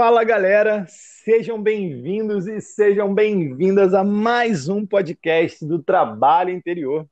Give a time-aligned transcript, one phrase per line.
[0.00, 7.04] Fala galera, sejam bem-vindos e sejam bem-vindas a mais um podcast do Trabalho Interior.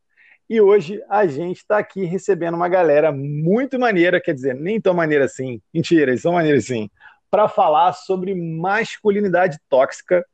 [0.49, 4.95] E hoje a gente está aqui recebendo uma galera muito maneira, quer dizer, nem tão
[4.95, 6.89] maneira assim, mentira, eles são maneiros sim,
[7.29, 10.25] para falar sobre masculinidade tóxica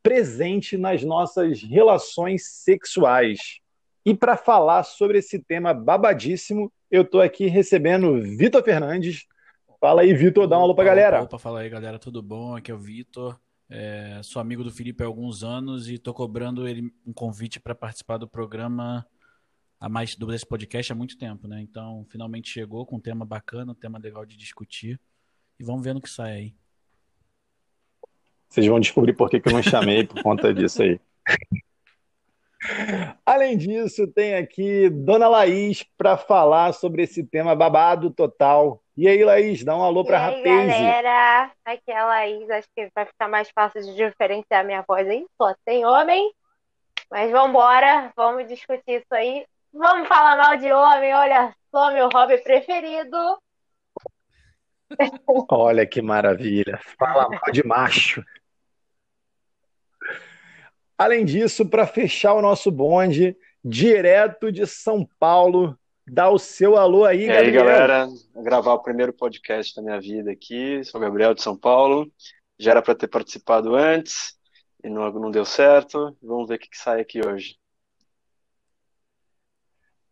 [0.00, 3.40] presente nas nossas relações sexuais.
[4.06, 9.26] E para falar sobre esse tema babadíssimo, eu estou aqui recebendo Vitor Fernandes,
[9.80, 11.22] Fala aí, Vitor, dá um alô pra galera.
[11.22, 12.56] Opa, fala aí, galera, tudo bom?
[12.56, 13.38] Aqui é o Vitor.
[13.70, 17.76] É, sou amigo do Felipe há alguns anos e tô cobrando ele um convite para
[17.76, 19.06] participar do programa
[19.78, 21.60] a mais do desse podcast há muito tempo, né?
[21.60, 25.00] Então, finalmente chegou com um tema bacana, um tema legal de discutir.
[25.60, 26.54] E vamos ver no que sai aí.
[28.48, 31.00] Vocês vão descobrir por que, que eu não chamei por conta disso aí.
[33.24, 39.22] Além disso, tem aqui Dona Laís para falar sobre esse tema babado total e aí,
[39.24, 42.50] Laís, dá um alô para a galera, aqui é a Laís.
[42.50, 45.24] Acho que vai ficar mais fácil de diferenciar minha voz aí.
[45.40, 46.32] Só tem homem.
[47.08, 49.46] Mas vamos embora, vamos discutir isso aí.
[49.72, 53.38] Vamos falar mal de homem, olha só, meu hobby preferido.
[55.48, 56.80] Olha que maravilha.
[56.98, 58.24] Fala mal de macho.
[60.98, 65.78] Além disso, para fechar o nosso bonde, direto de São Paulo,
[66.10, 67.44] Dá o seu alô aí, e Gabriel.
[67.44, 70.82] aí, galera, Vou gravar o primeiro podcast da minha vida aqui.
[70.84, 72.10] Sou Gabriel de São Paulo.
[72.58, 74.34] Já era para ter participado antes
[74.82, 76.16] e não, não deu certo.
[76.22, 77.56] Vamos ver o que, que sai aqui hoje.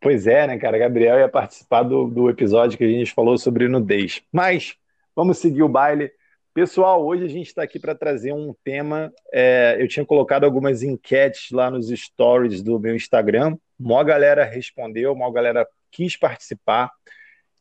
[0.00, 0.76] Pois é, né, cara?
[0.76, 4.22] Gabriel ia participar do, do episódio que a gente falou sobre nudez.
[4.30, 4.76] Mas
[5.14, 6.12] vamos seguir o baile.
[6.56, 9.12] Pessoal, hoje a gente está aqui para trazer um tema.
[9.30, 13.58] É, eu tinha colocado algumas enquetes lá nos stories do meu Instagram.
[13.78, 16.90] Mó galera respondeu, mó galera quis participar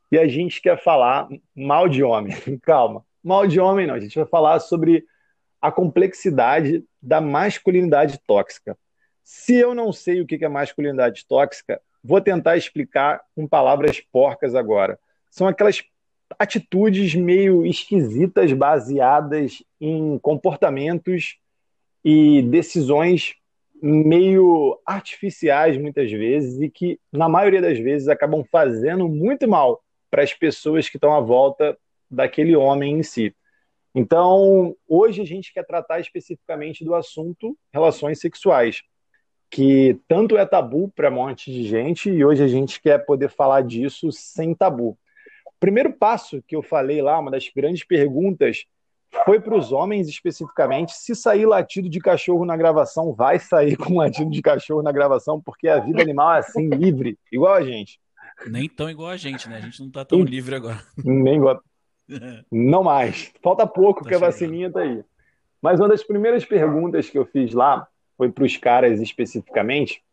[0.09, 2.33] e a gente quer falar mal de homem.
[2.63, 3.95] Calma, mal de homem não.
[3.95, 5.03] A gente vai falar sobre
[5.61, 8.77] a complexidade da masculinidade tóxica.
[9.21, 14.55] Se eu não sei o que é masculinidade tóxica, vou tentar explicar com palavras porcas
[14.55, 14.97] agora.
[15.29, 15.83] São aquelas
[16.37, 21.37] atitudes meio esquisitas baseadas em comportamentos
[22.03, 23.35] e decisões
[23.81, 30.23] meio artificiais muitas vezes e que, na maioria das vezes, acabam fazendo muito mal para
[30.23, 31.77] as pessoas que estão à volta
[32.09, 33.35] daquele homem em si.
[33.93, 38.81] Então, hoje a gente quer tratar especificamente do assunto relações sexuais,
[39.49, 43.29] que tanto é tabu para um monte de gente e hoje a gente quer poder
[43.29, 44.97] falar disso sem tabu.
[45.55, 48.65] O primeiro passo que eu falei lá, uma das grandes perguntas
[49.23, 50.93] foi para os homens especificamente.
[50.93, 55.41] Se sair latido de cachorro na gravação, vai sair com latido de cachorro na gravação,
[55.41, 57.99] porque a vida animal é assim, livre, igual a gente.
[58.47, 59.57] Nem tão igual a gente, né?
[59.57, 60.83] A gente não está tão livre agora.
[60.97, 61.61] Nem igual.
[62.51, 63.31] Não mais.
[63.41, 64.23] Falta pouco, tá chegando.
[64.23, 65.03] a vacininha tá aí.
[65.61, 70.03] Mas uma das primeiras perguntas que eu fiz lá foi para os caras especificamente.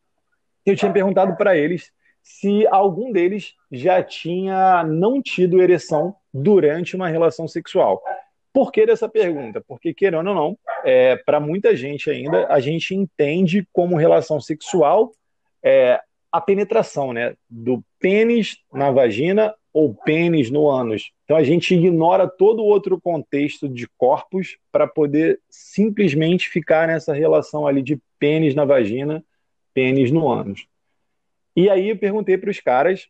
[0.64, 1.92] Eu tinha perguntado para eles
[2.22, 8.02] se algum deles já tinha não tido ereção durante uma relação sexual.
[8.52, 9.62] Por que dessa pergunta?
[9.66, 15.12] Porque, querendo ou não, é, para muita gente ainda, a gente entende como relação sexual
[15.62, 16.00] é,
[16.30, 21.12] a penetração né, do pênis na vagina ou pênis no ânus.
[21.24, 27.66] Então a gente ignora todo outro contexto de corpos para poder simplesmente ficar nessa relação
[27.66, 29.24] ali de pênis na vagina,
[29.72, 30.66] pênis no ânus.
[31.54, 33.08] E aí eu perguntei para os caras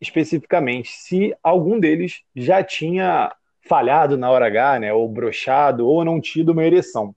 [0.00, 6.20] especificamente se algum deles já tinha falhado na hora H, né, ou brochado, ou não
[6.20, 7.14] tido uma ereção.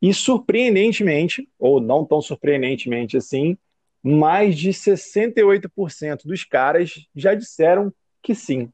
[0.00, 3.56] E surpreendentemente, ou não tão surpreendentemente assim,
[4.02, 7.92] mais de 68% dos caras já disseram
[8.22, 8.72] que sim.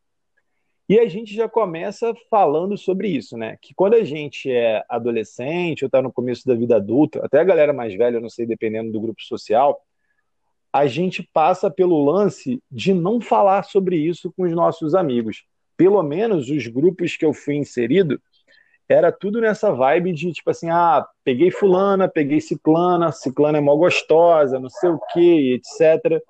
[0.89, 3.59] E a gente já começa falando sobre isso, né?
[3.61, 7.45] Que quando a gente é adolescente ou está no começo da vida adulta, até a
[7.45, 9.85] galera mais velha, não sei, dependendo do grupo social,
[10.77, 15.45] a gente passa pelo lance de não falar sobre isso com os nossos amigos
[15.77, 18.21] pelo menos os grupos que eu fui inserido,
[18.89, 23.75] era tudo nessa vibe de tipo assim, ah, peguei fulana, peguei ciclana, ciclana é mó
[23.77, 26.23] gostosa, não sei o que, etc.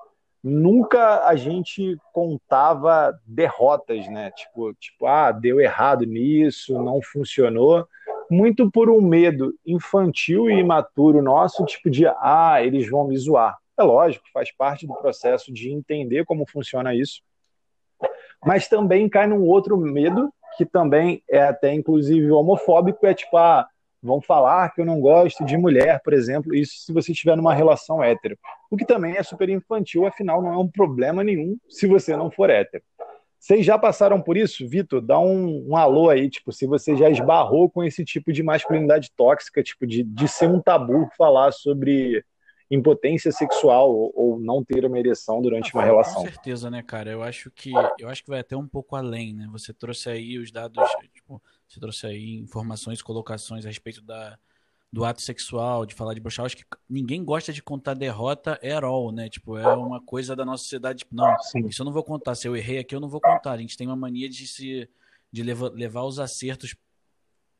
[0.42, 4.30] Nunca a gente contava derrotas, né?
[4.30, 7.86] Tipo, tipo, ah, deu errado nisso, não funcionou.
[8.30, 13.56] Muito por um medo infantil e imaturo nosso, tipo de, ah, eles vão me zoar.
[13.78, 17.20] É lógico, faz parte do processo de entender como funciona isso
[18.44, 23.66] mas também cai num outro medo, que também é até inclusive homofóbico, é tipo, ah,
[24.02, 27.54] vão falar que eu não gosto de mulher, por exemplo, isso se você estiver numa
[27.54, 28.38] relação hétero.
[28.70, 32.30] O que também é super infantil, afinal não é um problema nenhum se você não
[32.30, 32.82] for hétero.
[33.38, 34.66] Vocês já passaram por isso?
[34.66, 38.42] Vitor, dá um, um, alô aí, tipo, se você já esbarrou com esse tipo de
[38.42, 42.24] masculinidade tóxica, tipo, de, de ser um tabu falar sobre
[42.70, 46.22] impotência sexual ou, ou não ter uma ereção durante ah, uma relação.
[46.22, 47.10] Com certeza, né, cara?
[47.10, 49.48] Eu acho que eu acho que vai até um pouco além, né?
[49.52, 54.38] Você trouxe aí os dados, tipo, você trouxe aí informações, colocações a respeito da,
[54.92, 56.46] do ato sexual, de falar de brochar.
[56.46, 59.28] Acho que ninguém gosta de contar derrota at all, né?
[59.28, 61.00] Tipo, é uma coisa da nossa sociedade.
[61.00, 61.66] Tipo, não, Sim.
[61.66, 62.34] isso eu não vou contar.
[62.34, 63.52] Se eu errei aqui, eu não vou contar.
[63.52, 64.88] A gente tem uma mania de se
[65.30, 66.74] de levar, levar os acertos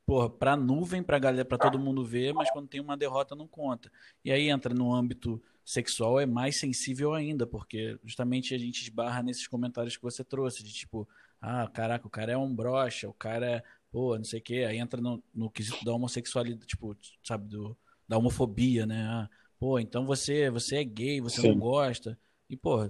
[0.07, 3.49] porra, pra nuvem, pra galera, pra todo mundo ver, mas quando tem uma derrota não
[3.49, 3.91] conta.
[4.25, 9.21] E aí entra no âmbito sexual, é mais sensível ainda, porque justamente a gente esbarra
[9.21, 11.09] nesses comentários que você trouxe, de tipo,
[11.41, 14.65] ah, caraca, o cara é um brocha, o cara é, pô, não sei o quê,
[14.69, 17.77] aí entra no, no quesito da homossexualidade, tipo, sabe, do,
[18.07, 19.03] da homofobia, né?
[19.09, 21.49] Ah, pô, então você, você é gay, você Sim.
[21.49, 22.17] não gosta.
[22.49, 22.89] E, pô,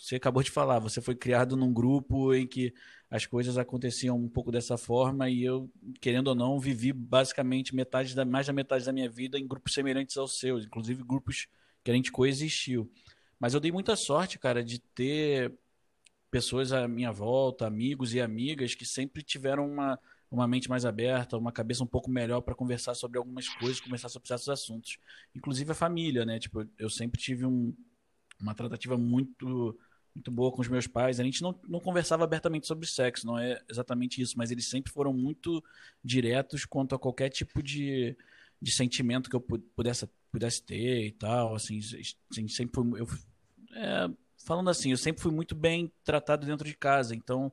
[0.00, 2.72] você acabou de falar, você foi criado num grupo em que
[3.14, 5.70] as coisas aconteciam um pouco dessa forma e eu,
[6.00, 9.72] querendo ou não, vivi basicamente metade da, mais da metade da minha vida em grupos
[9.72, 11.46] semelhantes aos seus, inclusive grupos
[11.84, 12.90] que a gente coexistiu.
[13.38, 15.56] Mas eu dei muita sorte, cara, de ter
[16.28, 19.96] pessoas à minha volta, amigos e amigas que sempre tiveram uma,
[20.28, 24.08] uma mente mais aberta, uma cabeça um pouco melhor para conversar sobre algumas coisas, conversar
[24.08, 24.98] sobre certos assuntos.
[25.32, 26.40] Inclusive a família, né?
[26.40, 27.72] Tipo, eu sempre tive um,
[28.40, 29.78] uma tratativa muito
[30.14, 31.18] muito boa com os meus pais.
[31.18, 34.92] A gente não, não conversava abertamente sobre sexo, não é exatamente isso, mas eles sempre
[34.92, 35.62] foram muito
[36.02, 38.16] diretos quanto a qualquer tipo de,
[38.60, 41.54] de sentimento que eu pudesse, pudesse ter e tal.
[41.54, 41.80] Assim,
[42.48, 43.08] sempre eu,
[43.74, 44.08] é,
[44.44, 47.50] falando assim, eu sempre fui muito bem tratado dentro de casa, então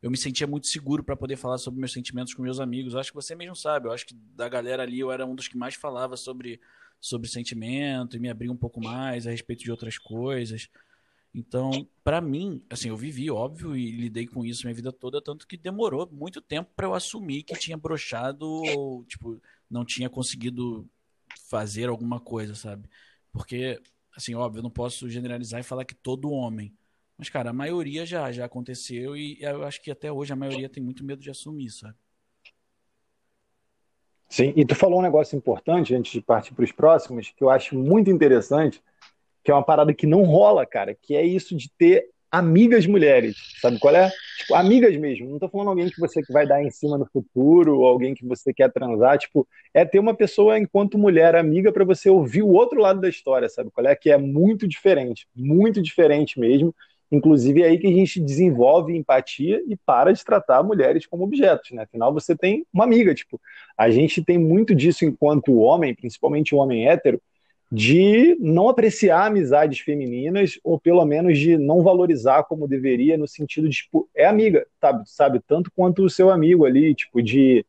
[0.00, 2.94] eu me sentia muito seguro para poder falar sobre meus sentimentos com meus amigos.
[2.94, 5.34] Eu acho que você mesmo sabe, eu acho que da galera ali eu era um
[5.34, 6.60] dos que mais falava sobre
[7.00, 10.68] sobre sentimento e me abria um pouco mais a respeito de outras coisas.
[11.34, 15.46] Então, para mim, assim, eu vivi, óbvio, e lidei com isso minha vida toda, tanto
[15.46, 19.40] que demorou muito tempo para eu assumir que tinha brochado ou, tipo,
[19.70, 20.88] não tinha conseguido
[21.48, 22.88] fazer alguma coisa, sabe?
[23.32, 23.80] Porque,
[24.16, 26.74] assim, óbvio, eu não posso generalizar e falar que todo homem.
[27.16, 30.68] Mas, cara, a maioria já, já aconteceu e eu acho que até hoje a maioria
[30.68, 31.96] tem muito medo de assumir, sabe?
[34.28, 37.48] Sim, e tu falou um negócio importante antes de partir para os próximos, que eu
[37.48, 38.82] acho muito interessante,
[39.48, 43.34] que é uma parada que não rola, cara, que é isso de ter amigas mulheres,
[43.62, 44.10] sabe qual é?
[44.40, 45.26] Tipo, amigas mesmo.
[45.26, 48.26] Não tô falando alguém que você vai dar em cima no futuro, ou alguém que
[48.26, 52.52] você quer transar, tipo, é ter uma pessoa enquanto mulher amiga para você ouvir o
[52.52, 53.96] outro lado da história, sabe qual é?
[53.96, 56.74] Que é muito diferente, muito diferente mesmo.
[57.10, 61.70] Inclusive é aí que a gente desenvolve empatia e para de tratar mulheres como objetos,
[61.70, 61.84] né?
[61.84, 63.40] Afinal, você tem uma amiga, tipo,
[63.78, 67.18] a gente tem muito disso enquanto homem, principalmente o homem hétero,
[67.70, 73.68] de não apreciar amizades femininas, ou pelo menos de não valorizar como deveria, no sentido
[73.68, 75.02] de, tipo, é amiga, sabe?
[75.06, 75.40] sabe?
[75.46, 77.64] Tanto quanto o seu amigo ali, tipo, de,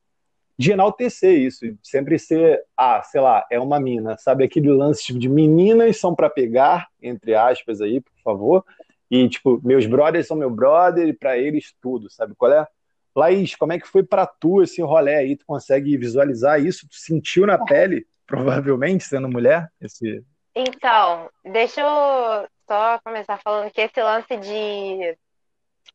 [0.58, 4.46] de enaltecer isso, sempre ser, ah, sei lá, é uma mina, sabe?
[4.46, 8.66] Aquele lance tipo, de meninas são para pegar, entre aspas aí, por favor,
[9.12, 12.66] e, tipo, meus brothers são meu brother, e para eles tudo, sabe qual é?
[13.14, 15.36] Laís, como é que foi para tu esse rolê aí?
[15.36, 16.88] Tu consegue visualizar isso?
[16.88, 18.06] Tu sentiu na pele?
[18.30, 19.68] Provavelmente, sendo mulher?
[19.82, 20.24] Esse...
[20.56, 25.18] Então, deixa eu só começar falando que esse lance de.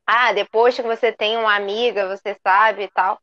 [0.05, 3.19] Ah, depois que você tem uma amiga, você sabe e tal.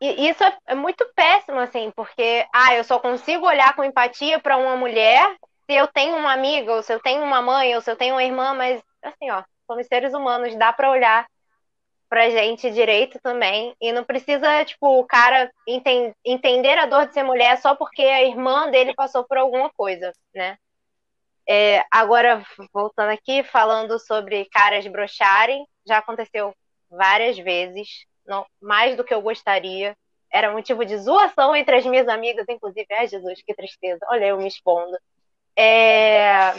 [0.00, 4.38] E isso é, é muito péssimo, assim, porque, ah, eu só consigo olhar com empatia
[4.40, 7.80] para uma mulher se eu tenho uma amiga, ou se eu tenho uma mãe, ou
[7.80, 11.26] se eu tenho uma irmã, mas, assim, ó, somos seres humanos, dá para olhar
[12.08, 13.74] pra gente direito também.
[13.80, 18.02] E não precisa, tipo, o cara enten entender a dor de ser mulher só porque
[18.02, 20.56] a irmã dele passou por alguma coisa, né?
[21.48, 26.54] É, agora, voltando aqui, falando sobre caras brocharem, já aconteceu
[26.90, 29.96] várias vezes, não, mais do que eu gostaria.
[30.30, 32.86] Era motivo de zoação entre as minhas amigas, inclusive.
[32.92, 34.04] Ai, Jesus, que tristeza.
[34.10, 34.98] Olha eu me expondo.
[35.56, 36.52] É,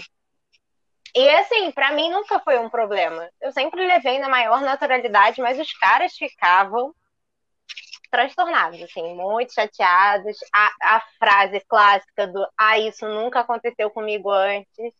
[1.15, 3.29] e assim, para mim nunca foi um problema.
[3.41, 6.93] Eu sempre levei na maior naturalidade, mas os caras ficavam
[8.11, 10.37] transtornados, assim, muito chateados.
[10.53, 14.93] A, a frase clássica do ah, isso nunca aconteceu comigo antes.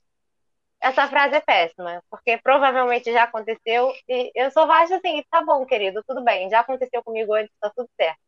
[0.81, 5.65] Essa frase é péssima, porque provavelmente já aconteceu e eu só acho assim, tá bom,
[5.65, 8.19] querido, tudo bem, já aconteceu comigo antes, tá tudo certo.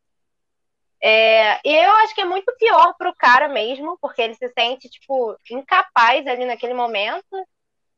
[1.04, 4.88] É, e eu acho que é muito pior pro cara mesmo, porque ele se sente,
[4.88, 7.44] tipo, incapaz ali naquele momento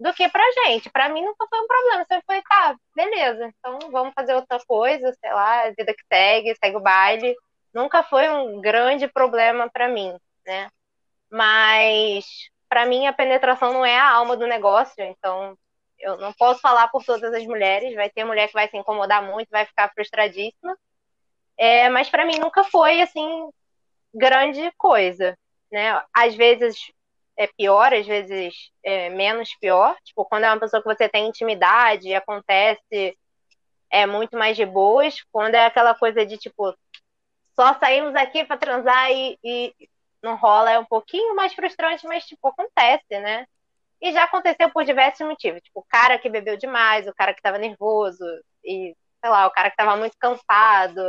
[0.05, 0.91] do que pra gente.
[0.91, 2.05] Pra mim nunca foi um problema.
[2.09, 6.77] Sempre foi, tá, beleza, então vamos fazer outra coisa, sei lá, vida que segue, segue
[6.77, 7.35] o baile.
[7.75, 10.71] Nunca foi um grande problema para mim, né?
[11.31, 12.27] Mas
[12.69, 15.57] para mim a penetração não é a alma do negócio, então
[15.99, 19.23] Eu não posso falar por todas as mulheres, vai ter mulher que vai se incomodar
[19.23, 20.77] muito, vai ficar frustradíssima.
[21.59, 23.49] É, mas para mim nunca foi assim
[24.15, 25.37] grande coisa,
[25.73, 26.03] né?
[26.15, 26.77] Às vezes
[27.37, 29.97] é pior, às vezes é menos pior.
[30.05, 33.17] Tipo, quando é uma pessoa que você tem intimidade, acontece
[33.91, 35.17] é muito mais de boas.
[35.33, 36.75] Quando é aquela coisa de tipo,
[37.55, 39.75] só saímos aqui para transar e, e,
[40.23, 43.47] não rola, é um pouquinho mais frustrante, mas tipo, acontece, né?
[44.01, 45.61] E já aconteceu por diversos motivos.
[45.63, 48.25] Tipo, o cara que bebeu demais, o cara que estava nervoso,
[48.65, 51.01] e, sei lá, o cara que estava muito cansado.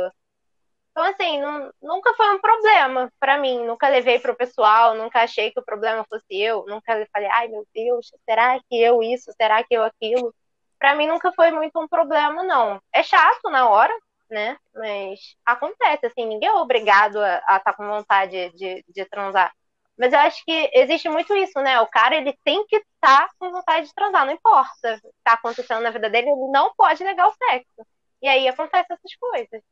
[0.96, 3.66] Então, assim, não, nunca foi um problema para mim.
[3.66, 6.64] Nunca levei pro pessoal, nunca achei que o problema fosse eu.
[6.66, 9.30] Nunca falei, ai meu Deus, será que eu isso?
[9.36, 10.34] Será que eu aquilo?
[10.78, 12.80] Para mim nunca foi muito um problema, não.
[12.94, 13.92] É chato na hora,
[14.30, 14.56] né?
[14.74, 19.52] Mas acontece, assim, ninguém é obrigado a estar tá com vontade de, de transar.
[19.98, 21.78] Mas eu acho que existe muito isso, né?
[21.80, 25.08] O cara, ele tem que estar tá com vontade de transar, não importa o que
[25.18, 27.86] está acontecendo na vida dele, ele não pode negar o sexo.
[28.22, 29.62] E aí acontecem essas coisas.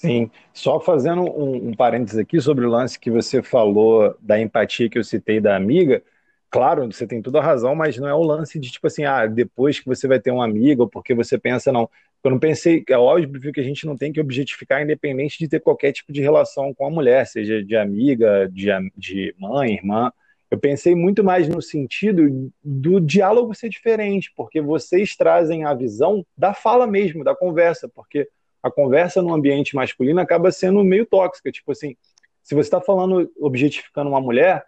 [0.00, 4.88] Sim, só fazendo um, um parênteses aqui sobre o lance que você falou da empatia
[4.90, 6.02] que eu citei da amiga,
[6.50, 9.26] claro, você tem toda a razão, mas não é o lance de tipo assim, ah,
[9.26, 11.88] depois que você vai ter uma amiga, ou porque você pensa, não.
[12.22, 15.60] Eu não pensei, é óbvio que a gente não tem que objetificar, independente de ter
[15.60, 20.10] qualquer tipo de relação com a mulher, seja de amiga, de, de mãe, irmã.
[20.50, 26.24] Eu pensei muito mais no sentido do diálogo ser diferente, porque vocês trazem a visão
[26.36, 28.28] da fala mesmo, da conversa, porque
[28.64, 31.52] a conversa no ambiente masculino acaba sendo meio tóxica.
[31.52, 31.94] Tipo assim,
[32.42, 34.64] se você está falando, objetificando uma mulher,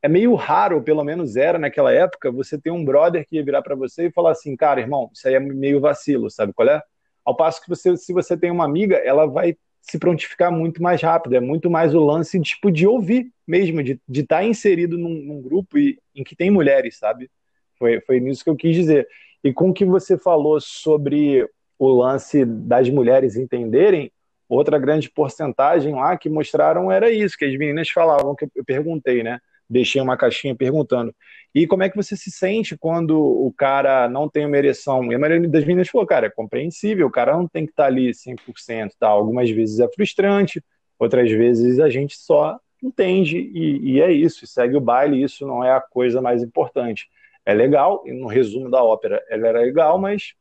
[0.00, 3.60] é meio raro, pelo menos era naquela época, você ter um brother que ia virar
[3.60, 6.82] para você e falar assim, cara, irmão, isso aí é meio vacilo, sabe qual é?
[7.26, 11.02] Ao passo que você, se você tem uma amiga, ela vai se prontificar muito mais
[11.02, 15.10] rápido, é muito mais o lance tipo, de ouvir mesmo, de estar tá inserido num,
[15.10, 17.30] num grupo e, em que tem mulheres, sabe?
[17.78, 19.06] Foi, foi nisso que eu quis dizer.
[19.44, 21.46] E com o que você falou sobre
[21.78, 24.10] o lance das mulheres entenderem,
[24.48, 29.22] outra grande porcentagem lá que mostraram era isso, que as meninas falavam, que eu perguntei,
[29.22, 29.40] né?
[29.68, 31.14] deixei uma caixinha perguntando.
[31.54, 35.10] E como é que você se sente quando o cara não tem uma ereção?
[35.10, 37.86] E a maioria das meninas falou, cara, é compreensível, o cara não tem que estar
[37.86, 39.08] ali 100%, tá?
[39.08, 40.62] Algumas vezes é frustrante,
[40.98, 45.64] outras vezes a gente só entende e, e é isso, segue o baile, isso não
[45.64, 47.08] é a coisa mais importante.
[47.44, 50.34] É legal, e no resumo da ópera, ela era legal, mas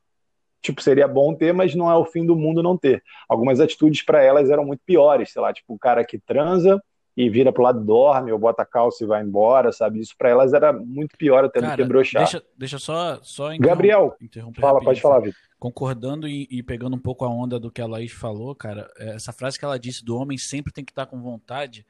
[0.65, 3.03] tipo, seria bom ter, mas não é o fim do mundo não ter.
[3.27, 6.81] Algumas atitudes para elas eram muito piores, sei lá, tipo, o cara que transa
[7.15, 9.99] e vira pro lado dorme, ou bota calça e vai embora, sabe?
[9.99, 12.23] Isso para elas era muito pior até Cara, do que broxar.
[12.23, 15.39] Deixa, deixa só, só interrom Gabriel, interromper fala, pode falar, Vitor.
[15.57, 19.15] Concordando e, e, pegando um pouco a onda do que a Laís falou, cara, é,
[19.15, 21.85] essa frase que ela disse do homem sempre tem que estar com vontade,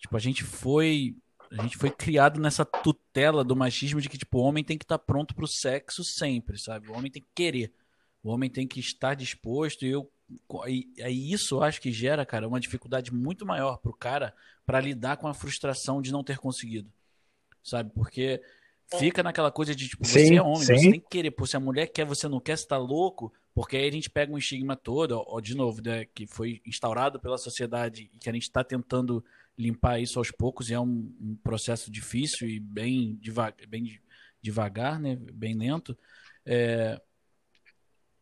[0.00, 1.14] tipo, a gente foi
[1.58, 4.84] a gente foi criado nessa tutela do machismo de que tipo, o homem tem que
[4.84, 6.88] estar pronto pro sexo sempre, sabe?
[6.88, 7.72] O homem tem que querer.
[8.24, 10.10] O homem tem que estar disposto e eu
[10.66, 14.80] e, aí isso eu acho que gera, cara, uma dificuldade muito maior pro cara para
[14.80, 16.90] lidar com a frustração de não ter conseguido.
[17.62, 17.92] Sabe?
[17.94, 18.40] Porque
[18.98, 20.76] fica naquela coisa de tipo, sim, você é homem, sim.
[20.76, 21.30] você tem que querer.
[21.30, 23.32] Pô, se a mulher quer, você não quer, você tá louco.
[23.54, 27.20] Porque aí a gente pega um estigma todo, ó, de novo, né, que foi instaurado
[27.20, 29.24] pela sociedade e que a gente está tentando
[29.56, 34.00] limpar isso aos poucos e é um, um processo difícil e bem, devagar, bem
[34.42, 35.96] devagar, né, bem lento.
[36.44, 37.00] É,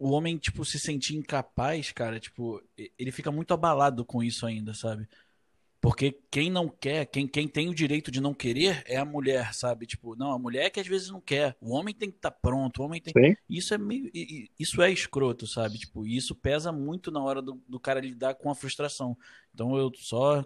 [0.02, 2.60] o homem, tipo, se sentir incapaz, cara, tipo,
[2.98, 5.08] ele fica muito abalado com isso ainda, sabe?
[5.80, 9.54] Porque quem não quer, quem, quem tem o direito de não querer é a mulher,
[9.54, 9.86] sabe?
[9.86, 11.56] Tipo, não, a mulher é que às vezes não quer.
[11.60, 13.36] O homem tem que estar tá pronto, o homem tem Sim.
[13.48, 14.10] Isso é meio.
[14.58, 15.78] Isso é escroto, sabe?
[15.78, 19.16] Tipo, isso pesa muito na hora do, do cara lidar com a frustração.
[19.54, 20.44] Então eu só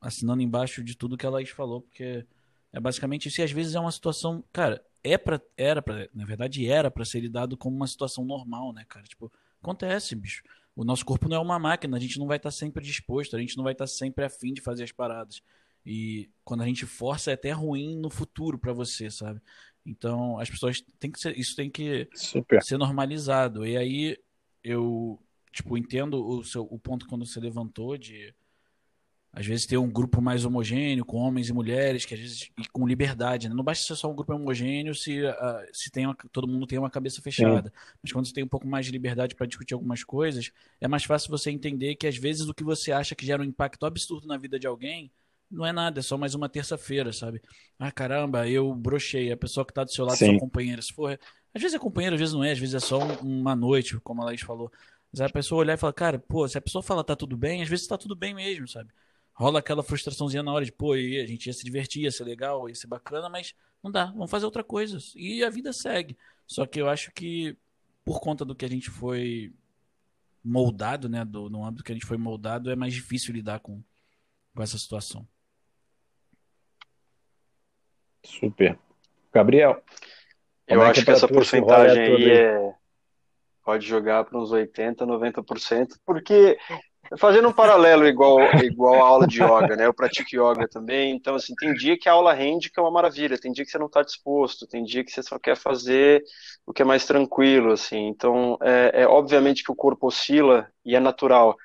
[0.00, 2.26] assinando embaixo de tudo que a Laís falou, porque
[2.72, 3.40] é basicamente isso.
[3.40, 4.42] E às vezes é uma situação.
[4.52, 8.72] Cara, é pra, era para na verdade era para ser lidado como uma situação normal,
[8.72, 9.06] né, cara?
[9.06, 9.32] Tipo,
[9.62, 10.42] acontece, bicho.
[10.74, 13.34] O nosso corpo não é uma máquina, a gente não vai estar tá sempre disposto,
[13.34, 15.42] a gente não vai estar tá sempre afim de fazer as paradas.
[15.84, 19.40] E quando a gente força é até ruim no futuro para você, sabe?
[19.86, 22.62] Então, as pessoas tem que ser, isso tem que Super.
[22.62, 23.64] ser normalizado.
[23.64, 24.18] E aí
[24.62, 25.22] eu,
[25.52, 28.34] tipo, entendo o seu o ponto quando você levantou de
[29.36, 32.66] às vezes ter um grupo mais homogêneo, com homens e mulheres, que às vezes e
[32.72, 33.50] com liberdade.
[33.50, 33.54] Né?
[33.54, 35.34] Não basta ser só um grupo homogêneo se, uh,
[35.74, 37.70] se tem uma, todo mundo tem uma cabeça fechada.
[38.02, 40.50] Mas quando você tem um pouco mais de liberdade para discutir algumas coisas,
[40.80, 43.44] é mais fácil você entender que às vezes o que você acha que gera um
[43.44, 45.12] impacto absurdo na vida de alguém
[45.50, 47.42] não é nada, é só mais uma terça-feira, sabe?
[47.78, 50.30] Ah, caramba, eu brochei, a pessoa que está do seu lado, Sim.
[50.30, 51.20] sua companheira, se for.
[51.54, 54.22] Às vezes é companheira, às vezes não é, às vezes é só uma noite, como
[54.22, 54.72] a Laís falou.
[55.12, 57.62] Mas a pessoa olhar e falar, cara, pô, se a pessoa fala tá tudo bem,
[57.62, 58.90] às vezes tá tudo bem mesmo, sabe?
[59.36, 62.68] Rola aquela frustraçãozinha na hora de, pô, a gente ia se divertir, ia ser legal,
[62.68, 64.98] ia ser bacana, mas Não dá, vamos fazer outra coisa.
[65.14, 66.16] E a vida segue.
[66.46, 67.56] Só que eu acho que,
[68.04, 69.52] por conta do que a gente foi
[70.42, 71.24] moldado, né?
[71.24, 73.82] Do, no âmbito que a gente foi moldado, é mais difícil lidar com,
[74.54, 75.28] com essa situação.
[78.24, 78.78] Super.
[79.32, 79.82] Gabriel.
[80.66, 82.74] Eu é acho que, que essa porcentagem aí é,
[83.62, 86.58] pode jogar para uns 80%, 90%, porque
[87.18, 89.86] fazendo um paralelo igual, igual a aula de yoga, né?
[89.86, 92.90] Eu pratico yoga também, então assim, tem dia que a aula rende que é uma
[92.90, 96.22] maravilha, tem dia que você não está disposto, tem dia que você só quer fazer
[96.66, 98.08] o que é mais tranquilo, assim.
[98.08, 101.56] Então, é, é obviamente que o corpo oscila e é natural,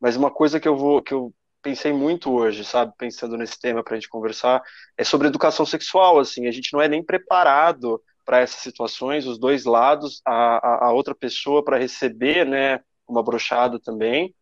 [0.00, 3.82] mas uma coisa que eu vou que eu pensei muito hoje, sabe, pensando nesse tema
[3.82, 4.62] para a gente conversar,
[4.96, 9.36] é sobre educação sexual, assim, a gente não é nem preparado para essas situações, os
[9.36, 14.32] dois lados, a, a, a outra pessoa para receber, né, uma brochada também,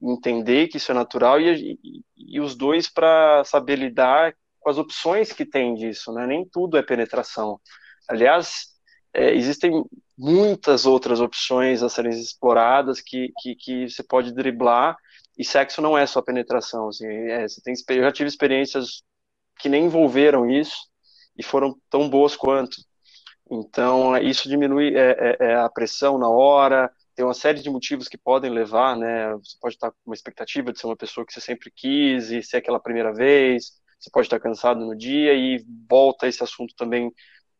[0.00, 4.78] entender que isso é natural e, e, e os dois para saber lidar com as
[4.78, 7.60] opções que tem disso, né, nem tudo é penetração.
[8.08, 8.68] Aliás,
[9.12, 9.84] é, existem
[10.16, 14.96] muitas outras opções a serem exploradas que, que, que você pode driblar
[15.38, 16.88] e sexo não é só penetração.
[16.88, 19.02] Assim, é, você tem, eu já tive experiências
[19.58, 20.76] que nem envolveram isso
[21.36, 22.76] e foram tão boas quanto.
[23.50, 26.90] Então, isso diminui é, é, é, a pressão na hora,
[27.20, 29.34] tem uma série de motivos que podem levar, né?
[29.34, 32.42] Você pode estar com uma expectativa de ser uma pessoa que você sempre quis e
[32.42, 37.12] ser aquela primeira vez, você pode estar cansado no dia e volta esse assunto também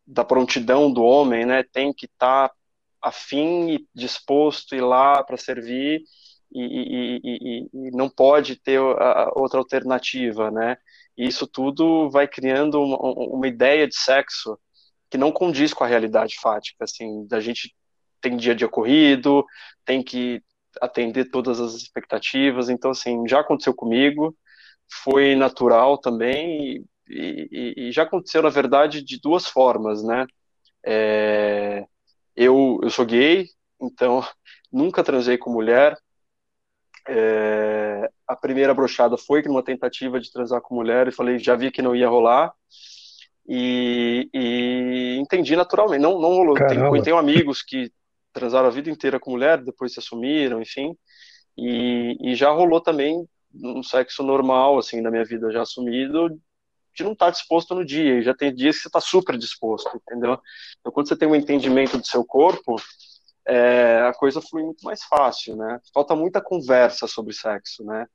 [0.07, 1.63] da prontidão do homem, né?
[1.63, 2.51] Tem que estar
[3.03, 6.05] afim e disposto ir lá para servir
[6.51, 10.79] e, e, e, e não pode ter outra alternativa, né?
[11.19, 14.59] E isso tudo vai criando uma, uma, ideia de sexo
[15.11, 17.75] que não condiz com a realidade fática, assim, da gente
[18.21, 19.45] tem dia a dia corrido,
[19.85, 20.43] tem que
[20.81, 24.37] atender todas as expectativas, então, assim, já aconteceu comigo,
[25.03, 30.27] foi natural também, e, e já aconteceu, na verdade, de duas formas, né?
[30.85, 31.85] É,
[32.37, 33.49] eu, eu sou gay,
[33.81, 34.25] então
[34.73, 35.97] nunca transei com mulher,
[37.09, 41.71] é, a primeira brochada foi numa tentativa de transar com mulher e falei, já vi
[41.71, 42.53] que não ia rolar.
[43.49, 46.55] E, e entendi naturalmente, não, não rolou.
[46.55, 47.91] Tem, tenho amigos que
[48.33, 50.97] transaram a vida inteira com mulher, depois se assumiram, enfim.
[51.57, 56.31] E, e já rolou também um sexo normal, assim, na minha vida já assumido,
[56.95, 58.19] de não estar tá disposto no dia.
[58.19, 60.39] E já tem dias que você está super disposto, entendeu?
[60.81, 62.77] Então, quando você tem um entendimento do seu corpo,
[63.47, 65.81] é, a coisa flui muito mais fácil, né?
[65.93, 68.07] Falta muita conversa sobre sexo, né?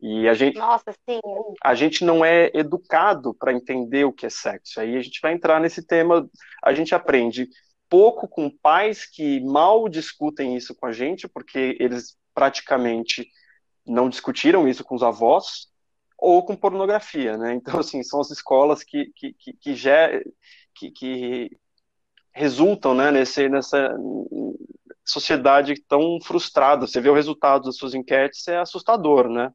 [0.00, 1.20] E a gente, Nossa, sim.
[1.62, 4.80] a gente não é educado para entender o que é sexo.
[4.80, 6.28] Aí a gente vai entrar nesse tema,
[6.62, 7.48] a gente aprende
[7.88, 13.28] pouco com pais que mal discutem isso com a gente, porque eles praticamente
[13.86, 15.68] não discutiram isso com os avós,
[16.18, 17.54] ou com pornografia, né?
[17.54, 20.08] Então, assim, são as escolas que, que, que, que, já,
[20.74, 21.56] que, que
[22.32, 23.96] resultam né, nesse, nessa
[25.04, 26.86] sociedade tão frustrada.
[26.86, 29.52] Você vê o resultado das suas enquetes, é assustador, né?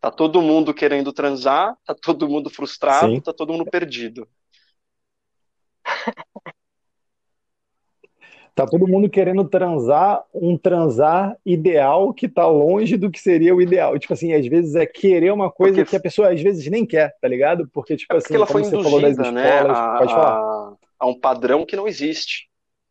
[0.00, 3.20] Tá todo mundo querendo transar, tá todo mundo frustrado, Sim.
[3.20, 4.28] tá todo mundo perdido.
[8.58, 13.62] Tá todo mundo querendo transar um transar ideal que tá longe do que seria o
[13.62, 13.96] ideal.
[14.00, 15.90] Tipo assim, às vezes é querer uma coisa porque...
[15.90, 17.68] que a pessoa às vezes nem quer, tá ligado?
[17.72, 20.74] Porque, tipo é porque assim, ela foi induzida, né, a, pode falar.
[20.98, 22.48] A, um padrão que não existe.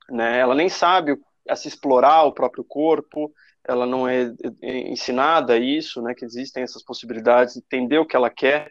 [0.09, 0.39] Né?
[0.39, 1.17] Ela nem sabe
[1.49, 3.29] a se explorar o próprio corpo,
[3.67, 6.13] ela não é, é ensinada a isso, né?
[6.15, 8.69] Que existem essas possibilidades, entender o que ela quer.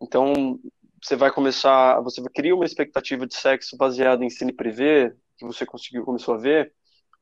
[0.00, 0.58] Então,
[1.02, 5.64] você vai começar, você cria uma expectativa de sexo baseada em cine privê, que você
[5.64, 6.72] conseguiu começou a ver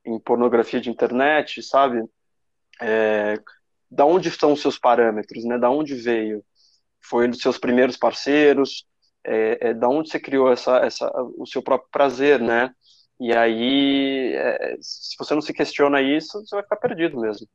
[0.04, 2.02] em pornografia de internet, sabe?
[2.80, 3.36] É,
[3.90, 5.56] da onde estão os seus parâmetros, né?
[5.56, 6.44] Da onde veio?
[7.00, 8.86] Foi dos seus primeiros parceiros?
[9.24, 12.72] É, é, da onde você criou essa, essa, o seu próprio prazer, né?
[13.20, 17.46] E aí, é, se você não se questiona isso, você vai ficar perdido mesmo.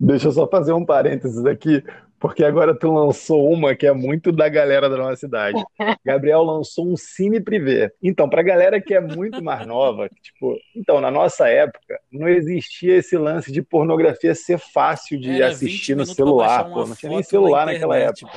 [0.00, 1.82] Deixa eu só fazer um parênteses aqui,
[2.22, 5.60] porque agora tu lançou uma que é muito da galera da nossa cidade.
[6.06, 7.92] Gabriel lançou um cine privê.
[8.00, 12.98] Então, pra galera que é muito mais nova, tipo, então, na nossa época, não existia
[12.98, 17.66] esse lance de pornografia ser fácil de assistir no celular, pô, não tinha nem celular
[17.66, 18.30] na naquela época.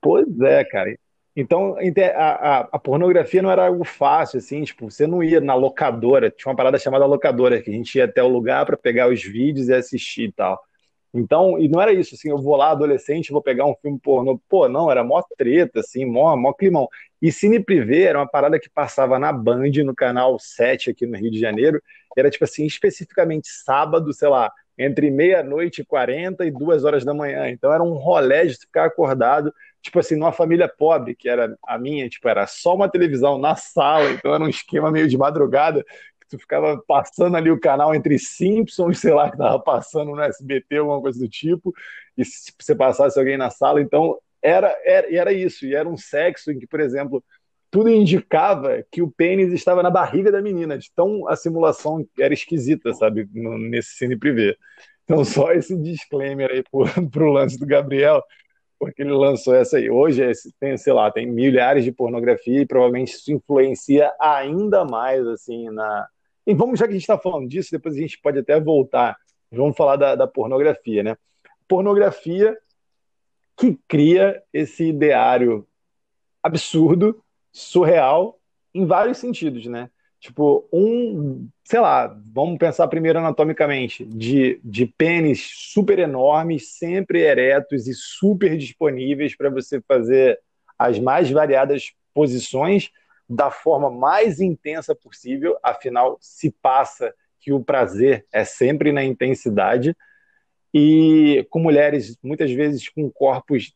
[0.00, 0.98] Pois é, cara.
[1.36, 1.76] Então,
[2.16, 6.30] a, a, a, pornografia não era algo fácil, assim, tipo, você não ia na locadora,
[6.30, 9.22] tinha uma parada chamada locadora, que a gente ia até o lugar para pegar os
[9.22, 10.58] vídeos e assistir e tal.
[11.14, 14.40] Então, e não era isso, assim, eu vou lá, adolescente, vou pegar um filme pornô.
[14.48, 16.88] Pô, não, era mó treta, assim, mó, mó climão.
[17.22, 21.16] E Cine Privé era uma parada que passava na Band, no canal 7 aqui no
[21.16, 21.80] Rio de Janeiro.
[22.16, 27.14] Era, tipo assim, especificamente sábado, sei lá, entre meia-noite e 40 e duas horas da
[27.14, 27.48] manhã.
[27.48, 31.78] Então era um rolê de ficar acordado, tipo assim, numa família pobre, que era a
[31.78, 35.84] minha, tipo, era só uma televisão na sala, então era um esquema meio de madrugada,
[36.24, 40.20] que tu ficava passando ali o canal entre Simpsons, sei lá, que tava passando no
[40.20, 41.72] SBT, alguma coisa do tipo,
[42.16, 45.96] e se você passasse alguém na sala, então era, era, era isso, e era um
[45.96, 47.22] sexo em que, por exemplo,
[47.70, 52.32] tudo indicava que o pênis estava na barriga da menina, de tão a simulação era
[52.32, 54.56] esquisita, sabe, nesse cine privê.
[55.04, 58.22] Então, só esse disclaimer aí pro, pro lance do Gabriel,
[58.78, 59.90] porque ele lançou essa aí.
[59.90, 60.22] Hoje,
[60.60, 66.06] tem, sei lá, tem milhares de pornografia e provavelmente isso influencia ainda mais, assim, na...
[66.46, 69.16] E vamos, já que a gente está falando disso, depois a gente pode até voltar.
[69.50, 71.16] Vamos falar da, da pornografia, né?
[71.66, 72.56] Pornografia
[73.56, 75.66] que cria esse ideário
[76.42, 78.38] absurdo surreal
[78.74, 79.88] em vários sentidos, né?
[80.24, 87.86] Tipo, um, sei lá, vamos pensar primeiro anatomicamente, de, de pênis super enormes, sempre eretos
[87.86, 90.40] e super disponíveis para você fazer
[90.78, 92.90] as mais variadas posições
[93.28, 99.96] da forma mais intensa possível, afinal, se passa que o prazer é sempre na intensidade,
[100.72, 103.74] e com mulheres muitas vezes com corpos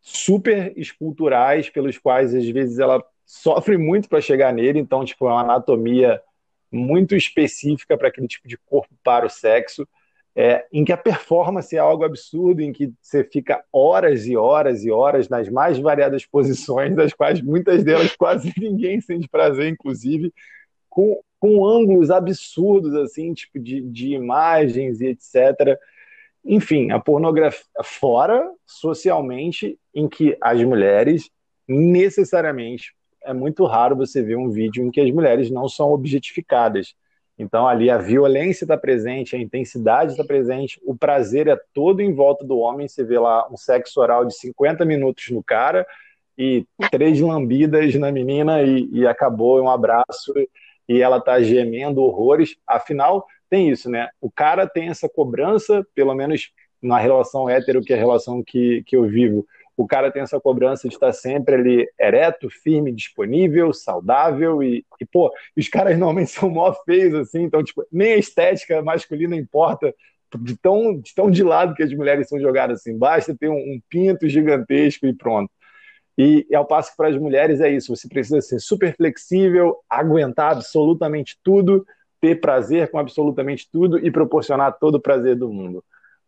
[0.00, 5.32] super esculturais, pelos quais às vezes ela sofre muito para chegar nele, então tipo é
[5.32, 6.20] uma anatomia
[6.70, 9.86] muito específica para aquele tipo de corpo para o sexo,
[10.38, 14.84] é, em que a performance é algo absurdo, em que você fica horas e horas
[14.84, 20.30] e horas nas mais variadas posições, das quais muitas delas quase ninguém sente prazer, inclusive,
[20.90, 25.78] com, com ângulos absurdos, assim, tipo de, de imagens e etc.
[26.44, 31.30] Enfim, a pornografia, fora socialmente, em que as mulheres
[31.66, 32.94] necessariamente
[33.24, 36.94] é muito raro você ver um vídeo em que as mulheres não são objetificadas.
[37.38, 42.14] Então, ali a violência está presente, a intensidade está presente, o prazer é todo em
[42.14, 42.88] volta do homem.
[42.88, 45.86] Você vê lá um sexo oral de 50 minutos no cara
[46.38, 50.32] e três lambidas na menina e, e acabou, um abraço
[50.88, 52.56] e ela está gemendo horrores.
[52.66, 54.08] Afinal, tem isso, né?
[54.20, 58.82] O cara tem essa cobrança, pelo menos na relação hétero, que é a relação que,
[58.86, 59.46] que eu vivo,
[59.76, 65.04] o cara tem essa cobrança de estar sempre ali ereto, firme, disponível, saudável e, e
[65.04, 69.94] pô, os caras normalmente são mó feios, assim, então, tipo, nem a estética masculina importa
[70.40, 73.54] de tão, de tão de lado que as mulheres são jogadas assim, basta ter um,
[73.54, 75.50] um pinto gigantesco e pronto.
[76.18, 79.76] E, e ao passo que para as mulheres é isso, você precisa ser super flexível,
[79.88, 81.86] aguentar absolutamente tudo,
[82.20, 85.84] ter prazer com absolutamente tudo e proporcionar todo o prazer do mundo.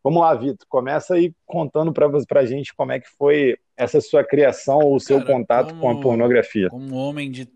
[0.08, 4.24] Vamos lá, Vitor, começa aí contando para a gente como é que foi essa sua
[4.24, 6.70] criação ou o seu Cara, contato como, com a pornografia.
[6.70, 7.46] Como homem de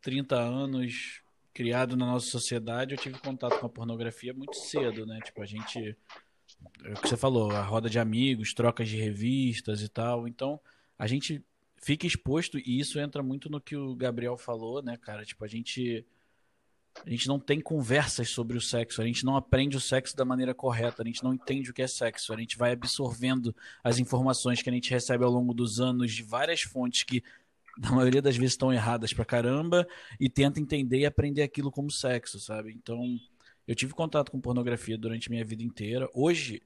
[0.00, 1.20] 30 anos
[1.52, 5.18] criado na nossa sociedade, eu tive contato com a pornografia muito cedo, né?
[5.24, 5.96] Tipo, a gente.
[6.84, 10.28] É o que você falou, a roda de amigos, trocas de revistas e tal.
[10.28, 10.60] Então,
[10.96, 11.44] a gente
[11.76, 15.24] fica exposto, e isso entra muito no que o Gabriel falou, né, cara?
[15.24, 16.06] Tipo, a gente
[17.06, 20.24] a gente não tem conversas sobre o sexo, a gente não aprende o sexo da
[20.24, 23.98] maneira correta, a gente não entende o que é sexo, a gente vai absorvendo as
[23.98, 27.22] informações que a gente recebe ao longo dos anos de várias fontes que
[27.78, 29.86] na maioria das vezes estão erradas pra caramba
[30.18, 32.72] e tenta entender e aprender aquilo como sexo, sabe?
[32.72, 33.18] Então,
[33.66, 36.08] eu tive contato com pornografia durante minha vida inteira.
[36.12, 36.60] Hoje,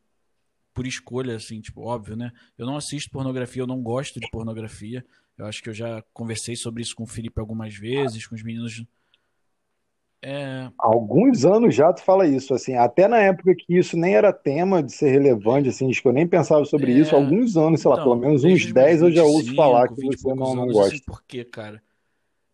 [0.73, 2.33] por escolha, assim, tipo, óbvio, né?
[2.57, 5.05] Eu não assisto pornografia, eu não gosto de pornografia.
[5.37, 8.43] Eu acho que eu já conversei sobre isso com o Felipe algumas vezes, com os
[8.43, 8.83] meninos
[10.25, 10.69] é...
[10.79, 14.33] Há alguns anos já tu fala isso, assim, até na época que isso nem era
[14.33, 16.99] tema de ser relevante, assim, que eu nem pensava sobre é...
[16.99, 20.01] isso, alguns anos, sei lá, então, pelo menos uns 10 eu já ouço falar que
[20.01, 20.95] você não, não gosta.
[20.95, 21.83] Assim, por quê, cara?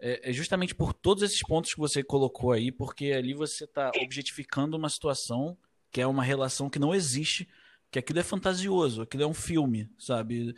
[0.00, 3.90] É, é, justamente por todos esses pontos que você colocou aí, porque ali você está
[4.00, 5.56] objetificando uma situação
[5.90, 7.48] que é uma relação que não existe,
[7.90, 10.54] que aquilo é fantasioso, aquilo é um filme, sabe?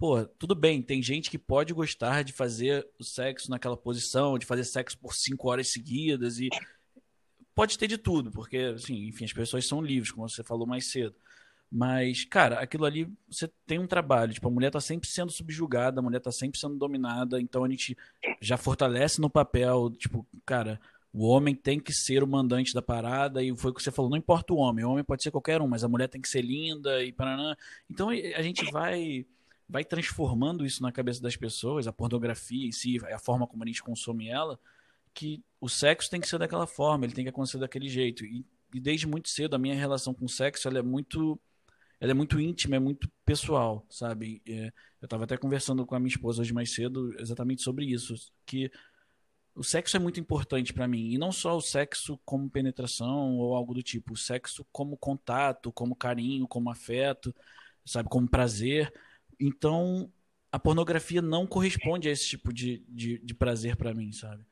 [0.00, 4.46] Pô, tudo bem, tem gente que pode gostar de fazer o sexo naquela posição, de
[4.46, 6.48] fazer sexo por cinco horas seguidas e
[7.54, 10.90] pode ter de tudo, porque, assim, enfim, as pessoas são livres, como você falou mais
[10.90, 11.14] cedo.
[11.70, 14.32] Mas, cara, aquilo ali, você tem um trabalho.
[14.32, 17.68] Tipo, a mulher tá sempre sendo subjugada, a mulher tá sempre sendo dominada, então a
[17.68, 17.94] gente
[18.40, 20.80] já fortalece no papel, tipo, cara,
[21.12, 24.10] o homem tem que ser o mandante da parada, e foi o que você falou,
[24.10, 26.28] não importa o homem, o homem pode ser qualquer um, mas a mulher tem que
[26.28, 27.54] ser linda e paraná.
[27.90, 29.26] Então a gente vai
[29.70, 33.66] vai transformando isso na cabeça das pessoas, a pornografia em si, a forma como a
[33.66, 34.58] gente consome ela,
[35.14, 38.24] que o sexo tem que ser daquela forma, ele tem que acontecer daquele jeito.
[38.24, 41.40] E, e desde muito cedo a minha relação com o sexo ela é muito
[42.00, 44.40] ela é muito íntima, é muito pessoal, sabe?
[44.48, 48.14] É, eu estava até conversando com a minha esposa hoje mais cedo exatamente sobre isso,
[48.46, 48.70] que
[49.54, 51.10] o sexo é muito importante para mim.
[51.10, 54.14] E não só o sexo como penetração ou algo do tipo.
[54.14, 57.34] O sexo como contato, como carinho, como afeto,
[57.84, 58.08] sabe?
[58.08, 58.90] Como prazer.
[59.40, 60.12] Então,
[60.52, 64.44] a pornografia não corresponde a esse tipo de, de, de prazer para mim, sabe?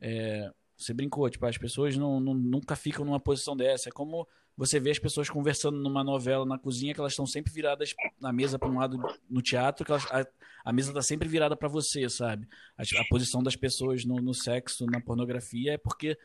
[0.00, 3.88] É, você brincou, tipo, as pessoas não, não, nunca ficam numa posição dessa.
[3.88, 4.26] É como
[4.56, 8.32] você vê as pessoas conversando numa novela na cozinha, que elas estão sempre viradas na
[8.32, 8.98] mesa para um lado
[9.30, 10.26] no teatro, que elas, a,
[10.64, 12.48] a, mesa está sempre virada para você, sabe?
[12.76, 16.18] A, a, posição das pessoas no, no sexo, na pornografia, é porque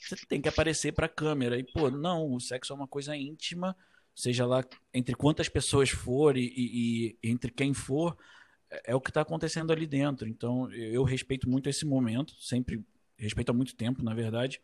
[0.00, 1.58] você tem que aparecer para a câmera.
[1.58, 3.76] E, pô, não, o sexo é uma coisa íntima,
[4.14, 8.16] seja lá entre quantas pessoas for e, e, e entre quem for,
[8.70, 10.28] é, é o que está acontecendo ali dentro.
[10.28, 12.84] Então, eu respeito muito esse momento, sempre
[13.16, 14.60] respeito há muito tempo, na verdade.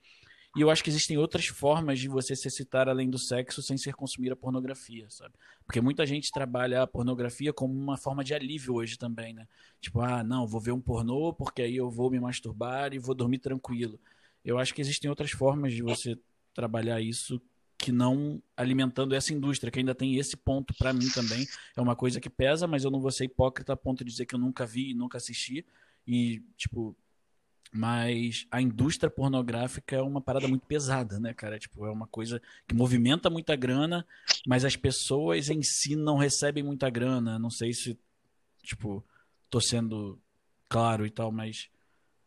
[0.56, 3.76] E eu acho que existem outras formas de você se excitar além do sexo sem
[3.76, 5.32] ser consumir a pornografia, sabe?
[5.64, 9.46] Porque muita gente trabalha a pornografia como uma forma de alívio hoje também, né?
[9.80, 13.14] Tipo, ah, não, vou ver um pornô porque aí eu vou me masturbar e vou
[13.14, 14.00] dormir tranquilo.
[14.44, 16.18] Eu acho que existem outras formas de você
[16.52, 17.40] trabalhar isso
[17.80, 21.46] que não alimentando essa indústria, que ainda tem esse ponto para mim também.
[21.74, 24.26] É uma coisa que pesa, mas eu não vou ser hipócrita a ponto de dizer
[24.26, 25.64] que eu nunca vi e nunca assisti.
[26.06, 26.94] E, tipo,
[27.72, 31.58] mas a indústria pornográfica é uma parada muito pesada, né, cara?
[31.58, 34.06] Tipo, é uma coisa que movimenta muita grana,
[34.46, 37.38] mas as pessoas em si não recebem muita grana.
[37.38, 37.98] Não sei se,
[38.62, 39.04] tipo,
[39.48, 40.20] tô sendo
[40.68, 41.70] claro e tal, mas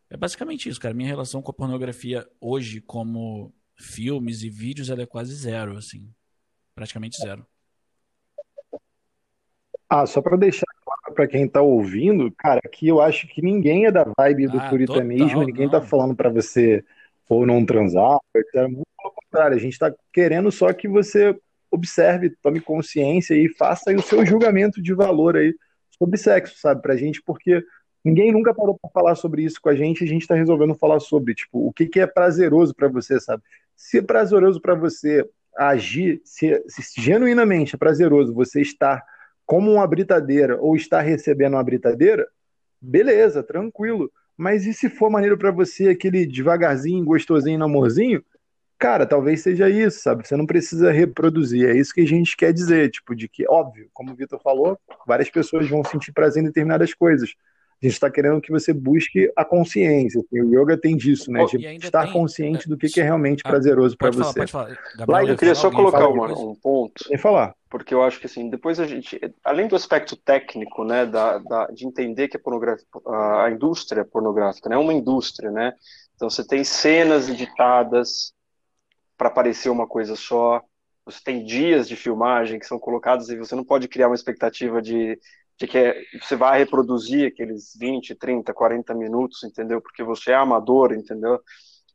[0.09, 0.93] é basicamente isso, cara.
[0.93, 6.09] Minha relação com a pornografia hoje, como filmes e vídeos, ela é quase zero, assim.
[6.73, 7.45] Praticamente zero.
[9.89, 10.65] Ah, só para deixar
[11.13, 14.69] para quem tá ouvindo, cara, que eu acho que ninguém é da vibe do Ah,
[14.69, 15.85] puritanismo, total, ninguém tá não.
[15.85, 16.83] falando para você
[17.29, 18.67] ou não transar, etc.
[18.67, 21.37] Muito pelo contrário, a gente tá querendo só que você
[21.71, 25.53] observe, tome consciência e faça aí o seu julgamento de valor aí
[25.97, 27.63] sobre sexo, sabe, pra gente, porque
[28.03, 30.99] ninguém nunca parou para falar sobre isso com a gente, a gente tá resolvendo falar
[30.99, 33.41] sobre, tipo, o que que é prazeroso para você, sabe?
[33.75, 39.03] Se é prazeroso para você agir, se, se genuinamente é prazeroso você estar
[39.45, 42.27] como uma britadeira ou está recebendo uma britadeira,
[42.81, 44.11] beleza, tranquilo.
[44.35, 48.23] Mas e se for maneiro para você aquele devagarzinho, gostosinho, namorzinho?
[48.79, 50.27] Cara, talvez seja isso, sabe?
[50.27, 51.69] Você não precisa reproduzir.
[51.69, 54.77] É isso que a gente quer dizer, tipo, de que, óbvio, como o Vitor falou,
[55.07, 57.33] várias pessoas vão sentir prazer em determinadas coisas.
[57.83, 60.21] A gente está querendo que você busque a consciência.
[60.21, 61.43] Assim, o yoga tem disso, né?
[61.45, 62.13] De estar tem...
[62.13, 64.39] consciente do que, que é realmente ah, prazeroso para você.
[64.39, 67.03] Pode falar, Gabriel, eu queria só colocar uma, um ponto.
[67.05, 67.53] Sem falar.
[67.69, 71.67] Porque eu acho que assim, depois a gente, além do aspecto técnico, né, da, da
[71.67, 75.73] de entender que a, pornografia, a indústria pornográfica né, é uma indústria, né?
[76.15, 78.31] Então você tem cenas editadas
[79.17, 80.61] para parecer uma coisa só.
[81.05, 84.81] Você tem dias de filmagem que são colocados e você não pode criar uma expectativa
[84.81, 85.19] de
[85.63, 89.79] de que é, você vai reproduzir aqueles 20, 30, 40 minutos, entendeu?
[89.81, 91.39] Porque você é amador, entendeu?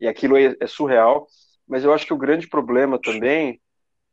[0.00, 1.26] E aquilo é, é surreal.
[1.68, 3.60] Mas eu acho que o grande problema também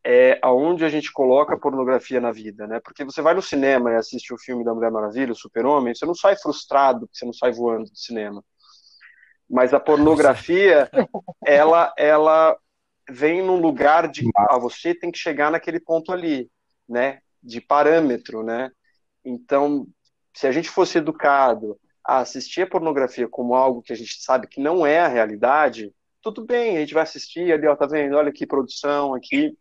[0.04, 2.82] é aonde a gente coloca a pornografia na vida, né?
[2.84, 6.06] Porque você vai no cinema e assiste o filme da Mulher Maravilha, o Super-Homem, você
[6.06, 8.44] não sai frustrado, você não sai voando do cinema.
[9.50, 10.91] Mas a pornografia,
[11.48, 12.58] ela, ela
[13.10, 16.52] vem num lugar de, ah, você tem que chegar naquele ponto ali,
[16.89, 17.20] né?
[17.41, 18.70] De parâmetro, né?
[19.26, 19.88] Então,
[20.34, 24.48] se a gente fosse educado a assistir a pornografia como algo que a gente sabe
[24.48, 28.16] que não é a realidade, tudo bem, a gente vai assistir ali, ó, tá vendo?
[28.16, 29.58] Olha que produção aqui.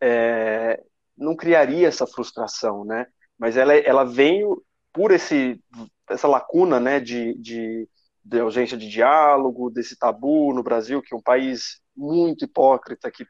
[0.00, 0.82] É,
[1.16, 3.06] não criaria essa frustração, né?
[3.38, 5.60] Mas ela, ela veio por esse,
[6.08, 7.88] essa lacuna, né, de, de,
[8.24, 13.26] de ausência de diálogo, desse tabu no Brasil, que é um país muito hipócrita, que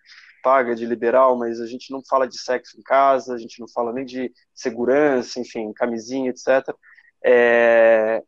[0.47, 3.67] paga de liberal, mas a gente não fala de sexo em casa, a gente não
[3.67, 6.73] fala nem de segurança, enfim, camisinha, etc.
[7.21, 8.23] É,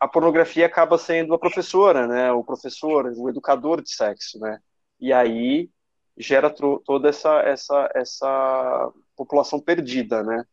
[0.00, 4.58] a pornografia acaba sendo a professora, né, o professor, o educador de sexo, né,
[4.98, 5.70] e aí
[6.18, 10.44] gera toda essa, essa, essa população perdida, né.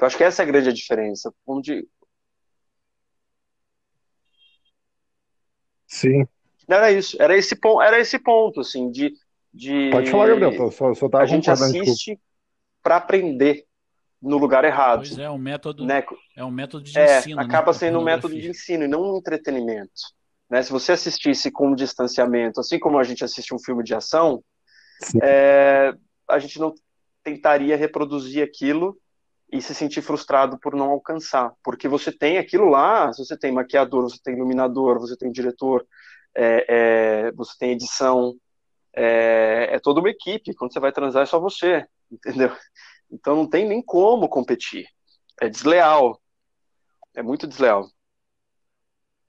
[0.00, 1.88] Eu acho que essa é a grande diferença, onde...
[5.88, 6.24] Sim.
[6.68, 9.12] Era isso, era esse ponto, era esse ponto, assim, de
[9.52, 9.90] de.
[9.90, 12.18] Pode falar, Gabriel, só, só a gente assiste
[12.82, 13.64] para aprender
[14.20, 15.00] no lugar errado.
[15.00, 16.04] Pois é, um método, né?
[16.36, 17.40] é um método de é, ensino.
[17.40, 17.78] Acaba né?
[17.78, 19.90] sendo um método de ensino e não um entretenimento.
[20.48, 20.62] Né?
[20.62, 24.42] Se você assistisse com distanciamento, assim como a gente assiste um filme de ação,
[25.22, 25.92] é,
[26.28, 26.72] a gente não
[27.24, 28.96] tentaria reproduzir aquilo
[29.50, 34.04] e se sentir frustrado por não alcançar, porque você tem aquilo lá, você tem maquiador,
[34.04, 35.86] você tem iluminador, você tem diretor,
[36.34, 38.34] é, é, você tem edição,
[38.94, 40.54] é, é toda uma equipe.
[40.54, 42.54] Quando você vai transar é só você, entendeu?
[43.10, 44.86] Então não tem nem como competir.
[45.40, 46.20] É desleal.
[47.14, 47.88] É muito desleal.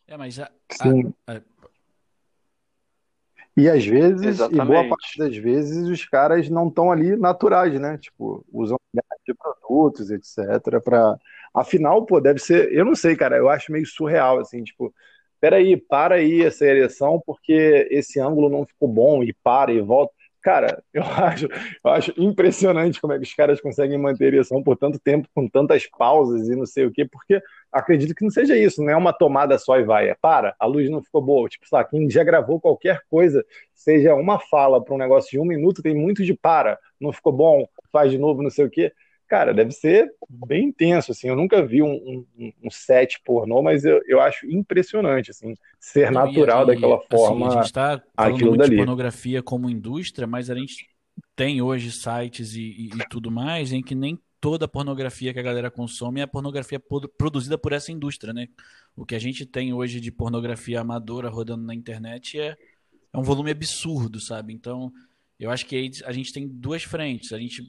[0.08, 1.14] É, mas a, Sim.
[1.28, 1.42] A, a...
[3.56, 4.64] E às vezes, Exatamente.
[4.64, 7.98] e boa parte das vezes, os caras não estão ali naturais, né?
[8.00, 8.78] Tipo, usam
[9.26, 10.82] de produtos, etc.
[10.84, 11.18] Para,
[11.54, 14.94] afinal, pô, deve ser, eu não sei, cara, eu acho meio surreal, assim, tipo,
[15.44, 20.14] peraí, para aí essa ereção porque esse ângulo não ficou bom e para e volta.
[20.42, 21.48] Cara, eu acho,
[21.84, 25.50] eu acho impressionante como é que os caras conseguem manter ereção por tanto tempo, com
[25.50, 27.42] tantas pausas e não sei o quê, porque
[27.74, 30.66] acredito que não seja isso, não é uma tomada só e vai, é para, a
[30.66, 31.50] luz não ficou boa.
[31.50, 35.46] Tipo, lá, quem já gravou qualquer coisa, seja uma fala para um negócio de um
[35.46, 38.94] minuto, tem muito de para, não ficou bom, faz de novo, não sei o quê
[39.34, 43.84] cara, deve ser bem intenso, assim, eu nunca vi um, um, um set pornô, mas
[43.84, 48.70] eu, eu acho impressionante, assim, ser natural daquela assim, forma a gente tá falando muito
[48.70, 50.88] de pornografia como indústria, mas a gente
[51.36, 55.40] tem hoje sites e, e, e, tudo mais em que nem toda a pornografia que
[55.40, 56.80] a galera consome é a pornografia
[57.18, 58.48] produzida por essa indústria, né?
[58.96, 62.56] O que a gente tem hoje de pornografia amadora rodando na internet é,
[63.12, 64.54] é um volume absurdo, sabe?
[64.54, 64.92] Então,
[65.40, 67.34] eu acho que aí a gente tem duas frentes.
[67.34, 67.64] A gente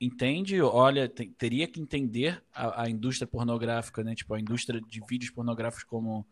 [0.00, 4.14] entende, olha, tem, teria que entender a, a, indústria pornográfica, né?
[4.14, 6.26] Tipo, a indústria de vídeos pornográficos como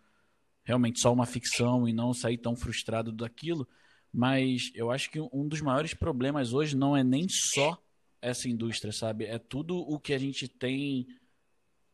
[0.65, 3.67] realmente só uma ficção e não sair tão frustrado daquilo.
[4.13, 7.81] Mas eu acho que um dos maiores problemas hoje não é nem só
[8.23, 9.25] essa indústria, sabe?
[9.25, 11.07] É tudo o que a gente tem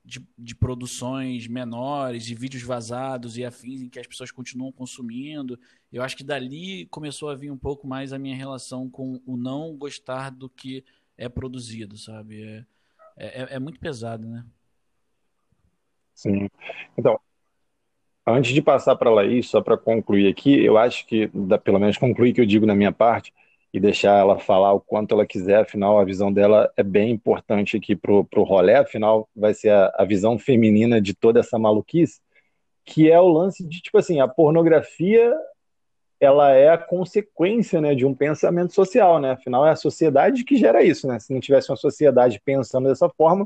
[0.04, 5.58] de, de produções menores, de vídeos vazados e afins em que as pessoas continuam consumindo.
[5.92, 9.36] Eu acho que dali começou a vir um pouco mais a minha relação com o
[9.36, 10.84] não gostar do que
[11.24, 12.64] é produzido, sabe?
[13.16, 14.44] É, é, é muito pesado, né?
[16.14, 16.48] Sim.
[16.96, 17.18] Então,
[18.26, 21.30] antes de passar para a Laís, só para concluir aqui, eu acho que,
[21.64, 23.32] pelo menos concluir que eu digo na minha parte,
[23.72, 27.76] e deixar ela falar o quanto ela quiser, afinal a visão dela é bem importante
[27.76, 32.20] aqui para o rolê, afinal vai ser a, a visão feminina de toda essa maluquice,
[32.84, 35.34] que é o lance de, tipo assim, a pornografia
[36.22, 39.32] ela é a consequência né, de um pensamento social, né?
[39.32, 41.18] Afinal, é a sociedade que gera isso, né?
[41.18, 43.44] Se não tivesse uma sociedade pensando dessa forma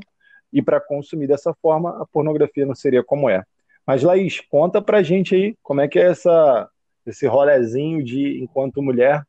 [0.53, 3.43] e para consumir dessa forma, a pornografia não seria como é.
[3.83, 6.69] Mas, Laís, conta pra gente aí como é que é essa,
[7.03, 9.23] esse rolezinho de, enquanto mulher,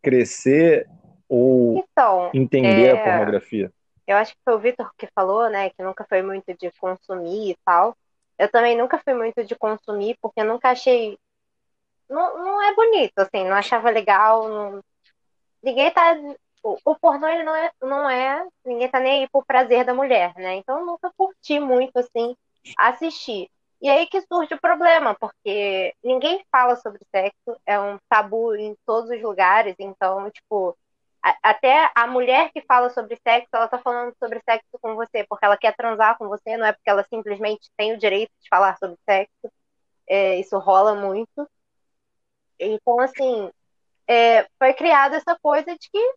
[0.00, 0.88] crescer
[1.28, 2.90] ou então, entender é...
[2.92, 3.70] a pornografia.
[4.06, 7.50] Eu acho que foi o Vitor que falou, né, que nunca foi muito de consumir
[7.50, 7.94] e tal.
[8.38, 11.18] Eu também nunca fui muito de consumir, porque nunca achei
[12.08, 14.48] não, não é bonito, assim, não achava legal.
[14.48, 14.84] Não...
[15.62, 16.16] Ninguém tá.
[16.62, 18.46] O, o pornô ele não é, não é.
[18.64, 20.56] Ninguém tá nem aí pro prazer da mulher, né?
[20.56, 22.36] Então eu nunca curti muito, assim,
[22.76, 23.50] assistir.
[23.80, 28.76] E aí que surge o problema, porque ninguém fala sobre sexo, é um tabu em
[28.84, 30.76] todos os lugares, então, tipo,
[31.42, 35.44] até a mulher que fala sobre sexo, ela tá falando sobre sexo com você porque
[35.44, 38.76] ela quer transar com você, não é porque ela simplesmente tem o direito de falar
[38.78, 39.52] sobre sexo.
[40.08, 41.48] É, isso rola muito.
[42.58, 43.50] Então, assim,
[44.06, 46.14] é, foi criada essa coisa de que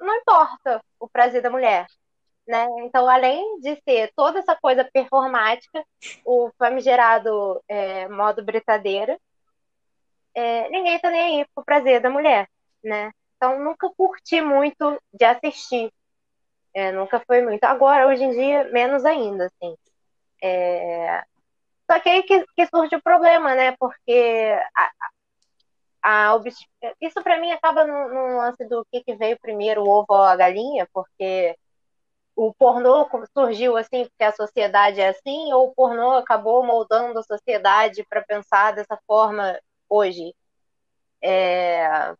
[0.00, 1.86] não importa o prazer da mulher.
[2.46, 2.64] Né?
[2.82, 5.84] Então, além de ser toda essa coisa performática,
[6.24, 9.18] o famigerado é, modo britadeira,
[10.34, 12.48] é, ninguém tá nem aí pro prazer da mulher,
[12.84, 13.10] né?
[13.36, 15.92] Então, nunca curti muito de assistir.
[16.74, 17.64] É, nunca foi muito.
[17.64, 19.76] Agora, hoje em dia, menos ainda, assim.
[20.42, 21.22] É...
[21.90, 23.74] Só que aí que, que surge o problema, né?
[23.78, 24.90] Porque a,
[26.06, 26.40] a
[27.00, 30.22] isso para mim acaba no, no, lance do que, que veio primeiro, o ovo ou
[30.22, 31.56] a galinha, porque
[32.36, 37.24] o pornô surgiu assim porque a sociedade é assim, ou o pornô acabou moldando a
[37.24, 40.32] sociedade para pensar dessa forma hoje.
[41.20, 42.14] É...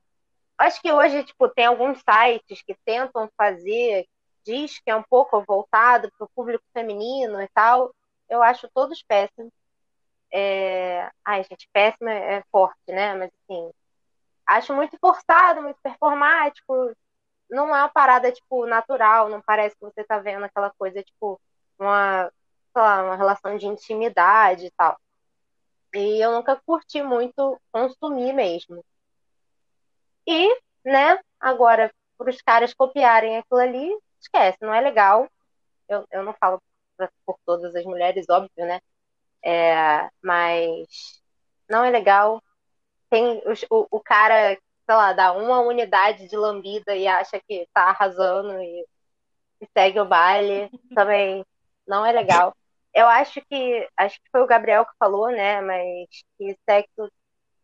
[0.59, 4.07] Acho que hoje tipo, tem alguns sites que tentam fazer,
[4.45, 7.95] diz que é um pouco voltado para o público feminino e tal.
[8.29, 9.53] Eu acho todos péssimos.
[10.39, 11.11] É...
[11.25, 13.15] Ai, gente, péssima é forte, né?
[13.15, 13.73] Mas assim,
[14.47, 16.95] acho muito forçado, muito performático.
[17.51, 21.41] Não é uma parada, tipo, natural, não parece que você tá vendo aquela coisa, tipo,
[21.79, 22.31] uma,
[22.73, 24.99] sei lá, uma relação de intimidade e tal.
[25.95, 28.85] E eu nunca curti muito consumir mesmo.
[30.27, 35.29] E, né, agora, para os caras copiarem aquilo ali, esquece, não é legal.
[35.89, 36.61] Eu, eu não falo
[37.25, 38.81] por todas as mulheres, óbvio, né?
[39.45, 41.21] É, mas
[41.69, 42.43] não é legal.
[43.11, 44.55] Tem o, o cara,
[44.87, 48.87] sei lá, dá uma unidade de lambida e acha que tá arrasando e,
[49.61, 50.71] e segue o baile.
[50.95, 51.45] Também
[51.87, 52.55] não é legal.
[52.95, 55.61] Eu acho que, acho que foi o Gabriel que falou, né?
[55.61, 56.09] Mas
[56.39, 57.11] que sexo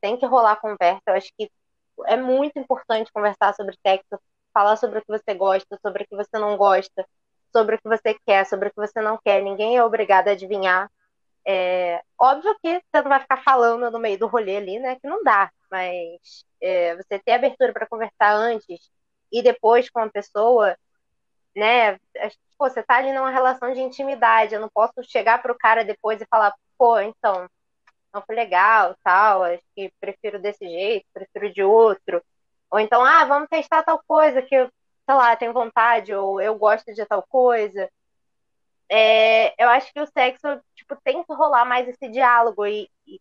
[0.00, 1.02] tem que rolar conversa.
[1.06, 1.50] Eu acho que
[2.06, 4.20] é muito importante conversar sobre sexo,
[4.52, 7.06] falar sobre o que você gosta, sobre o que você não gosta,
[7.52, 9.42] sobre o que você quer, sobre o que você não quer.
[9.42, 10.90] Ninguém é obrigado a adivinhar
[11.46, 14.96] É, óbvio que você não vai ficar falando no meio do rolê ali, né?
[14.96, 18.90] Que não dá, mas é, você ter abertura para conversar antes
[19.32, 20.76] e depois com a pessoa,
[21.56, 21.94] né?
[22.58, 24.54] Pô, você tá ali numa relação de intimidade.
[24.54, 27.48] Eu não posso chegar pro cara depois e falar, pô, então,
[28.14, 32.22] não foi legal, tal, acho que prefiro desse jeito, prefiro de outro.
[32.70, 34.56] Ou então, ah, vamos testar tal coisa que
[35.06, 37.88] sei lá, tenho vontade, ou eu gosto de tal coisa.
[38.94, 43.18] É, eu acho que o sexo, tipo, tem que rolar mais esse diálogo e, e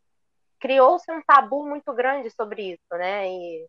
[0.59, 3.29] criou-se um tabu muito grande sobre isso, né?
[3.29, 3.67] E,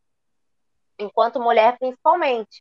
[0.99, 2.61] enquanto mulher, principalmente.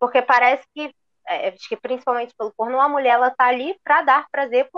[0.00, 0.94] Porque parece que,
[1.28, 4.70] é, acho que principalmente pelo porno, a mulher, ela tá ali para dar prazer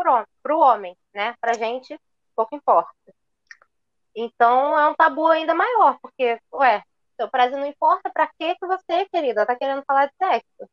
[0.42, 1.36] pro homem, né?
[1.40, 1.96] Pra gente,
[2.34, 2.90] pouco importa.
[4.16, 6.82] Então é um tabu ainda maior, porque, ué,
[7.16, 10.70] seu prazer não importa, pra que que você, querida, tá querendo falar de sexo?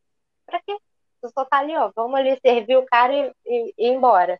[0.47, 0.77] Pra quê?
[1.23, 4.37] Você só tá ali, ó, vamos ali servir o cara e, e, e ir embora.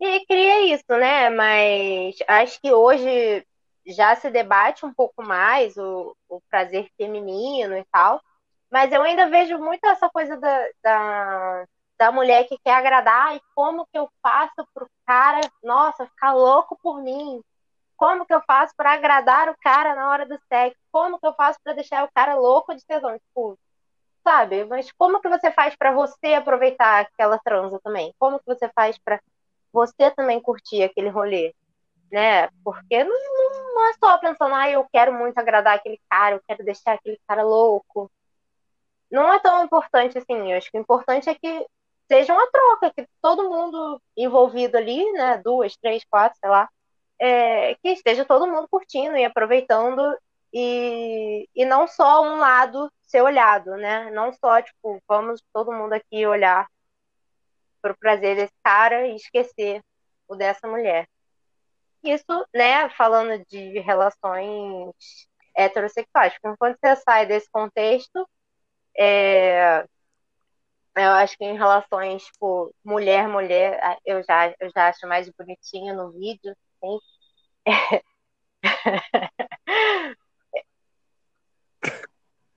[0.00, 1.28] E cria isso, né?
[1.28, 3.46] Mas acho que hoje
[3.86, 8.22] já se debate um pouco mais o, o prazer feminino e tal.
[8.70, 11.66] Mas eu ainda vejo muito essa coisa da, da,
[11.98, 16.78] da mulher que quer agradar e como que eu faço pro cara, nossa, ficar louco
[16.82, 17.42] por mim?
[17.96, 20.80] Como que eu faço para agradar o cara na hora do sexo?
[20.90, 23.18] Como que eu faço para deixar o cara louco de tesão?
[23.18, 23.58] Tipo,
[24.24, 24.64] sabe?
[24.64, 28.14] Mas como que você faz para você aproveitar aquela transa também?
[28.18, 29.20] Como que você faz para
[29.72, 31.54] você também curtir aquele rolê?
[32.10, 32.48] Né?
[32.64, 33.14] Porque não,
[33.74, 37.20] não, é só pensando, ah, eu quero muito agradar aquele cara, eu quero deixar aquele
[37.28, 38.10] cara louco.
[39.10, 40.52] Não é tão importante assim.
[40.52, 41.66] Eu acho que o importante é que
[42.08, 46.68] seja uma troca, que todo mundo envolvido ali, né, duas, três, quatro, sei lá,
[47.18, 50.16] é, que esteja todo mundo curtindo e aproveitando
[50.54, 54.08] e, e não só um lado ser olhado, né?
[54.12, 56.68] Não só, tipo, vamos todo mundo aqui olhar
[57.82, 59.82] para o prazer desse cara e esquecer
[60.28, 61.08] o dessa mulher.
[62.04, 62.24] Isso,
[62.54, 64.94] né, falando de relações
[65.56, 68.28] heterossexuais, quando você sai desse contexto,
[68.96, 69.84] é,
[70.96, 76.12] eu acho que em relações, tipo, mulher-mulher, eu já, eu já acho mais bonitinho no
[76.12, 76.98] vídeo, assim.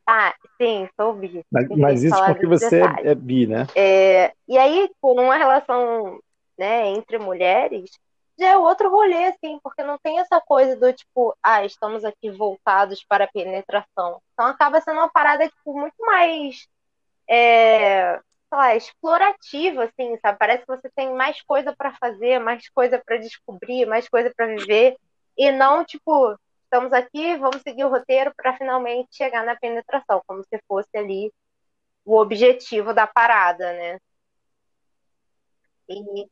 [0.08, 1.46] ah, sim, sou bi.
[1.52, 3.68] Mas, mas isso porque você é, é bi, né?
[3.76, 6.20] É, e aí, por uma relação
[6.58, 7.92] né, entre mulheres,
[8.40, 12.30] já é outro rolê, assim, porque não tem essa coisa do tipo, ah, estamos aqui
[12.30, 14.22] voltados para a penetração.
[14.34, 16.68] Então acaba sendo uma parada, tipo, muito mais
[17.30, 20.38] é, lá, explorativa, assim, sabe?
[20.38, 24.48] Parece que você tem mais coisa para fazer, mais coisa para descobrir, mais coisa para
[24.48, 24.96] viver,
[25.38, 26.38] e não, tipo,
[26.78, 31.34] estamos aqui, vamos seguir o roteiro para finalmente chegar na penetração, como se fosse ali
[32.06, 34.00] o objetivo da parada, né?
[35.90, 36.28] E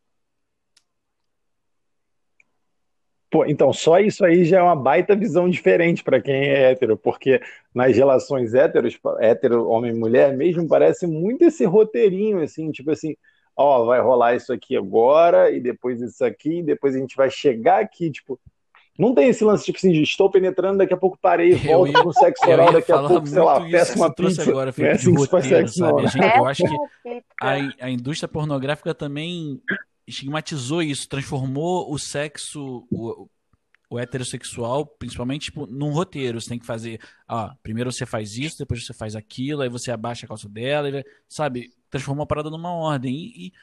[3.29, 6.95] Pô, então, só isso aí já é uma baita visão diferente para quem é hétero,
[6.95, 7.41] porque
[7.73, 13.15] nas relações héteros, hétero, homem e mulher, mesmo parece muito esse roteirinho, assim, tipo assim,
[13.57, 17.29] ó, vai rolar isso aqui agora, e depois isso aqui, e depois a gente vai
[17.29, 18.39] chegar aqui, tipo,
[18.97, 21.91] não tem esse lance, tipo assim, de estou penetrando, daqui a pouco parei e volto
[21.91, 24.49] ia, com sexo oral, daqui a pouco, sei lá, peço uma pizza.
[24.49, 25.97] Agora, não é assim que faz sexo, não.
[25.97, 26.07] Né?
[26.07, 29.61] Gente, eu acho que a, a indústria pornográfica também
[30.07, 33.27] estigmatizou isso, transformou o sexo, o,
[33.89, 36.39] o heterossexual, principalmente, tipo, num roteiro.
[36.39, 39.91] Você tem que fazer, ó, primeiro você faz isso, depois você faz aquilo, aí você
[39.91, 41.69] abaixa a calça dela, e, sabe?
[41.89, 43.13] Transformou a parada numa ordem.
[43.13, 43.53] E, e,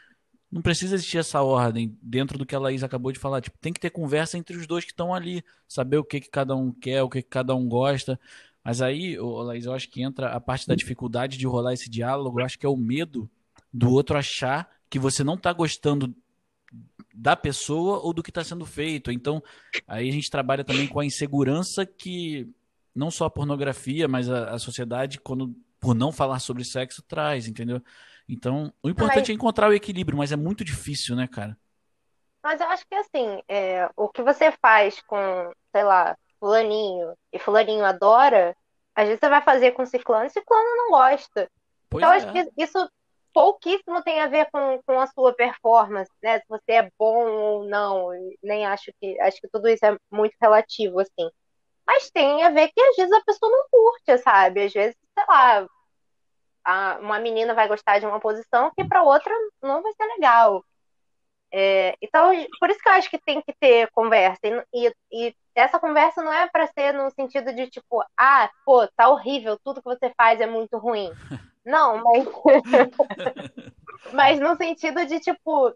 [0.53, 3.41] não precisa existir essa ordem dentro do que a Laís acabou de falar.
[3.41, 6.29] Tipo, tem que ter conversa entre os dois que estão ali, saber o que, que
[6.29, 8.21] cada um quer, o que, que cada um gosta.
[8.63, 11.89] Mas aí, ô, Laís, eu acho que entra a parte da dificuldade de rolar esse
[11.89, 13.29] diálogo, eu acho que é o medo
[13.73, 16.15] do outro achar que você não tá gostando
[17.15, 19.11] da pessoa ou do que está sendo feito.
[19.11, 19.43] Então,
[19.89, 22.47] aí a gente trabalha também com a insegurança que
[22.95, 27.49] não só a pornografia, mas a, a sociedade, quando por não falar sobre sexo, traz,
[27.49, 27.83] entendeu?
[28.33, 29.29] Então, o importante mas...
[29.29, 31.55] é encontrar o equilíbrio, mas é muito difícil, né, cara?
[32.43, 37.39] Mas eu acho que assim, é, o que você faz com, sei lá, fulaninho, e
[37.39, 38.57] fulaninho adora,
[38.95, 41.49] às vezes você vai fazer com ciclano e ciclano não gosta.
[41.91, 42.17] Pois então, é.
[42.17, 42.91] acho que isso
[43.35, 46.39] pouquíssimo tem a ver com, com a sua performance, né?
[46.41, 48.09] Se você é bom ou não.
[48.43, 49.21] Nem acho que.
[49.21, 51.31] Acho que tudo isso é muito relativo, assim.
[51.87, 54.65] Mas tem a ver que às vezes a pessoa não curte, sabe?
[54.65, 55.67] Às vezes, sei lá,
[56.65, 59.33] a, uma menina vai gostar de uma posição que para outra
[59.63, 60.65] não vai ser legal.
[61.55, 64.41] É, então, por isso que eu acho que tem que ter conversa.
[64.45, 68.87] E, e, e essa conversa não é para ser no sentido de tipo, ah, pô,
[68.97, 71.11] tá horrível, tudo que você faz é muito ruim.
[71.65, 72.27] Não, mas.
[74.13, 75.69] Mas no sentido de, tipo,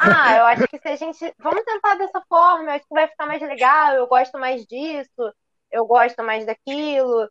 [0.00, 1.34] ah, eu acho que se a gente.
[1.38, 5.34] Vamos tentar dessa forma, eu acho que vai ficar mais legal, eu gosto mais disso,
[5.70, 7.28] eu gosto mais daquilo.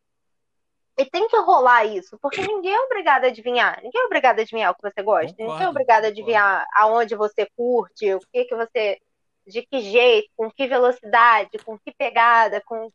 [0.95, 3.81] E tem que rolar isso, porque ninguém é obrigado a adivinhar.
[3.81, 5.31] Ninguém é obrigado a adivinhar o que você gosta.
[5.31, 6.93] Concordo, ninguém é obrigado a adivinhar concordo.
[6.93, 8.99] aonde você curte, o que que você.
[9.45, 12.91] De que jeito, com que velocidade, com que pegada, com.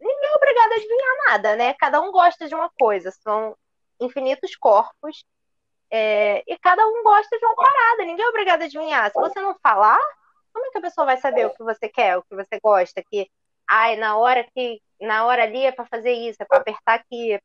[0.00, 1.74] Ninguém é obrigado a adivinhar nada, né?
[1.74, 3.10] Cada um gosta de uma coisa.
[3.10, 3.56] São
[4.00, 5.24] infinitos corpos.
[5.88, 6.42] É...
[6.48, 8.04] e cada um gosta de uma parada.
[8.04, 9.10] Ninguém é obrigado a adivinhar.
[9.10, 10.00] Se você não falar,
[10.52, 13.02] como é que a pessoa vai saber o que você quer, o que você gosta?
[13.08, 13.30] Que,
[13.68, 17.38] ai, na hora que na hora ali é para fazer isso, é para apertar aqui.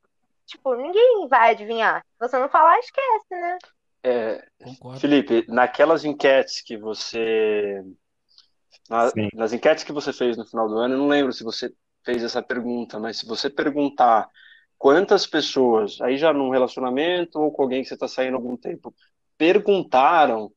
[0.46, 2.04] Tipo, ninguém vai adivinhar.
[2.14, 3.58] Se você não falar, esquece, né?
[4.04, 4.44] É,
[5.00, 7.84] Felipe, naquelas enquetes que você.
[8.90, 11.72] Na, nas enquetes que você fez no final do ano, eu não lembro se você
[12.04, 14.28] fez essa pergunta, mas se você perguntar
[14.78, 18.58] quantas pessoas, aí já num relacionamento ou com alguém que você está saindo há algum
[18.58, 18.94] tempo,
[19.38, 20.52] perguntaram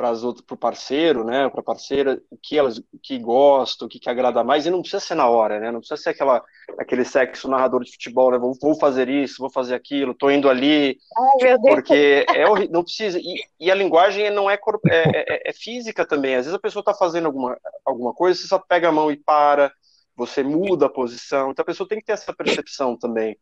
[0.00, 3.98] para o parceiro, né, para a parceira, o que elas o que gosta, o que,
[3.98, 6.42] que agrada mais, e não precisa ser na hora, né, não precisa ser aquela,
[6.78, 10.48] aquele sexo narrador de futebol, né, vou, vou fazer isso, vou fazer aquilo, tô indo
[10.48, 10.96] ali,
[11.42, 15.50] Ai, porque é horrível, não precisa, e, e, a linguagem não é, é, é, é,
[15.50, 18.88] é física também, às vezes a pessoa está fazendo alguma, alguma coisa, você só pega
[18.88, 19.70] a mão e para,
[20.16, 23.36] você muda a posição, então a pessoa tem que ter essa percepção também,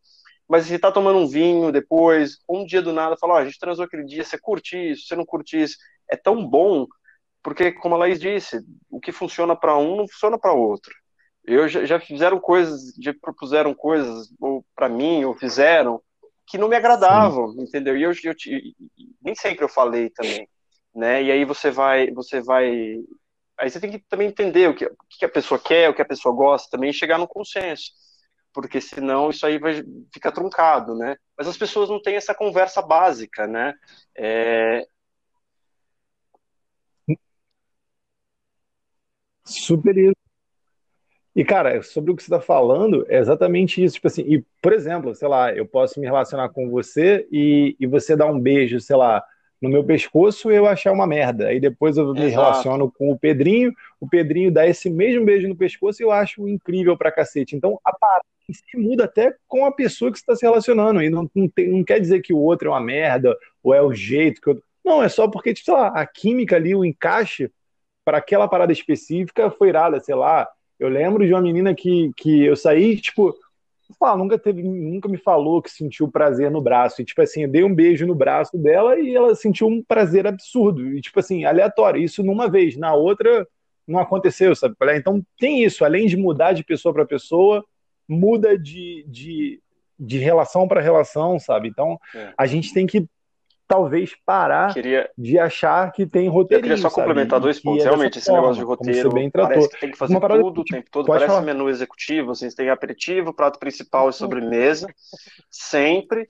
[0.48, 3.44] mas se tá tomando um vinho depois, um dia do nada, fala, ó, oh, a
[3.44, 5.76] gente transou aquele dia, você curte isso, você não curte isso,
[6.10, 6.86] é tão bom,
[7.42, 10.92] porque, como a Laís disse, o que funciona para um não funciona para outro.
[11.44, 16.02] Eu já, já, fizeram coisas, já propuseram coisas ou para mim, ou fizeram,
[16.46, 17.62] que não me agradavam, Sim.
[17.62, 17.96] entendeu?
[17.96, 18.34] E eu, eu,
[19.22, 20.48] nem sempre eu falei também,
[20.94, 21.22] né?
[21.22, 22.98] E aí você vai, você vai,
[23.58, 26.02] aí você tem que também entender o que, o que a pessoa quer, o que
[26.02, 27.92] a pessoa gosta, também chegar no consenso,
[28.52, 29.82] porque senão isso aí vai
[30.12, 31.16] ficar truncado, né?
[31.36, 33.74] Mas as pessoas não têm essa conversa básica, né?
[34.16, 34.86] É,
[39.48, 40.14] Super isso.
[41.34, 43.94] E, cara, sobre o que você está falando, é exatamente isso.
[43.94, 47.86] Tipo assim, e, por exemplo, sei lá, eu posso me relacionar com você e, e
[47.86, 49.22] você dar um beijo, sei lá,
[49.62, 51.46] no meu pescoço e eu achar uma merda.
[51.48, 52.30] Aí depois eu me Exato.
[52.30, 56.48] relaciono com o Pedrinho, o Pedrinho dá esse mesmo beijo no pescoço e eu acho
[56.48, 57.54] incrível pra cacete.
[57.54, 61.02] Então, a parada se muda até com a pessoa que você está se relacionando.
[61.02, 63.82] E não, não, tem, não, quer dizer que o outro é uma merda ou é
[63.82, 64.62] o jeito que eu...
[64.84, 67.50] Não, é só porque, tipo, sei lá, a química ali, o encaixe
[68.08, 70.48] para aquela parada específica foi irada, sei lá.
[70.80, 73.34] Eu lembro de uma menina que, que eu saí, tipo,
[74.00, 77.02] ah, nunca teve, nunca me falou que sentiu prazer no braço.
[77.02, 80.26] E, tipo assim, eu dei um beijo no braço dela e ela sentiu um prazer
[80.26, 80.88] absurdo.
[80.88, 82.00] E, tipo assim, aleatório.
[82.00, 83.46] Isso numa vez, na outra
[83.86, 84.74] não aconteceu, sabe?
[84.80, 84.96] É?
[84.96, 87.62] Então tem isso, além de mudar de pessoa para pessoa,
[88.08, 89.60] muda de, de,
[90.00, 91.68] de relação para relação, sabe?
[91.68, 92.32] Então é.
[92.38, 93.06] a gente tem que
[93.68, 95.08] talvez parar queria...
[95.16, 96.60] de achar que tem roteiro.
[96.60, 97.84] Eu queria só complementar dois pontos.
[97.84, 100.40] É Realmente, esse forma, negócio de roteiro bem parece que tem que fazer parada...
[100.40, 101.06] tudo o tempo todo.
[101.06, 101.46] Pode parece falar.
[101.46, 104.88] menu executivo, vocês têm aperitivo, prato principal e sobremesa.
[105.50, 106.26] sempre.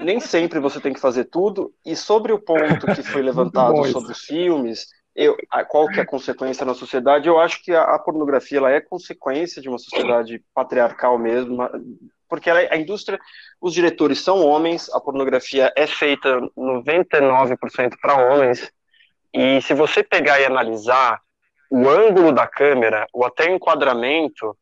[0.00, 1.74] Nem sempre você tem que fazer tudo.
[1.84, 5.36] E sobre o ponto que foi levantado sobre os filmes, eu,
[5.68, 7.26] qual que é a consequência na sociedade?
[7.26, 11.58] Eu acho que a, a pornografia ela é consequência de uma sociedade patriarcal mesmo,
[12.28, 13.18] porque ela, a indústria,
[13.60, 18.70] os diretores são homens, a pornografia é feita 99% para homens,
[19.32, 21.20] e se você pegar e analisar
[21.70, 24.56] o ângulo da câmera, ou até o enquadramento,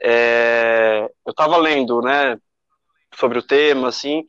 [0.00, 2.36] é, eu estava lendo, né,
[3.14, 4.24] sobre o tema, assim,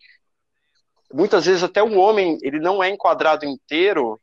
[1.13, 4.19] muitas vezes até o homem, ele não é enquadrado inteiro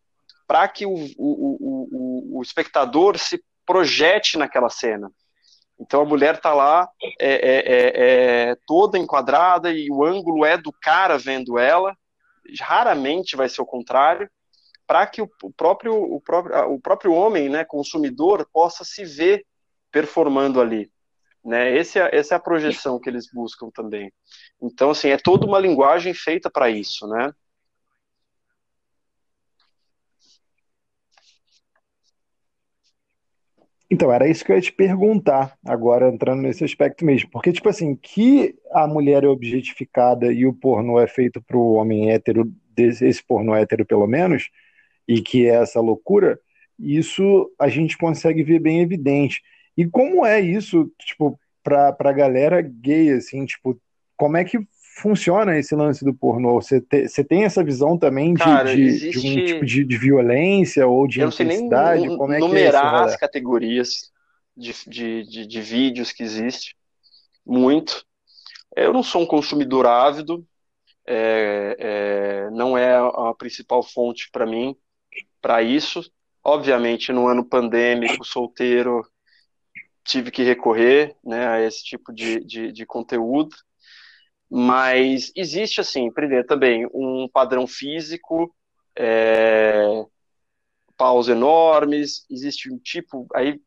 [0.46, 5.10] para que o, o, o, o espectador se projete naquela cena.
[5.78, 6.88] Então a mulher está lá
[7.20, 11.94] é, é, é, é, toda enquadrada e o ângulo é do cara vendo ela.
[12.60, 14.30] Raramente vai ser o contrário,
[14.86, 19.44] para que o, próprio, o, próprio, o próprio homem, né, consumidor, possa se ver
[19.90, 20.90] performando ali.
[21.44, 21.76] Né?
[21.76, 24.12] Esse é, essa é a projeção que eles buscam também.
[24.60, 27.32] Então, assim, é toda uma linguagem feita para isso, né?
[33.90, 37.30] Então, era isso que eu ia te perguntar, agora entrando nesse aspecto mesmo.
[37.30, 41.74] Porque, tipo assim, que a mulher é objetificada e o pornô é feito para o
[41.74, 44.50] homem hétero, esse pornô hétero pelo menos,
[45.06, 46.38] e que é essa loucura,
[46.78, 49.40] isso a gente consegue ver bem evidente.
[49.76, 53.80] E como é isso, tipo, para a galera gay, assim, tipo,
[54.16, 54.58] como é que
[54.96, 56.60] funciona esse lance do pornô?
[56.60, 59.20] Você, te, você tem essa visão também de, Cara, de, existe...
[59.20, 62.00] de um tipo de, de, violência ou de Eu intensidade?
[62.00, 64.10] Não sei nem Como é numerar que é as categorias
[64.56, 66.74] de, de, de, vídeos que existe.
[67.44, 68.04] Muito.
[68.74, 70.46] Eu não sou um consumidor ávido.
[71.06, 74.74] é, é, não é a principal fonte para mim
[75.40, 76.10] para isso.
[76.42, 79.06] Obviamente, no ano pandêmico, solteiro,
[80.04, 83.54] tive que recorrer né, a esse tipo de, de, de conteúdo.
[84.50, 88.54] Mas existe, assim, primeiro também, um padrão físico,
[88.96, 90.04] é,
[90.96, 93.60] paus enormes, existe um tipo, aí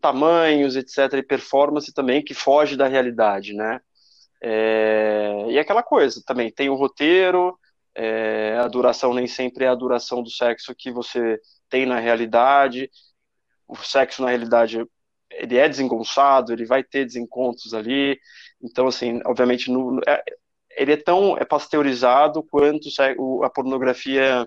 [0.00, 3.80] tamanhos, etc, e performance também que foge da realidade, né?
[4.42, 7.58] É, e aquela coisa também, tem o roteiro,
[7.94, 12.90] é, a duração nem sempre é a duração do sexo que você tem na realidade,
[13.68, 14.84] o sexo na realidade
[15.30, 18.18] ele é desengonçado, ele vai ter desencontros ali,
[18.62, 20.22] então assim, obviamente no, é,
[20.76, 22.88] ele é tão é pasteurizado quanto
[23.44, 24.46] a pornografia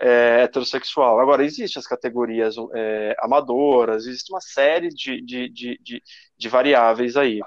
[0.00, 1.20] é, heterossexual.
[1.20, 6.02] Agora, existem as categorias é, amadoras, existe uma série de, de, de, de,
[6.38, 7.40] de variáveis aí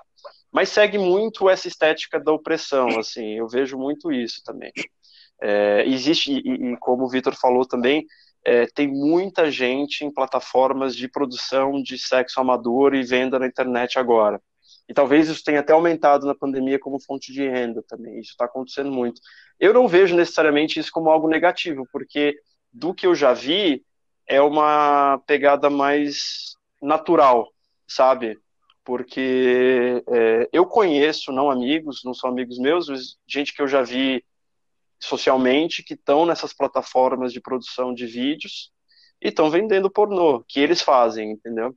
[0.53, 4.71] mas segue muito essa estética da opressão, assim, eu vejo muito isso também.
[5.41, 8.05] É, existe, e, e, como o Vitor falou também,
[8.45, 13.97] é, tem muita gente em plataformas de produção de sexo amador e venda na internet
[13.97, 14.41] agora.
[14.87, 18.45] E talvez isso tenha até aumentado na pandemia como fonte de renda também, isso está
[18.45, 19.21] acontecendo muito.
[19.59, 22.35] Eu não vejo necessariamente isso como algo negativo, porque
[22.71, 23.83] do que eu já vi,
[24.27, 27.49] é uma pegada mais natural,
[27.87, 28.37] sabe?
[28.83, 32.87] porque é, eu conheço, não amigos, não são amigos meus,
[33.27, 34.23] gente que eu já vi
[35.03, 38.71] socialmente que estão nessas plataformas de produção de vídeos
[39.21, 41.75] e estão vendendo pornô, que eles fazem, entendeu?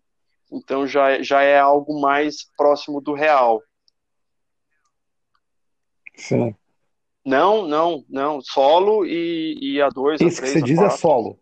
[0.50, 3.60] Então já, já é algo mais próximo do real.
[6.16, 6.54] Sim.
[7.24, 8.40] Não, não, não.
[8.40, 10.20] Solo e, e a dois.
[10.20, 10.94] Isso a três, que você diz é quatro.
[10.94, 11.40] é solo.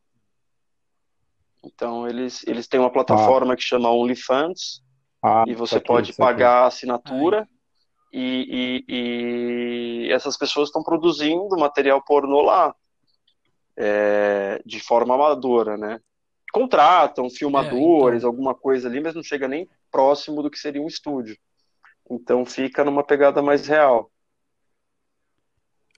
[1.63, 3.57] Então eles, eles têm uma plataforma ah.
[3.57, 4.83] que chama OnlyFans,
[5.23, 7.47] ah, e você pode pagar a assinatura
[8.15, 12.75] e, e, e, essas pessoas estão produzindo material pornô lá
[13.77, 16.01] é, de forma amadora, né?
[16.53, 18.31] Contratam filmadores, é, então...
[18.31, 21.37] alguma coisa ali, mas não chega nem próximo do que seria um estúdio.
[22.09, 24.09] Então fica numa pegada mais real.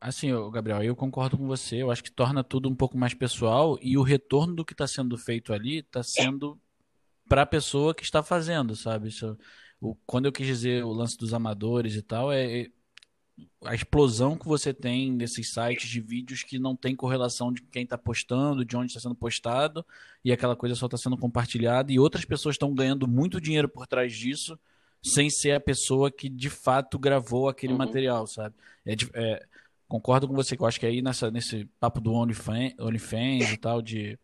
[0.01, 1.83] Assim, Gabriel, eu concordo com você.
[1.83, 4.87] Eu acho que torna tudo um pouco mais pessoal e o retorno do que está
[4.87, 6.59] sendo feito ali está sendo
[7.29, 9.09] para a pessoa que está fazendo, sabe?
[9.09, 9.37] Isso,
[9.81, 12.71] o, quando eu quis dizer o lance dos amadores e tal, é, é
[13.65, 17.83] a explosão que você tem nesses sites de vídeos que não tem correlação de quem
[17.83, 19.85] está postando, de onde está sendo postado,
[20.25, 23.87] e aquela coisa só está sendo compartilhada, e outras pessoas estão ganhando muito dinheiro por
[23.87, 24.59] trás disso,
[25.03, 27.79] sem ser a pessoa que de fato gravou aquele uhum.
[27.79, 28.55] material, sabe?
[28.85, 29.47] É, é,
[29.87, 33.57] concordo com você que eu acho que aí nessa, nesse papo do OnlyFans, OnlyFans e
[33.57, 34.19] tal, de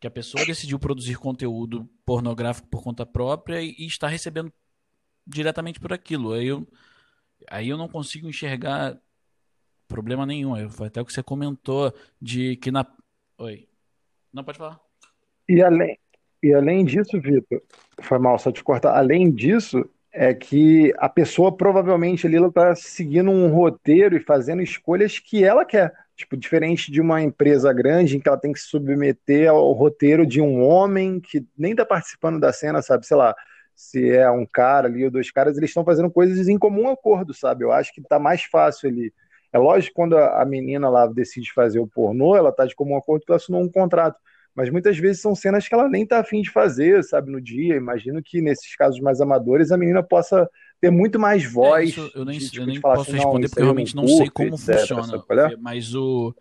[0.00, 4.52] que a pessoa decidiu produzir conteúdo pornográfico por conta própria e, e está recebendo
[5.28, 6.32] diretamente por aquilo.
[6.32, 6.66] Aí eu,
[7.48, 8.98] aí eu não consigo enxergar
[9.86, 10.68] problema nenhum.
[10.70, 12.86] Foi até o que você comentou de que na.
[13.38, 13.68] Oi.
[14.32, 14.80] Não pode falar.
[15.48, 15.98] E além,
[16.42, 17.62] e além disso, Vitor,
[18.02, 18.96] foi mal só te cortar.
[18.96, 24.62] Além disso, é que a pessoa provavelmente ali ela está seguindo um roteiro e fazendo
[24.62, 25.92] escolhas que ela quer.
[26.16, 30.26] Tipo, diferente de uma empresa grande em que ela tem que se submeter ao roteiro
[30.26, 33.06] de um homem que nem tá participando da cena, sabe?
[33.06, 33.34] Sei lá,
[33.78, 37.32] se é um cara ali ou dois caras, eles estão fazendo coisas em comum acordo,
[37.32, 37.64] sabe?
[37.64, 39.14] Eu acho que tá mais fácil ali.
[39.52, 43.24] É lógico quando a menina lá decide fazer o pornô, ela tá de comum acordo
[43.24, 44.18] que ela assinou um contrato.
[44.52, 47.76] Mas muitas vezes são cenas que ela nem tá afim de fazer, sabe, no dia.
[47.76, 50.50] Imagino que nesses casos mais amadores a menina possa
[50.80, 51.96] ter muito mais é, voz.
[51.96, 54.28] É, eu nem, de, tipo, eu nem posso assim, responder porque eu realmente não, sei
[54.28, 55.24] como etc, funciona.
[55.30, 55.56] É?
[55.56, 56.34] Mas o.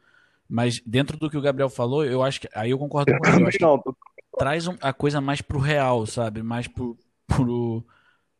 [0.49, 2.49] Mas dentro do que o Gabriel falou, eu acho que.
[2.55, 3.43] Aí eu concordo com ele.
[3.43, 3.79] Eu acho não,
[4.39, 6.41] traz um, a coisa mais pro real, sabe?
[6.41, 7.85] Mais pro, pro,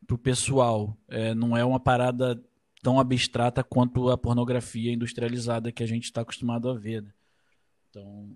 [0.07, 0.97] pro pessoal.
[1.09, 2.41] É, não é uma parada
[2.81, 7.03] tão abstrata quanto a pornografia industrializada que a gente está acostumado a ver.
[7.03, 7.09] Né?
[7.89, 8.29] Então.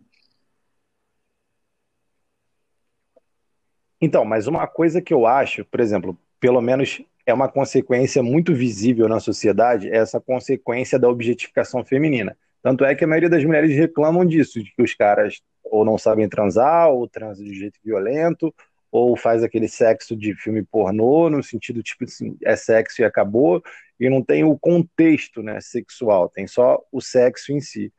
[3.99, 8.53] Então, mas uma coisa que eu acho, por exemplo, pelo menos é uma consequência muito
[8.53, 12.35] visível na sociedade, é essa consequência da objetificação feminina.
[12.63, 15.97] Tanto é que a maioria das mulheres reclamam disso, de que os caras ou não
[15.97, 18.53] sabem transar, ou transam de jeito violento,
[18.91, 23.63] ou faz aquele sexo de filme pornô, no sentido tipo assim, é sexo e acabou,
[23.99, 27.93] e não tem o contexto né, sexual, tem só o sexo em si.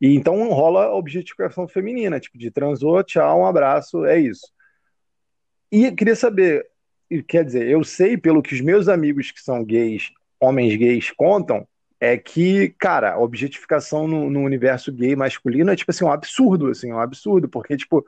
[0.00, 4.46] E então rola a objetificação feminina, tipo de transou, tchau, um abraço, é isso.
[5.70, 6.66] E queria saber,
[7.28, 10.10] quer dizer, eu sei pelo que os meus amigos que são gays,
[10.40, 11.66] homens gays, contam,
[12.00, 16.68] é que, cara, a objetificação no, no, universo gay masculino é, tipo assim, um absurdo,
[16.68, 18.06] assim, um absurdo, porque, tipo,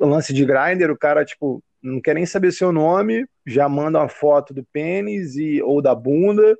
[0.00, 4.08] lance de grinder, o cara, tipo, não quer nem saber seu nome, já manda uma
[4.08, 6.56] foto do pênis e, ou da bunda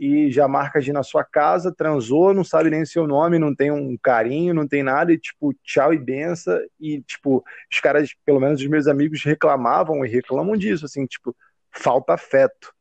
[0.00, 3.54] e já marca de ir na sua casa, transou, não sabe nem seu nome, não
[3.54, 6.58] tem um carinho, não tem nada, e tipo, tchau e benção.
[6.80, 11.36] E, tipo, os caras, pelo menos os meus amigos, reclamavam e reclamam disso, assim, tipo,
[11.70, 12.72] falta afeto.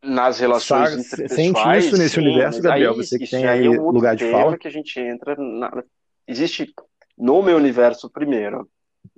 [0.00, 1.34] Nas relações Sabe, interpessoais.
[1.34, 2.92] Sente isso nesse sim, universo, Gabriel?
[2.92, 4.56] Aí, você que tem aí, é um lugar de fala?
[4.56, 5.34] que a gente entra.
[5.36, 5.82] Na...
[6.28, 6.72] Existe,
[7.18, 8.68] no meu universo, primeiro,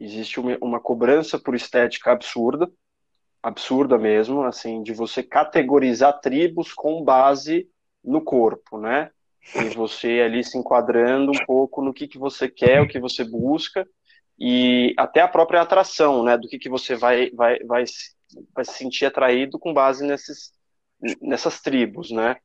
[0.01, 2.71] existe uma, uma cobrança por estética absurda
[3.43, 7.69] absurda mesmo, assim, de você categorizar tribos com base
[8.05, 9.11] no corpo, né?
[9.55, 13.25] E você ali se enquadrando um pouco no que, que você quer, o que você
[13.25, 13.87] busca,
[14.39, 16.37] e até a própria atração, né?
[16.37, 17.85] Do que, que você vai, vai, vai,
[18.55, 20.53] vai se sentir atraído com base nesses,
[21.21, 22.37] nessas tribos, né?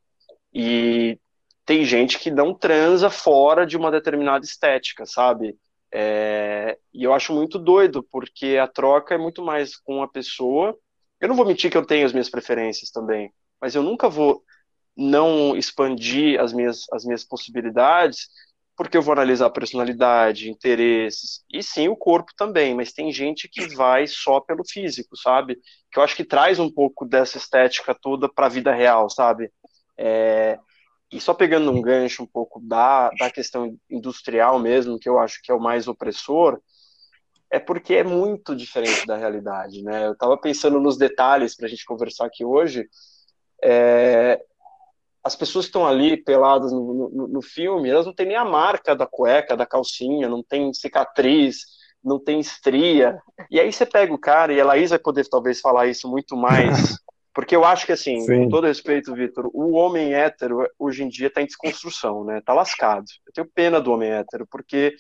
[0.54, 1.20] E
[1.66, 5.58] tem gente que não transa fora de uma determinada estética, sabe?
[5.94, 10.78] É, e eu acho muito doido, porque a troca é muito mais com a pessoa
[11.20, 14.44] eu não vou mentir que eu tenho as minhas preferências também, mas eu nunca vou
[14.96, 18.28] não expandir as minhas, as minhas possibilidades,
[18.78, 23.74] porque eu vou analisar personalidade, interesses, e sim o corpo também, mas tem gente que
[23.76, 25.58] vai só pelo físico, sabe?
[25.92, 29.50] Que eu acho que traz um pouco dessa estética toda para a vida real, sabe?
[29.98, 30.60] É,
[31.12, 35.42] e só pegando um gancho um pouco da, da questão industrial mesmo, que eu acho
[35.42, 36.60] que é o mais opressor,
[37.52, 40.08] é porque é muito diferente da realidade, né?
[40.08, 42.88] Eu estava pensando nos detalhes para a gente conversar aqui hoje.
[43.64, 44.42] É...
[45.24, 48.46] As pessoas que estão ali peladas no, no, no, filme, elas não têm nem a
[48.46, 51.62] marca da cueca, da calcinha, não tem cicatriz,
[52.04, 53.20] não tem estria.
[53.50, 56.38] E aí você pega o cara, e a Laís vai poder talvez falar isso muito
[56.38, 56.98] mais,
[57.36, 58.46] porque eu acho que assim, Sim.
[58.46, 62.42] com todo respeito, Vitor, o homem hétero hoje em dia está em desconstrução, né?
[62.44, 63.04] Tá lascado.
[63.28, 64.96] Eu tenho pena do homem hétero, porque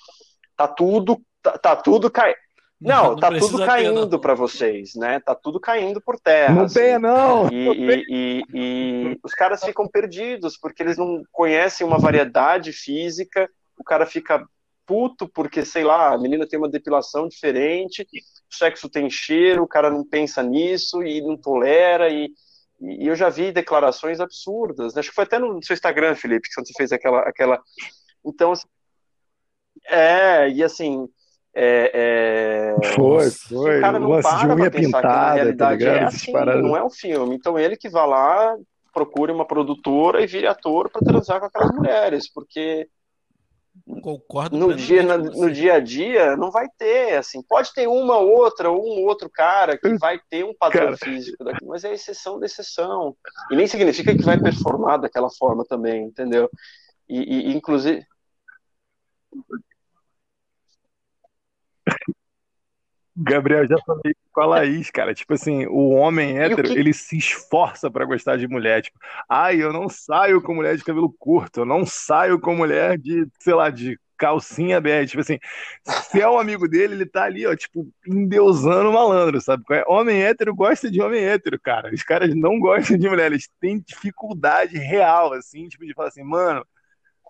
[0.58, 2.36] tá tudo tá, tá tudo caindo.
[2.82, 5.22] Não, não tá tudo caindo para vocês, né?
[5.22, 6.54] Tá tudo caindo por terra.
[6.54, 6.80] Não assim.
[6.80, 7.48] tem, não.
[7.48, 13.50] E, e, e, e, os caras ficam perdidos porque eles não conhecem uma variedade física.
[13.80, 14.46] O cara fica
[14.86, 19.68] puto porque, sei lá, a menina tem uma depilação diferente, o sexo tem cheiro, o
[19.68, 22.10] cara não pensa nisso e não tolera.
[22.10, 22.30] E,
[22.80, 24.94] e eu já vi declarações absurdas.
[24.94, 25.00] Né?
[25.00, 27.20] Acho que foi até no seu Instagram, Felipe, que você fez aquela.
[27.22, 27.62] aquela...
[28.24, 28.68] Então, assim,
[29.88, 31.08] é, e assim
[31.58, 32.88] é, é...
[32.96, 33.78] Foi, foi.
[33.78, 36.76] O cara não Lance para de unha pintada, na tá realidade tá é assim, não
[36.76, 37.34] é um filme.
[37.34, 38.58] Então ele que vai lá,
[38.94, 42.90] procure uma produtora e vire ator para transar com aquelas mulheres, porque
[44.01, 48.71] Concordo no dia, no dia a dia não vai ter, assim, pode ter uma outra,
[48.71, 50.97] um outro cara que vai ter um padrão cara.
[50.97, 53.15] físico daqui, mas é exceção da exceção.
[53.51, 56.49] E nem significa que vai performar daquela forma também, entendeu?
[57.07, 58.05] E, e inclusive
[63.17, 65.14] Gabriel, já falei com a Laís, cara.
[65.14, 66.78] Tipo assim, o homem hétero, que...
[66.78, 68.82] ele se esforça para gostar de mulher.
[68.82, 72.98] Tipo, ai, eu não saio com mulher de cabelo curto, eu não saio com mulher
[72.98, 75.08] de, sei lá, de calcinha aberta.
[75.08, 75.40] Tipo assim,
[76.10, 79.64] se é um amigo dele, ele tá ali, ó, tipo, endeusando o malandro, sabe?
[79.88, 81.94] Homem hétero gosta de homem hétero, cara.
[81.94, 86.24] Os caras não gostam de mulher, eles têm dificuldade real, assim, tipo, de falar assim,
[86.24, 86.66] mano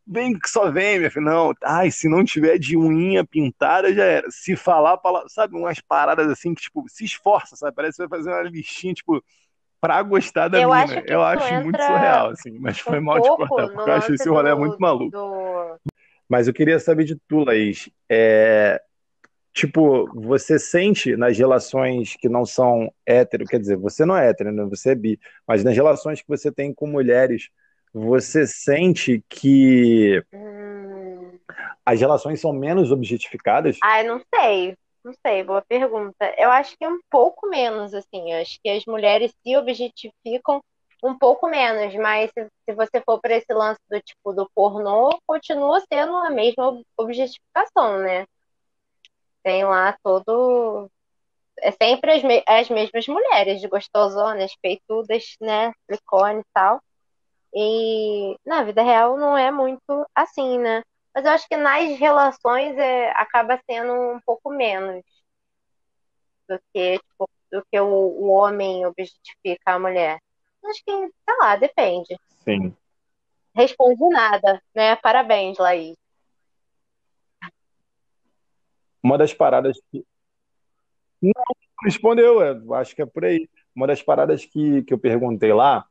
[0.07, 1.25] Vem que só vem, minha filha.
[1.25, 4.27] Não, ai, se não tiver de unha pintada, já era.
[4.29, 7.75] Se falar, sabe, umas paradas assim que, tipo, se esforça, sabe?
[7.75, 9.23] Parece que vai fazer uma listinha, tipo,
[9.81, 10.83] pra gostar da eu mina.
[10.83, 14.29] Acho eu acho muito surreal, assim, mas foi mal de cortar, porque eu acho esse
[14.29, 15.11] rolê do, muito maluco.
[15.11, 15.79] Do...
[16.29, 17.89] Mas eu queria saber de tu, Laís.
[18.09, 18.79] É,
[19.53, 24.51] tipo, você sente nas relações que não são hétero, quer dizer, você não é hétero,
[24.51, 24.65] né?
[24.65, 27.49] você é bi, mas nas relações que você tem com mulheres,
[27.97, 31.39] você sente que hum...
[31.85, 33.77] as relações são menos objetificadas?
[33.81, 34.75] Ah, não sei.
[35.01, 36.33] Não sei, boa pergunta.
[36.37, 38.33] Eu acho que é um pouco menos, assim.
[38.33, 40.61] Eu acho que as mulheres se objetificam
[41.01, 45.17] um pouco menos, mas se, se você for para esse lance do tipo do pornô,
[45.25, 48.25] continua sendo a mesma objetificação, né?
[49.41, 50.89] Tem lá todo.
[51.59, 52.43] É sempre as, me...
[52.45, 55.71] as mesmas mulheres, gostosonas, peitudas, né?
[55.87, 56.81] Silicone e tal.
[57.53, 60.83] E na vida real não é muito assim, né?
[61.13, 65.01] Mas eu acho que nas relações é, acaba sendo um pouco menos
[66.47, 70.19] do que, tipo, do que o, o homem objetifica a mulher.
[70.65, 72.19] Acho que, sei lá, depende.
[72.43, 72.75] Sim.
[73.55, 74.95] Responde nada, né?
[74.97, 75.95] Parabéns, Laís.
[79.01, 80.03] Uma das paradas que.
[81.21, 81.31] Não,
[81.83, 83.47] respondeu, é, acho que é por aí.
[83.73, 85.87] Uma das paradas que, que eu perguntei lá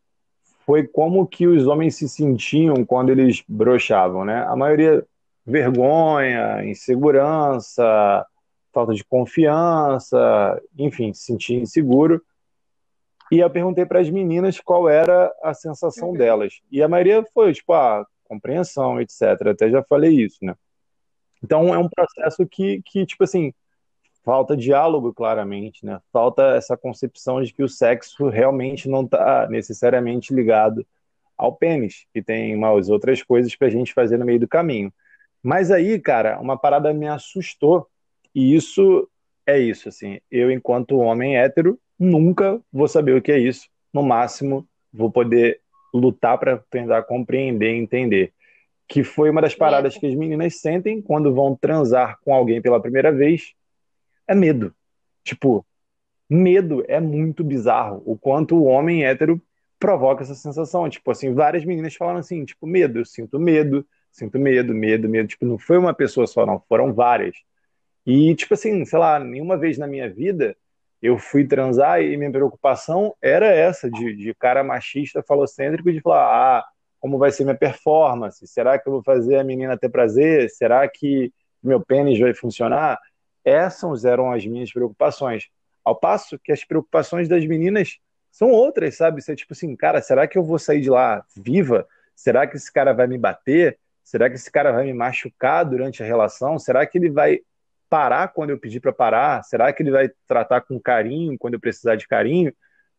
[0.64, 4.44] foi como que os homens se sentiam quando eles brochavam, né?
[4.46, 5.04] A maioria
[5.46, 8.26] vergonha, insegurança,
[8.72, 12.22] falta de confiança, enfim, se sentia inseguro.
[13.30, 16.16] E eu perguntei para as meninas qual era a sensação uhum.
[16.16, 16.60] delas.
[16.70, 19.48] E a maioria foi, tipo, a compreensão, etc.
[19.48, 20.54] Até já falei isso, né?
[21.42, 23.52] Então é um processo que, que tipo assim,
[24.24, 26.00] falta diálogo, claramente, né?
[26.12, 30.84] Falta essa concepção de que o sexo realmente não está necessariamente ligado
[31.36, 34.92] ao pênis, que tem umas outras coisas para a gente fazer no meio do caminho.
[35.42, 37.86] Mas aí, cara, uma parada me assustou,
[38.34, 39.08] e isso
[39.46, 43.68] é isso, assim, eu, enquanto homem hétero, nunca vou saber o que é isso.
[43.92, 45.60] No máximo, vou poder
[45.92, 48.32] lutar para tentar compreender e entender.
[48.88, 52.80] Que foi uma das paradas que as meninas sentem quando vão transar com alguém pela
[52.80, 53.54] primeira vez,
[54.26, 54.74] é medo.
[55.22, 55.64] Tipo,
[56.28, 58.02] medo é muito bizarro.
[58.04, 59.40] O quanto o homem hétero
[59.78, 60.88] provoca essa sensação.
[60.88, 65.28] Tipo assim, várias meninas falaram assim, tipo, medo, eu sinto medo, sinto medo, medo, medo.
[65.28, 67.36] Tipo, não foi uma pessoa só, não, foram várias.
[68.06, 70.56] E, tipo assim, sei lá, nenhuma vez na minha vida
[71.02, 76.60] eu fui transar e minha preocupação era essa, de, de cara machista, falocêntrico, de falar,
[76.60, 76.64] ah,
[76.98, 78.46] como vai ser minha performance?
[78.46, 80.48] Será que eu vou fazer a menina ter prazer?
[80.48, 81.30] Será que
[81.62, 82.98] meu pênis vai funcionar?
[83.44, 85.48] Essas eram as minhas preocupações.
[85.84, 87.98] Ao passo que as preocupações das meninas
[88.30, 89.22] são outras, sabe?
[89.22, 91.86] Você é tipo assim, cara, será que eu vou sair de lá viva?
[92.16, 93.78] Será que esse cara vai me bater?
[94.02, 96.58] Será que esse cara vai me machucar durante a relação?
[96.58, 97.40] Será que ele vai
[97.88, 99.44] parar quando eu pedir para parar?
[99.44, 102.52] Será que ele vai tratar com carinho quando eu precisar de carinho?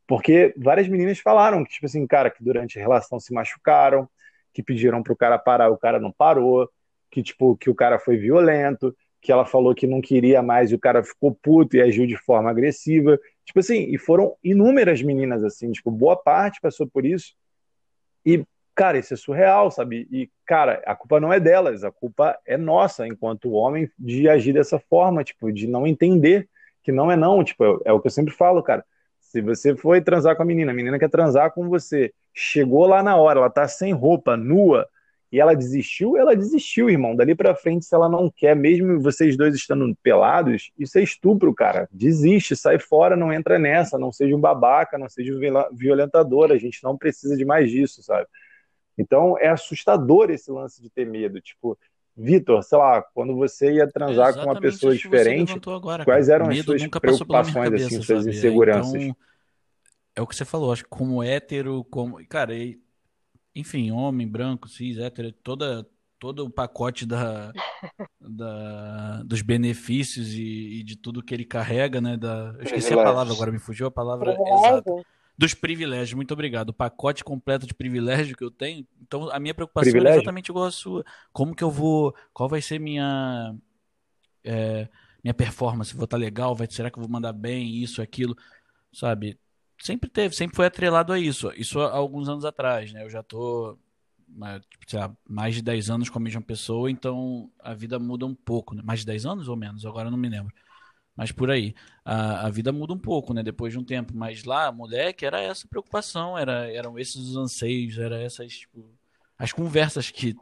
[0.08, 4.08] Porque várias meninas falaram que, tipo assim, cara, que durante a relação se machucaram,
[4.54, 6.70] que pediram para o cara parar, o cara não parou,
[7.12, 8.96] que, tipo, que o cara foi violento,
[9.26, 12.16] que ela falou que não queria mais e o cara ficou puto e agiu de
[12.16, 13.20] forma agressiva.
[13.44, 17.34] Tipo assim, e foram inúmeras meninas assim, tipo, boa parte passou por isso.
[18.24, 18.46] E,
[18.76, 20.08] cara, isso é surreal, sabe?
[20.12, 24.54] E, cara, a culpa não é delas, a culpa é nossa, enquanto homem, de agir
[24.54, 26.48] dessa forma, tipo, de não entender
[26.84, 27.44] que não é não.
[27.44, 28.86] Tipo, é, é o que eu sempre falo, cara.
[29.20, 33.02] Se você foi transar com a menina, a menina quer transar com você, chegou lá
[33.02, 34.88] na hora, ela tá sem roupa, nua,
[35.36, 37.14] e ela desistiu, ela desistiu, irmão.
[37.14, 41.54] Dali para frente, se ela não quer, mesmo vocês dois estando pelados, isso é estupro,
[41.54, 41.90] cara.
[41.92, 46.54] Desiste, sai fora, não entra nessa, não seja um babaca, não seja um violentador.
[46.54, 48.26] A gente não precisa de mais disso, sabe?
[48.98, 51.42] Então é assustador esse lance de ter medo.
[51.42, 51.78] Tipo,
[52.16, 56.48] Vitor, sei lá, quando você ia transar é com uma pessoa diferente, agora, quais eram
[56.48, 59.04] as suas preocupações, cabeça, assim, suas inseguranças?
[59.04, 59.18] Então,
[60.16, 62.26] é o que você falou, acho que como hétero, como.
[62.26, 62.54] Cara,
[63.56, 65.88] enfim, homem, branco, cis, hétero, toda,
[66.20, 67.54] todo o pacote da,
[68.20, 72.18] da, dos benefícios e, e, de tudo que ele carrega, né?
[72.18, 74.92] Da, eu esqueci a palavra agora, me fugiu a palavra exata.
[75.38, 76.70] Dos privilégios, muito obrigado.
[76.70, 78.88] O pacote completo de privilégio que eu tenho.
[79.02, 80.20] Então, a minha preocupação privilégio?
[80.20, 81.04] é exatamente igual a sua.
[81.34, 82.16] Como que eu vou.
[82.34, 83.54] Qual vai ser minha.
[84.44, 84.88] É,
[85.22, 85.94] minha performance?
[85.94, 86.56] Vou estar legal?
[86.56, 87.76] Vai, será que eu vou mandar bem?
[87.84, 88.36] Isso, aquilo?
[88.94, 89.38] Sabe?
[89.80, 91.52] Sempre teve, sempre foi atrelado a isso.
[91.56, 93.04] Isso há alguns anos atrás, né?
[93.04, 93.78] Eu já tô
[94.70, 98.36] tipo, lá, mais de 10 anos com a mesma pessoa, então a vida muda um
[98.36, 98.82] pouco, né?
[98.84, 99.86] Mais de 10 anos ou menos?
[99.86, 100.54] Agora não me lembro.
[101.16, 101.74] Mas por aí.
[102.04, 103.42] A, a vida muda um pouco, né?
[103.42, 104.14] Depois de um tempo.
[104.16, 108.94] Mas lá, moleque, era essa preocupação, era, eram esses os anseios, era essas, tipo,
[109.38, 110.36] as conversas que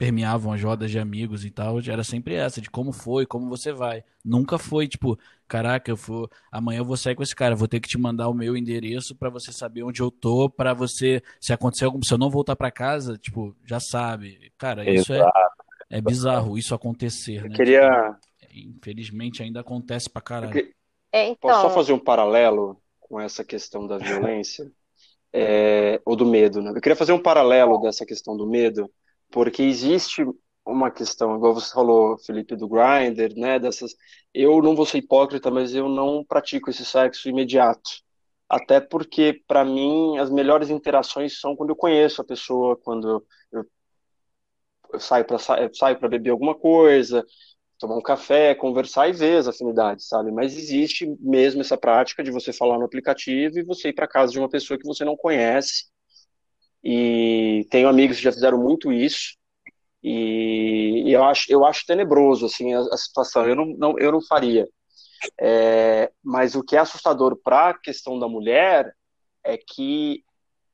[0.00, 3.70] permeavam as rodas de amigos e tal, era sempre essa, de como foi, como você
[3.70, 4.02] vai.
[4.24, 7.80] Nunca foi, tipo, caraca, eu vou, amanhã eu vou sair com esse cara, vou ter
[7.80, 11.52] que te mandar o meu endereço para você saber onde eu tô, para você, se
[11.52, 14.50] acontecer algum, se eu não voltar para casa, tipo, já sabe.
[14.56, 15.20] Cara, isso é,
[15.90, 17.48] é bizarro, isso acontecer, né?
[17.50, 18.16] Eu queria...
[18.40, 20.52] Tipo, infelizmente ainda acontece pra caralho.
[20.52, 20.72] Que...
[21.12, 21.50] É, então...
[21.50, 24.72] Posso só fazer um paralelo com essa questão da violência?
[25.30, 26.70] é, ou do medo, né?
[26.70, 28.90] Eu queria fazer um paralelo dessa questão do medo,
[29.30, 30.24] porque existe
[30.66, 33.94] uma questão, igual você falou, Felipe, do grinder, né, dessas,
[34.34, 37.90] eu não vou ser hipócrita, mas eu não pratico esse sexo imediato,
[38.48, 43.66] até porque, para mim, as melhores interações são quando eu conheço a pessoa, quando eu,
[44.92, 47.24] eu saio para saio para beber alguma coisa,
[47.78, 50.30] tomar um café, conversar e ver as afinidades, sabe?
[50.30, 54.32] Mas existe mesmo essa prática de você falar no aplicativo e você ir para casa
[54.32, 55.86] de uma pessoa que você não conhece
[56.82, 59.36] e tenho amigos que já fizeram muito isso.
[60.02, 63.46] E, eu acho eu acho tenebroso assim a, a situação.
[63.46, 64.66] Eu não, não, eu não faria.
[65.40, 68.94] É, mas o que é assustador para a questão da mulher
[69.44, 70.24] é que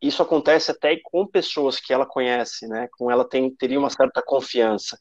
[0.00, 2.88] isso acontece até com pessoas que ela conhece né?
[2.96, 4.98] Com ela tem teria uma certa confiança.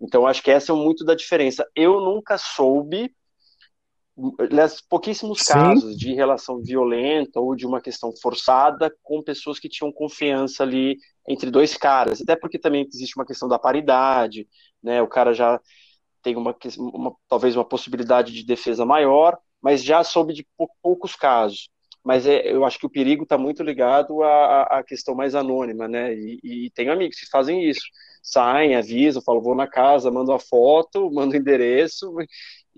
[0.00, 1.66] Então acho que essa é muito da diferença.
[1.74, 3.14] Eu nunca soube
[4.88, 5.52] pouquíssimos Sim.
[5.52, 10.96] casos de relação violenta ou de uma questão forçada com pessoas que tinham confiança ali
[11.28, 14.48] entre dois caras, até porque também existe uma questão da paridade,
[14.82, 15.00] né?
[15.02, 15.60] O cara já
[16.22, 20.46] tem uma, uma talvez uma possibilidade de defesa maior, mas já soube de
[20.82, 21.68] poucos casos.
[22.04, 25.86] mas é, eu acho que o perigo está muito ligado à, à, questão mais anônima,
[25.86, 26.14] né?
[26.14, 27.82] E, e tenho amigos que fazem isso,
[28.22, 32.14] saem, avisam, falam, vou na casa, mando a foto, mando o endereço,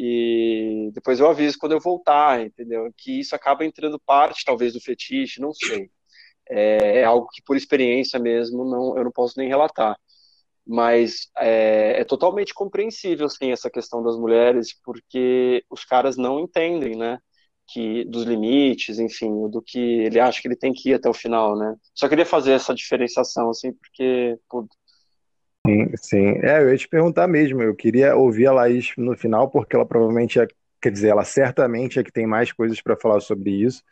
[0.03, 2.92] e depois eu aviso quando eu voltar, entendeu?
[2.96, 5.90] Que isso acaba entrando parte, talvez, do fetiche, não sei.
[6.48, 9.96] É, é algo que, por experiência mesmo, não, eu não posso nem relatar
[10.66, 16.96] mas é, é, totalmente compreensível sim essa questão das mulheres porque os caras não entendem
[16.96, 17.18] né
[17.72, 21.14] que dos limites, enfim, do que ele acha que ele tem que ir até o
[21.14, 21.76] final, né?
[21.94, 24.36] Só queria fazer essa diferenciação, assim, porque.
[25.71, 26.27] Sim, sim.
[26.43, 27.62] É, eu ia te perguntar mesmo.
[27.62, 30.47] Eu queria ouvir a Laís no final, porque ela provavelmente é,
[30.81, 33.83] quer dizer, ela certamente é que tem mais coisas para falar sobre isso.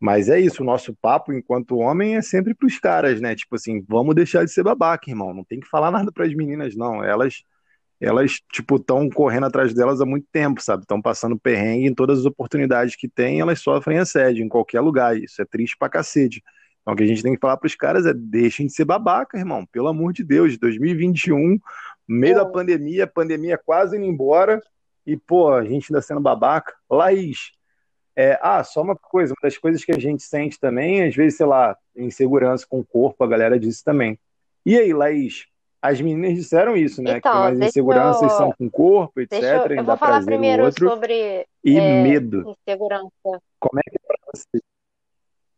[0.00, 3.34] Mas é isso, o nosso papo enquanto homem é sempre para os caras, né?
[3.36, 5.34] Tipo assim, vamos deixar de ser babaca, irmão.
[5.34, 7.04] Não tem que falar nada para as meninas, não.
[7.04, 7.42] Elas
[8.00, 10.82] elas, tipo, estão correndo atrás delas há muito tempo, sabe?
[10.82, 15.16] Estão passando perrengue em todas as oportunidades que têm, elas sofrem assédio em qualquer lugar.
[15.16, 16.42] Isso é triste pra cacete.
[16.88, 19.36] Então, o que a gente tem que falar pros caras é: deixem de ser babaca,
[19.36, 19.66] irmão.
[19.66, 21.58] Pelo amor de Deus, 2021,
[22.08, 24.62] meio da pandemia, pandemia quase indo embora,
[25.06, 26.74] e, pô, a gente ainda sendo babaca.
[26.88, 27.52] Laís,
[28.16, 31.36] é, ah, só uma coisa, uma das coisas que a gente sente também, às vezes,
[31.36, 34.18] sei lá, insegurança com o corpo, a galera disse também.
[34.64, 35.46] E aí, Laís,
[35.82, 37.18] as meninas disseram isso, né?
[37.18, 38.30] Então, que mais inseguranças eu...
[38.30, 39.42] são com o corpo, etc.
[39.42, 42.56] Eu, eu vou falar primeiro outro, sobre e é, medo.
[42.66, 43.42] Insegurança.
[43.60, 44.62] Como é que é pra você?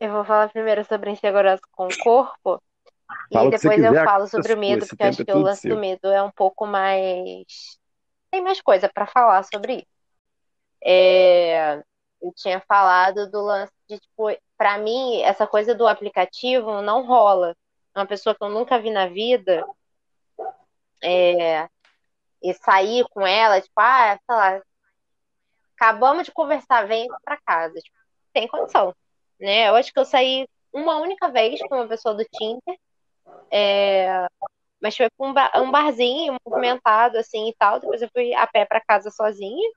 [0.00, 2.62] Eu vou falar primeiro sobre insegurança com o corpo.
[3.32, 5.74] Fala e depois eu falo sobre o medo, porque acho que o lance seu.
[5.74, 7.78] do medo é um pouco mais.
[8.30, 9.86] Tem mais coisa para falar sobre isso.
[10.82, 11.82] É...
[12.22, 17.56] Eu tinha falado do lance de, tipo, pra mim, essa coisa do aplicativo não rola.
[17.94, 19.66] Uma pessoa que eu nunca vi na vida,
[21.02, 21.68] é,
[22.42, 24.62] e sair com ela, tipo, ah, sei lá,
[25.74, 27.74] acabamos de conversar, vem pra casa.
[27.80, 27.98] Tipo,
[28.32, 28.94] tem condição,
[29.40, 29.68] né?
[29.68, 32.78] Eu acho que eu saí uma única vez com uma pessoa do Tinder,
[33.50, 34.26] é,
[34.80, 37.80] mas foi pra um, bar, um barzinho movimentado, assim, e tal.
[37.80, 39.70] Depois eu fui a pé pra casa sozinha.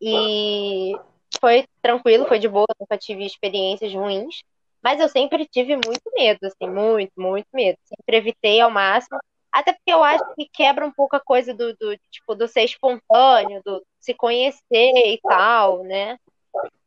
[0.00, 0.92] E
[1.40, 4.42] foi tranquilo, foi de boa, nunca tive experiências ruins.
[4.82, 7.78] Mas eu sempre tive muito medo, assim, muito, muito medo.
[7.84, 9.18] Sempre evitei ao máximo.
[9.52, 12.64] Até porque eu acho que quebra um pouco a coisa do, do tipo, do ser
[12.64, 16.16] espontâneo, do se conhecer e tal, né?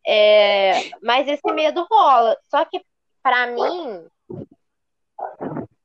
[0.08, 2.38] É, mas esse medo rola.
[2.49, 2.84] Só que,
[3.24, 4.08] para mim,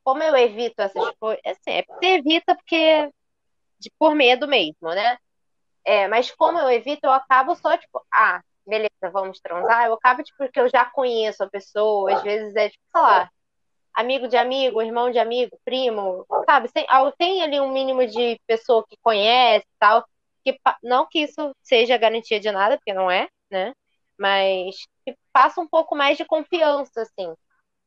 [0.05, 3.11] como eu evito essas coisas, assim, é, você evita porque
[3.79, 5.17] de, por medo mesmo, né?
[5.85, 9.87] É, mas como eu evito, eu acabo só, tipo, ah, beleza, vamos transar.
[9.87, 13.31] Eu acabo, tipo, porque eu já conheço a pessoa, às vezes é, tipo, sei lá,
[13.95, 16.71] amigo de amigo, irmão de amigo, primo, sabe?
[16.73, 16.87] Tem,
[17.19, 20.05] tem ali um mínimo de pessoa que conhece tal.
[20.45, 23.73] Que, não que isso seja garantia de nada, porque não é, né?
[24.21, 27.35] Mas que passa um pouco mais de confiança, assim.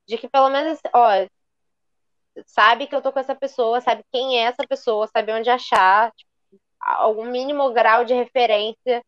[0.07, 1.27] De que pelo menos, ó,
[2.47, 6.11] sabe que eu tô com essa pessoa, sabe quem é essa pessoa, sabe onde achar,
[6.13, 6.31] tipo,
[6.79, 9.03] algum mínimo grau de referência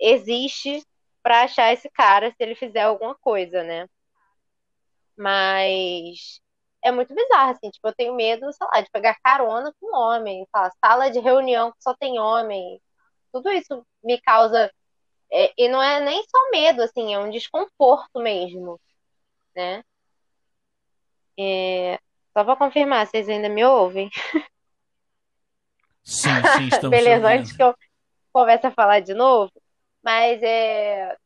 [0.00, 0.82] existe
[1.22, 3.86] para achar esse cara se ele fizer alguma coisa, né?
[5.16, 6.40] Mas
[6.82, 10.46] é muito bizarro, assim, tipo, eu tenho medo, sei lá, de pegar carona com homem,
[10.54, 12.80] lá, sala de reunião que só tem homem.
[13.32, 14.72] Tudo isso me causa.
[15.32, 18.78] É, e não é nem só medo, assim, é um desconforto mesmo,
[19.56, 19.82] né?
[21.38, 21.98] É,
[22.36, 24.10] só pra confirmar, vocês ainda me ouvem?
[26.04, 27.74] Sim, sim, estamos Beleza, antes que eu
[28.32, 29.50] comece a falar de novo.
[30.02, 31.16] Mas é,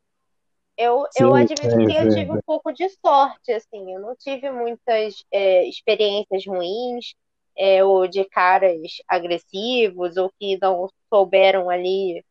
[0.77, 4.15] eu, sim, eu admito sim, que eu tive um pouco de sorte, assim, eu não
[4.15, 7.13] tive muitas é, experiências ruins,
[7.57, 8.77] é, ou de caras
[9.07, 12.23] agressivos, ou que não souberam ali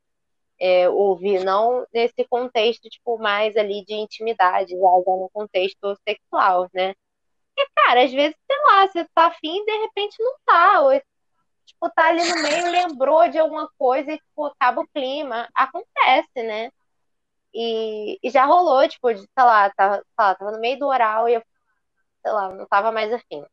[0.60, 6.94] é, ouvir, não nesse contexto, tipo, mais ali de intimidade, já no contexto sexual, né?
[7.54, 10.92] Porque, cara, às vezes, sei lá, você tá afim e de repente não tá, ou
[11.66, 15.48] tipo, tá ali no meio, lembrou de alguma coisa e, tipo, acaba o clima.
[15.54, 16.70] Acontece, né?
[17.54, 20.86] E, e já rolou, tipo, de, sei lá, tava, sei lá, tava no meio do
[20.86, 21.42] oral e eu,
[22.22, 23.44] sei lá, não tava mais afim.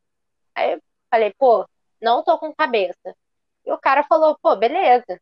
[0.56, 1.68] Aí eu falei, pô,
[2.02, 3.16] não tô com cabeça.
[3.66, 5.20] E o cara falou, pô, beleza.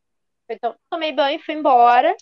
[0.54, 2.16] Então, tomei banho e fui embora.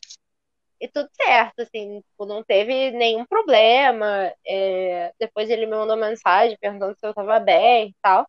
[0.82, 4.34] E tudo certo, assim, tipo, não teve nenhum problema.
[4.46, 5.14] É...
[5.20, 8.28] Depois ele me mandou mensagem perguntando se eu tava bem e tal.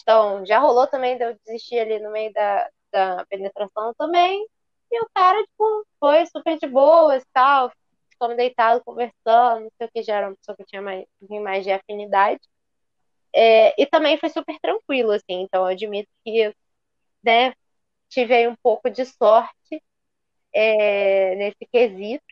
[0.00, 4.46] Então, já rolou também de eu desistir ali no meio da, da penetração também.
[4.90, 7.72] E o cara, tipo, foi super de boas e tal.
[8.10, 11.04] Ficamos deitados conversando, não sei o que, já era uma pessoa que tinha mais,
[11.42, 12.40] mais de afinidade.
[13.34, 15.42] É, e também foi super tranquilo, assim.
[15.42, 16.54] Então, eu admito que,
[17.22, 17.54] né,
[18.16, 19.82] tive aí um pouco de sorte
[20.54, 22.24] é, nesse quesito.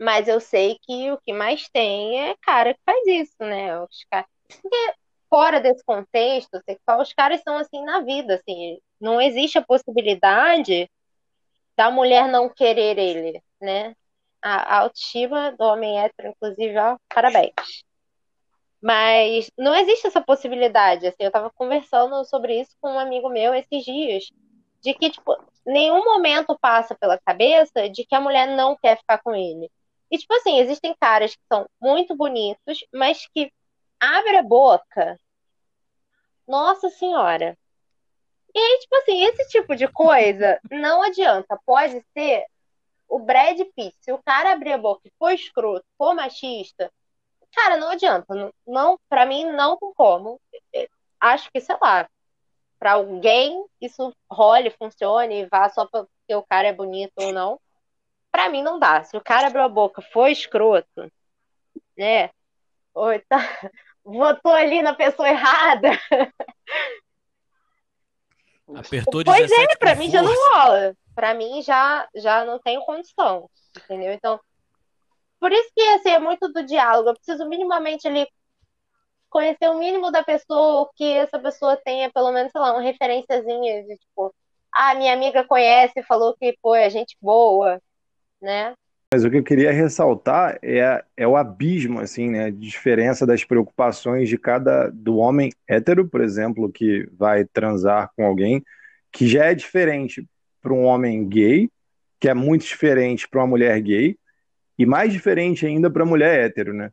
[0.00, 3.78] Mas eu sei que o que mais tem é cara que faz isso, né?
[3.80, 4.28] Os caras.
[4.48, 4.94] Porque
[5.28, 8.78] fora desse contexto sexual, os caras são assim na vida, assim.
[9.00, 10.90] Não existe a possibilidade
[11.76, 13.94] da mulher não querer ele, né?
[14.42, 17.52] A, autoestima do homem hétero, inclusive, ó, parabéns.
[18.80, 21.06] Mas não existe essa possibilidade.
[21.06, 24.30] Assim, eu estava conversando sobre isso com um amigo meu esses dias,
[24.86, 29.18] de que tipo, nenhum momento passa pela cabeça de que a mulher não quer ficar
[29.18, 29.68] com ele.
[30.08, 33.52] E tipo assim, existem caras que são muito bonitos, mas que
[33.98, 35.18] abre a boca.
[36.46, 37.58] Nossa senhora.
[38.54, 41.58] E aí, tipo assim, esse tipo de coisa não adianta.
[41.66, 42.46] Pode ser
[43.08, 43.96] o Brad Pitt.
[44.00, 46.92] Se o cara abrir a boca e for escroto, for machista,
[47.56, 48.34] Cara, não adianta.
[48.34, 50.40] Não, não para mim, não tem como.
[50.74, 50.88] É,
[51.20, 52.08] acho que, sei lá,
[52.78, 57.60] para alguém isso role, funcione e vá só porque o cara é bonito ou não.
[58.30, 59.02] Para mim, não dá.
[59.02, 61.10] Se o cara abriu a boca, foi escroto,
[61.96, 62.30] né?
[62.94, 63.38] Ou tá,
[64.04, 65.90] votou ali na pessoa errada.
[68.74, 70.18] Apertou pois é, pra mim força.
[70.18, 70.96] já não rola.
[71.14, 73.48] Pra mim já, já não tenho condição.
[73.76, 74.12] Entendeu?
[74.12, 74.40] Então,
[75.38, 77.10] por isso que assim, é muito do diálogo.
[77.10, 78.26] Eu preciso minimamente ali
[79.36, 83.82] conhecer o mínimo da pessoa, que essa pessoa tenha pelo menos, sei lá, uma referenciazinha
[83.82, 84.34] de tipo,
[84.72, 87.78] ah, minha amiga conhece, falou que pô, é gente boa,
[88.40, 88.72] né?
[89.12, 92.50] Mas o que eu queria ressaltar é, é o abismo, assim, né?
[92.50, 98.24] De diferença das preocupações de cada do homem hétero, por exemplo, que vai transar com
[98.24, 98.64] alguém,
[99.12, 100.26] que já é diferente
[100.62, 101.68] para um homem gay,
[102.18, 104.16] que é muito diferente para uma mulher gay,
[104.78, 106.90] e mais diferente ainda para a mulher hétero, né?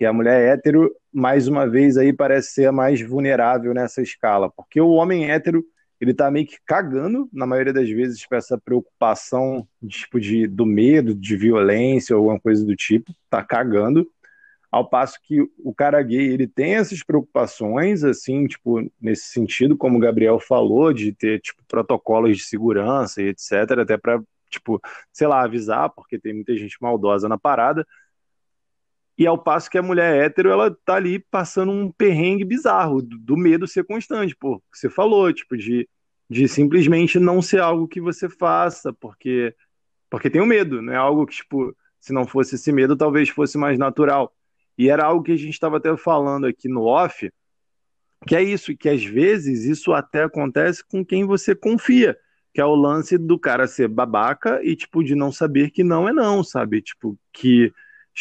[0.00, 4.50] Porque a mulher hétero, mais uma vez, aí parece ser a mais vulnerável nessa escala.
[4.50, 5.62] Porque o homem hétero,
[6.00, 10.64] ele tá meio que cagando, na maioria das vezes, para essa preocupação tipo de, do
[10.64, 14.10] medo, de violência ou alguma coisa do tipo, tá cagando.
[14.72, 19.98] Ao passo que o cara gay, ele tem essas preocupações, assim, tipo, nesse sentido, como
[19.98, 24.80] o Gabriel falou, de ter, tipo, protocolos de segurança e etc., até para tipo,
[25.12, 27.86] sei lá, avisar, porque tem muita gente maldosa na parada.
[29.20, 33.18] E ao passo que a mulher hétero, ela tá ali passando um perrengue bizarro, do,
[33.18, 35.86] do medo ser constante, pô, você falou, tipo, de,
[36.30, 39.54] de simplesmente não ser algo que você faça, porque,
[40.08, 43.28] porque tem o medo, não é algo que, tipo, se não fosse esse medo, talvez
[43.28, 44.34] fosse mais natural.
[44.78, 47.30] E era algo que a gente estava até falando aqui no off,
[48.26, 52.16] que é isso, que às vezes isso até acontece com quem você confia
[52.52, 56.08] que é o lance do cara ser babaca e, tipo, de não saber que não
[56.08, 56.82] é não, sabe?
[56.82, 57.72] Tipo, que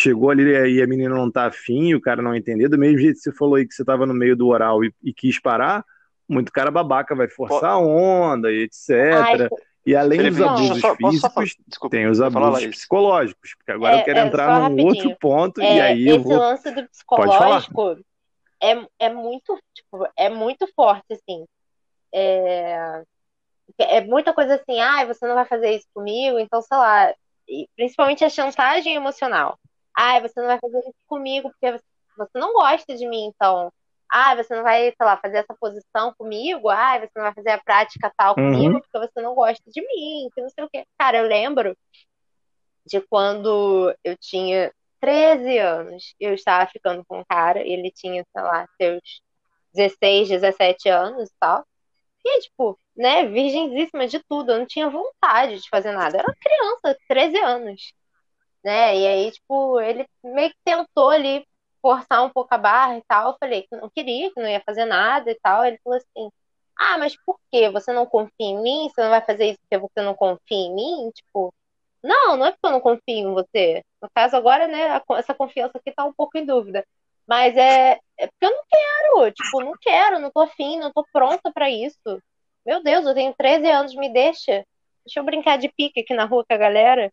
[0.02, 3.18] chegou ali e a menina não tá afim, o cara não entender, do mesmo jeito
[3.18, 5.84] que você falou aí que você tava no meio do oral e, e quis parar,
[6.28, 8.89] muito cara babaca vai forçar a onda e etc.
[8.89, 9.50] Ai,
[9.86, 14.02] e além Felipe, dos abusos não, físicos, Desculpa, tem os abusos psicológicos, porque agora é,
[14.02, 16.38] eu quero é, entrar num outro ponto é, e aí esse eu vou...
[16.38, 17.97] lance do psicológico
[18.62, 21.45] é, é muito, tipo, é muito forte, assim.
[22.14, 23.04] É,
[23.78, 27.14] é muita coisa assim, ah, você não vai fazer isso comigo, então, sei lá,
[27.76, 29.58] principalmente a chantagem emocional.
[29.95, 31.79] Ah, você não vai fazer isso comigo porque
[32.17, 33.71] você não gosta de mim, então.
[34.11, 36.69] Ah, você não vai, sei lá, fazer essa posição comigo.
[36.69, 38.51] Ah, você não vai fazer a prática tal uhum.
[38.51, 40.83] comigo porque você não gosta de mim, que não sei o quê.
[40.97, 41.77] Cara, eu lembro
[42.85, 48.41] de quando eu tinha 13 anos, eu estava ficando com um cara, ele tinha, sei
[48.41, 49.21] lá, seus
[49.74, 51.66] 16, 17 anos e tal.
[52.25, 56.17] E, tipo, né, virgenzíssima de tudo, eu não tinha vontade de fazer nada.
[56.17, 57.93] Eu era criança, 13 anos.
[58.63, 58.97] Né?
[58.97, 61.45] E aí, tipo, ele meio que tentou ali
[61.81, 63.31] forçar um pouco a barra e tal.
[63.31, 65.65] Eu falei que não queria, que não ia fazer nada e tal.
[65.65, 66.29] Ele falou assim:
[66.77, 67.69] Ah, mas por quê?
[67.69, 68.89] Você não confia em mim?
[68.89, 71.11] Você não vai fazer isso porque você não confia em mim?
[71.11, 71.53] Tipo,
[72.03, 73.83] não, não é porque eu não confio em você.
[74.01, 76.86] No caso, agora, né, essa confiança aqui tá um pouco em dúvida.
[77.27, 81.05] Mas é, é porque eu não quero, tipo, não quero, não tô afim, não tô
[81.13, 81.99] pronta para isso.
[82.65, 84.65] Meu Deus, eu tenho 13 anos, me deixa.
[85.05, 87.11] Deixa eu brincar de pique aqui na rua com a galera.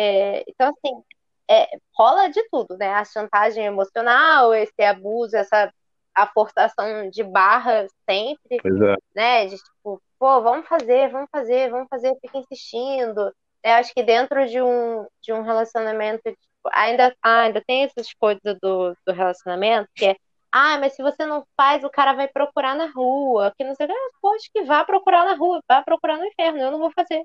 [0.00, 1.02] É, então, assim,
[1.50, 2.88] é, rola de tudo, né?
[2.94, 5.72] A chantagem emocional, esse abuso, essa
[6.14, 8.96] a forçação de barra sempre, é.
[9.14, 9.46] né?
[9.46, 13.32] De tipo, pô, vamos fazer, vamos fazer, vamos fazer, fica insistindo.
[13.62, 18.12] Eu acho que dentro de um, de um relacionamento, tipo, ainda, ah, ainda tem essas
[18.14, 20.16] coisas do, do relacionamento, que é
[20.50, 23.52] ah, mas se você não faz, o cara vai procurar na rua.
[23.56, 23.94] Que não sei o que.
[23.94, 26.58] Ah, poxa, que vá procurar na rua, vá procurar no inferno.
[26.60, 27.22] Eu não vou fazer.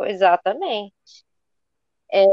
[0.00, 0.94] Exatamente.
[2.12, 2.24] É...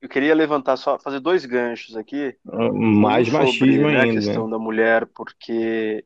[0.00, 2.36] Eu queria levantar só, fazer dois ganchos aqui.
[2.44, 4.20] Mais sobre, machismo né, ainda.
[4.20, 6.04] A questão da mulher, porque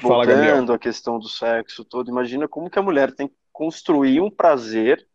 [0.00, 4.20] Fala, voltando à questão do sexo todo, imagina como que a mulher tem que construir
[4.20, 5.06] um prazer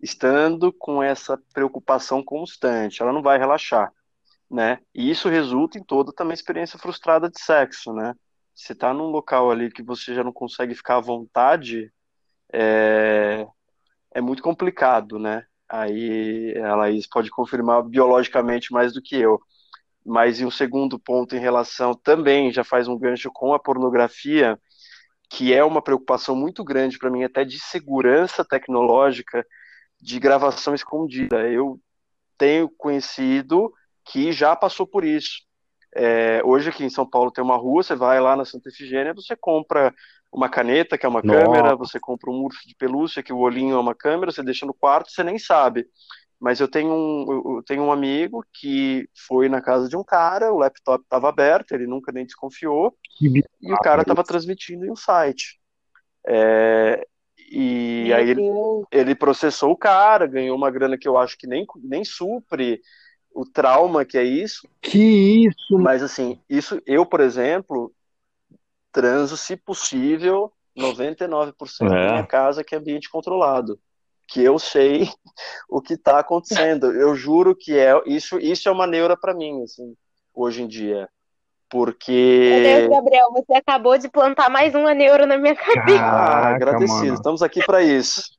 [0.00, 3.92] estando com essa preocupação constante, ela não vai relaxar,
[4.50, 4.78] né?
[4.94, 8.14] E isso resulta em toda também experiência frustrada de sexo, né?
[8.54, 11.92] Você tá num local ali que você já não consegue ficar à vontade,
[12.52, 13.46] é,
[14.14, 15.44] é muito complicado, né?
[15.68, 19.40] Aí a Laís pode confirmar biologicamente mais do que eu.
[20.04, 24.58] Mas em um segundo ponto em relação também, já faz um gancho com a pornografia,
[25.28, 29.46] que é uma preocupação muito grande para mim, até de segurança tecnológica
[30.00, 31.48] de gravação escondida.
[31.48, 31.78] Eu
[32.38, 33.72] tenho conhecido
[34.04, 35.46] que já passou por isso.
[35.94, 39.12] É, hoje aqui em São Paulo tem uma rua, você vai lá na Santa Efigênia,
[39.14, 39.94] você compra
[40.32, 41.40] uma caneta, que é uma Nossa.
[41.40, 44.66] câmera, você compra um urso de pelúcia, que o olhinho é uma câmera, você deixa
[44.66, 45.86] no quarto, você nem sabe.
[46.40, 50.52] Mas eu tenho um, eu tenho um amigo que foi na casa de um cara,
[50.52, 54.96] o laptop estava aberto, ele nunca nem desconfiou, e o cara estava transmitindo em um
[54.96, 55.58] site.
[56.26, 57.04] É,
[57.50, 58.42] e Meu aí ele,
[58.92, 62.80] ele, processou o cara, ganhou uma grana que eu acho que nem, nem supre
[63.32, 64.68] o trauma que é isso.
[64.80, 65.78] Que isso!
[65.78, 67.92] Mas assim, isso eu, por exemplo,
[68.98, 71.88] transo, se possível, 99% é.
[71.88, 73.78] da minha casa que é ambiente controlado
[74.26, 75.08] que eu sei
[75.70, 76.92] o que está acontecendo.
[76.92, 78.38] Eu juro que é isso.
[78.38, 79.94] Isso é uma neura para mim, assim,
[80.34, 81.08] hoje em dia,
[81.70, 82.60] porque.
[82.60, 86.02] Meu Deus, Gabriel, você acabou de plantar mais uma neura na minha cabeça.
[86.02, 86.98] Ah, agradecido.
[86.98, 87.14] Mano.
[87.14, 88.36] Estamos aqui para isso.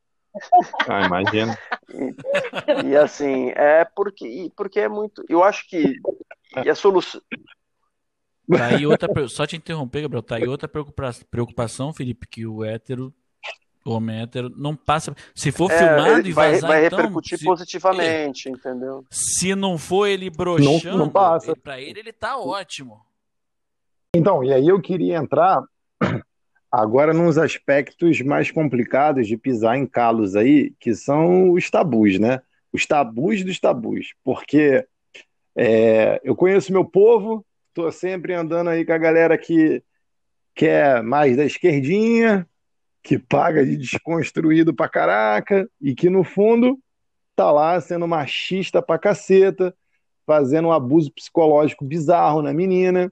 [0.87, 1.57] Ah, imagina.
[1.89, 5.23] E, e, assim, é porque, porque é muito.
[5.27, 5.95] Eu acho que
[6.63, 7.21] e a solução.
[8.51, 13.13] Tá aí outra, só te interromper, Gabriel, tá aí outra preocupação, Felipe, que o hétero
[13.85, 15.15] o homem hétero não passa.
[15.33, 19.05] Se for é, filmado e vai, vazar, vai então, repercutir se, positivamente, entendeu?
[19.09, 21.55] Se não for ele broxando, não, não passa.
[21.55, 23.01] Para ele ele tá ótimo.
[24.15, 25.63] Então, e aí eu queria entrar
[26.71, 32.41] agora nos aspectos mais complicados de pisar em calos aí, que são os tabus, né?
[32.71, 34.85] Os tabus dos tabus, porque
[35.55, 39.83] é, eu conheço meu povo, tô sempre andando aí com a galera que
[40.53, 42.47] quer mais da esquerdinha,
[43.01, 46.77] que paga de desconstruído pra caraca e que no fundo
[47.35, 49.73] tá lá sendo machista pra caceta,
[50.25, 53.11] fazendo um abuso psicológico bizarro na menina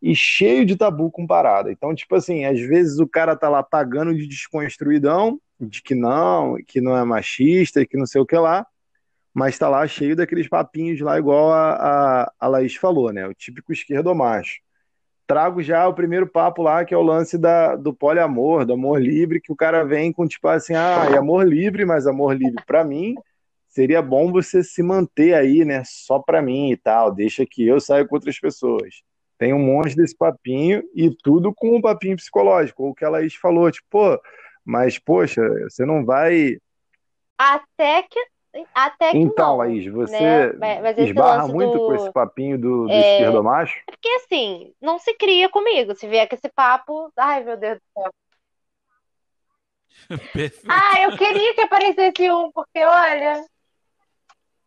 [0.00, 1.70] e cheio de tabu com parada.
[1.70, 6.56] Então, tipo assim, às vezes o cara tá lá pagando de desconstruidão, de que não,
[6.66, 8.66] que não é machista, que não sei o que lá,
[9.36, 13.28] mas tá lá cheio daqueles papinhos lá, igual a, a, a Laís falou, né?
[13.28, 14.60] O típico esquerdo macho
[15.26, 19.02] trago já o primeiro papo lá, que é o lance da, do poliamor, do amor
[19.02, 22.62] livre, que o cara vem com tipo assim, ah, é amor livre, mas amor livre
[22.64, 23.14] para mim
[23.68, 27.78] seria bom você se manter aí, né, só para mim e tal, deixa que eu
[27.78, 29.02] saia com outras pessoas.
[29.36, 33.34] Tem um monte desse papinho e tudo com um papinho psicológico, o que a Laís
[33.34, 34.18] falou, tipo, pô,
[34.64, 36.56] mas poxa, você não vai
[37.36, 38.35] até que
[38.74, 40.80] até que então, não, Laís, você né?
[40.80, 41.86] mas, esbarra muito do...
[41.86, 43.14] com esse papinho do, do é...
[43.14, 43.76] esquerdo macho?
[43.86, 45.94] É porque assim, não se cria comigo.
[45.94, 48.12] Se vier com esse papo, ai meu Deus do céu.
[50.68, 53.44] ah, eu queria que aparecesse um, porque olha,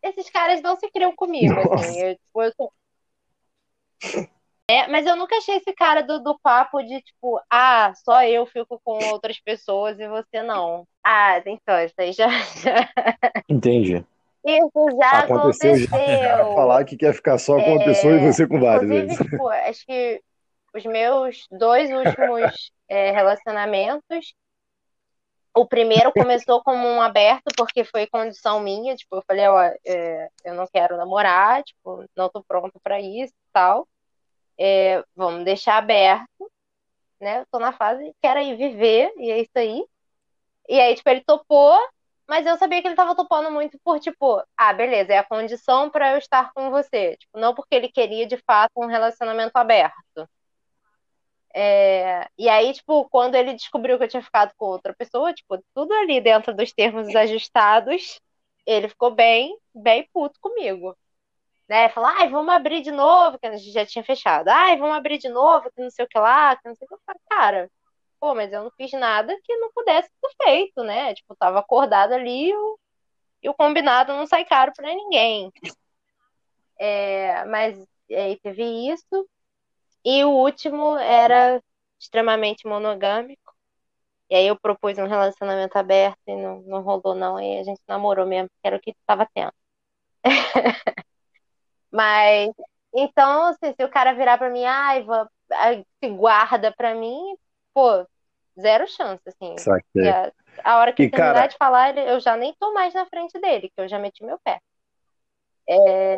[0.02, 1.54] esses caras não se criam comigo.
[1.74, 2.72] Assim, eu, tipo, eu sou...
[4.70, 8.46] É, mas eu nunca achei esse cara do, do papo de tipo, ah, só eu
[8.46, 10.86] fico com outras pessoas e você não.
[11.04, 12.28] Ah, então, isso aí já.
[12.28, 12.88] já...
[13.48, 14.04] Entendi.
[14.44, 15.72] Isso já aconteceu.
[15.72, 15.88] aconteceu.
[16.22, 16.44] Já.
[16.54, 17.84] Falar que quer ficar só com uma é...
[17.84, 19.18] pessoa e você com várias.
[19.18, 20.22] Tipo, acho que
[20.72, 24.34] os meus dois últimos é, relacionamentos.
[25.52, 28.94] O primeiro começou como um aberto, porque foi condição minha.
[28.94, 33.34] Tipo, eu falei, ó, é, eu não quero namorar, tipo, não tô pronto para isso
[33.34, 33.86] e tal
[34.60, 36.52] é, vamos deixar aberto,
[37.20, 37.40] né?
[37.40, 39.84] Eu tô na fase, quero ir viver, e é isso aí.
[40.68, 41.78] E aí, tipo, ele topou,
[42.28, 45.90] mas eu sabia que ele tava topando muito por, tipo, ah, beleza, é a condição
[45.90, 47.16] para eu estar com você.
[47.16, 50.28] Tipo, não porque ele queria, de fato, um relacionamento aberto.
[51.54, 52.28] É...
[52.38, 55.92] E aí, tipo, quando ele descobriu que eu tinha ficado com outra pessoa, tipo, tudo
[55.94, 58.20] ali dentro dos termos ajustados,
[58.66, 60.96] ele ficou bem, bem puto comigo
[61.70, 61.88] né?
[61.90, 64.48] Falar, ai, vamos abrir de novo, que a gente já tinha fechado.
[64.48, 66.88] Ai, vamos abrir de novo, que não sei o que lá, que não sei o
[66.88, 67.04] que.
[67.06, 67.70] Falei, cara,
[68.20, 71.14] pô, mas eu não fiz nada que não pudesse ser feito, né?
[71.14, 72.50] Tipo, tava acordado ali
[73.42, 75.52] e o, combinado não sai caro para ninguém.
[76.78, 77.78] É, mas
[78.10, 79.28] aí teve isso.
[80.04, 81.62] E o último era
[82.00, 83.54] extremamente monogâmico.
[84.30, 87.40] E aí eu propus um relacionamento aberto e não, não rolou, não.
[87.40, 89.52] E a gente namorou mesmo, que era o que estava tendo.
[91.90, 92.52] Mas,
[92.94, 95.04] então, assim, se o cara virar pra mim, ai,
[96.02, 97.36] se guarda pra mim,
[97.74, 98.06] pô,
[98.60, 99.54] zero chance, assim.
[99.96, 101.46] É, a hora que e, terminar cara...
[101.46, 104.38] de falar, eu já nem tô mais na frente dele, que eu já meti meu
[104.44, 104.60] pé.
[105.68, 106.16] É...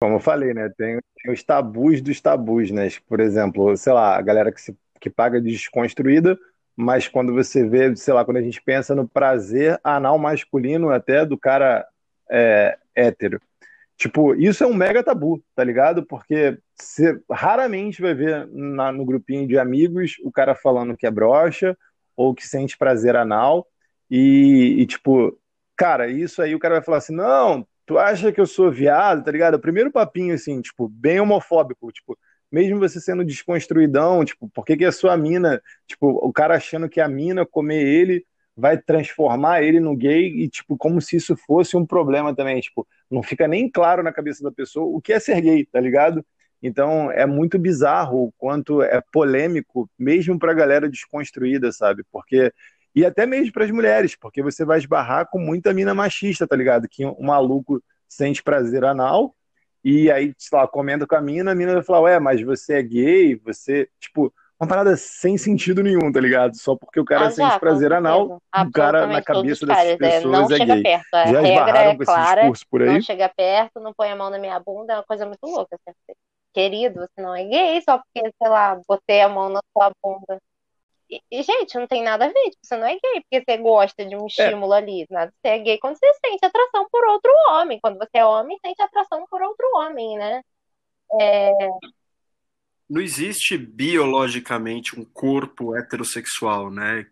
[0.00, 0.68] Como eu falei, né?
[0.76, 2.88] Tem, tem, os tabus dos tabus, né?
[3.06, 6.38] Por exemplo, sei lá, a galera que, se, que paga de desconstruída,
[6.74, 11.24] mas quando você vê, sei lá, quando a gente pensa no prazer anal masculino até
[11.24, 11.86] do cara
[12.30, 13.40] é, hétero.
[14.02, 16.04] Tipo, isso é um mega tabu, tá ligado?
[16.04, 21.10] Porque você raramente vai ver na, no grupinho de amigos o cara falando que é
[21.10, 21.78] broxa
[22.16, 23.64] ou que sente prazer anal.
[24.10, 25.38] E, e, tipo,
[25.76, 29.22] cara, isso aí o cara vai falar assim: não, tu acha que eu sou viado,
[29.22, 29.54] tá ligado?
[29.54, 32.18] O primeiro papinho, assim, tipo, bem homofóbico, tipo,
[32.50, 36.88] mesmo você sendo desconstruidão, tipo, por que, que a sua mina, tipo, o cara achando
[36.88, 38.26] que a mina comer ele
[38.56, 42.86] vai transformar ele no gay e, tipo, como se isso fosse um problema também, tipo,
[43.10, 46.24] não fica nem claro na cabeça da pessoa o que é ser gay, tá ligado?
[46.62, 52.04] Então é muito bizarro o quanto é polêmico, mesmo pra galera desconstruída, sabe?
[52.12, 52.52] Porque
[52.94, 56.54] e até mesmo para as mulheres, porque você vai esbarrar com muita mina machista, tá
[56.54, 56.88] ligado?
[56.88, 59.34] Que um maluco sente prazer anal
[59.84, 62.74] e aí, sei lá, comenta com a mina, a mina vai falar, ué, mas você
[62.74, 66.56] é gay, você, tipo, uma parada sem sentido nenhum, tá ligado?
[66.56, 70.24] Só porque o cara ah, sente prazer anal, o cara na cabeça dessas é, pessoas
[70.32, 70.82] não é chega gay.
[70.84, 71.14] Perto.
[71.14, 72.92] A já regra é com clara, esse discurso por aí?
[72.92, 75.76] Não chega perto, não põe a mão na minha bunda, é uma coisa muito louca.
[75.84, 76.16] Assim.
[76.54, 80.40] Querido, você não é gay só porque, sei lá, botei a mão na sua bunda.
[81.10, 82.50] E, gente, não tem nada a ver.
[82.50, 84.26] Tipo, você não é gay porque você gosta de um é.
[84.26, 84.78] estímulo é.
[84.78, 85.06] ali.
[85.10, 85.32] Nada.
[85.42, 87.80] Você é gay quando você sente atração por outro homem.
[87.82, 90.40] Quando você é homem, sente atração por outro homem, né?
[91.20, 91.50] É...
[92.92, 97.06] Não existe biologicamente um corpo heterossexual, né?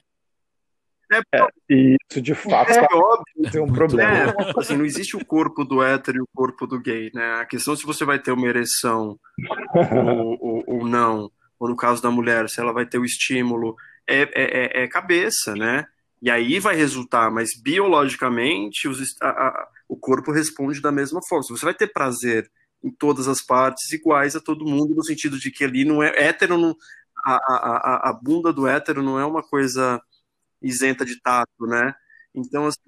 [1.11, 3.51] É, é isso de fato é óbvio.
[3.51, 4.12] tem um problema.
[4.12, 7.36] É, assim, não existe o corpo do hétero e o corpo do gay, né?
[7.36, 9.19] A questão é se você vai ter uma ereção
[9.74, 13.74] ou, ou, ou não, ou no caso da mulher, se ela vai ter o estímulo
[14.07, 15.86] é, é, é, é cabeça, né?
[16.20, 21.43] E aí vai resultar, mas biologicamente os, a, a, o corpo responde da mesma forma.
[21.48, 22.51] Você vai ter prazer
[22.82, 26.09] em todas as partes iguais a todo mundo, no sentido de que ali não é
[26.16, 26.74] hétero, não,
[27.24, 30.01] a, a, a bunda do hétero não é uma coisa
[30.62, 31.94] isenta de tato, né?
[32.35, 32.81] Então, assim,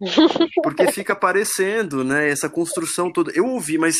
[0.62, 2.28] porque fica aparecendo, né?
[2.28, 3.32] Essa construção toda.
[3.34, 3.94] Eu ouvi, mas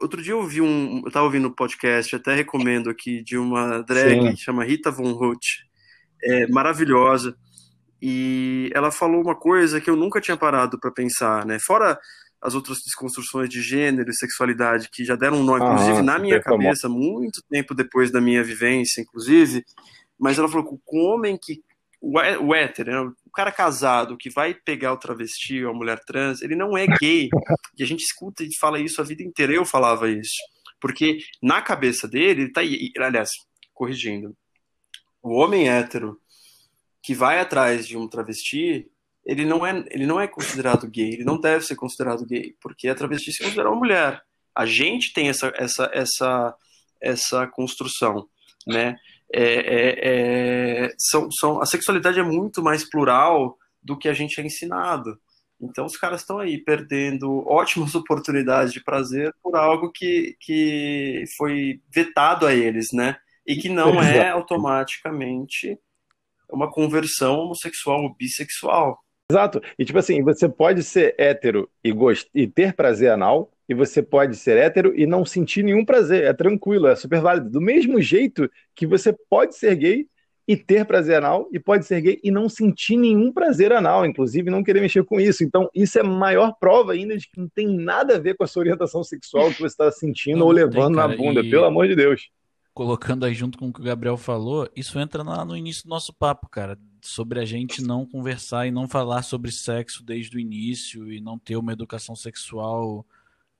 [0.00, 1.02] outro dia eu ouvi um.
[1.04, 4.34] Eu tava ouvindo um podcast, até recomendo aqui, de uma drag Sim.
[4.34, 5.38] que chama Rita Von Roth
[6.22, 7.36] é, maravilhosa.
[8.00, 11.58] E ela falou uma coisa que eu nunca tinha parado para pensar, né?
[11.58, 11.98] Fora
[12.44, 16.38] as outras desconstruções de gênero e sexualidade que já deram um nome, inclusive na minha
[16.42, 19.64] cabeça, muito tempo depois da minha vivência, inclusive.
[20.18, 21.62] Mas ela falou que o homem que.
[22.06, 23.12] O hétero, né?
[23.24, 26.86] o cara casado que vai pegar o travesti ou a mulher trans, ele não é
[26.86, 27.30] gay.
[27.78, 29.54] e a gente escuta e fala isso a vida inteira.
[29.54, 30.36] Eu falava isso.
[30.78, 32.60] Porque na cabeça dele, ele tá.
[33.00, 33.30] Aliás,
[33.72, 34.36] corrigindo
[35.22, 36.20] o homem hétero
[37.02, 38.86] que vai atrás de um travesti,
[39.24, 42.88] ele não é, ele não é considerado gay, ele não deve ser considerado gay, porque
[42.88, 44.22] a travesti se considera uma mulher.
[44.54, 46.54] A gente tem essa, essa, essa,
[47.00, 48.28] essa construção,
[48.66, 48.96] né?
[49.32, 49.98] É, é,
[50.86, 55.18] é, são, são, a sexualidade é muito mais plural do que a gente é ensinado.
[55.60, 61.80] Então os caras estão aí perdendo ótimas oportunidades de prazer por algo que, que foi
[61.92, 63.16] vetado a eles, né?
[63.46, 65.78] e que não é automaticamente
[66.50, 69.03] uma conversão homossexual ou bissexual.
[69.30, 69.60] Exato.
[69.78, 72.28] E tipo assim, você pode ser hétero e, gost...
[72.34, 76.24] e ter prazer anal, e você pode ser hétero e não sentir nenhum prazer.
[76.24, 77.48] É tranquilo, é super válido.
[77.48, 80.06] Do mesmo jeito que você pode ser gay
[80.46, 84.50] e ter prazer anal, e pode ser gay e não sentir nenhum prazer anal, inclusive
[84.50, 85.42] não querer mexer com isso.
[85.42, 88.46] Então, isso é maior prova ainda de que não tem nada a ver com a
[88.46, 91.48] sua orientação sexual que você está sentindo não, ou levando tem, na bunda, e...
[91.48, 92.28] pelo amor de Deus
[92.74, 95.90] colocando aí junto com o que o Gabriel falou, isso entra lá no início do
[95.90, 100.40] nosso papo, cara, sobre a gente não conversar e não falar sobre sexo desde o
[100.40, 103.06] início e não ter uma educação sexual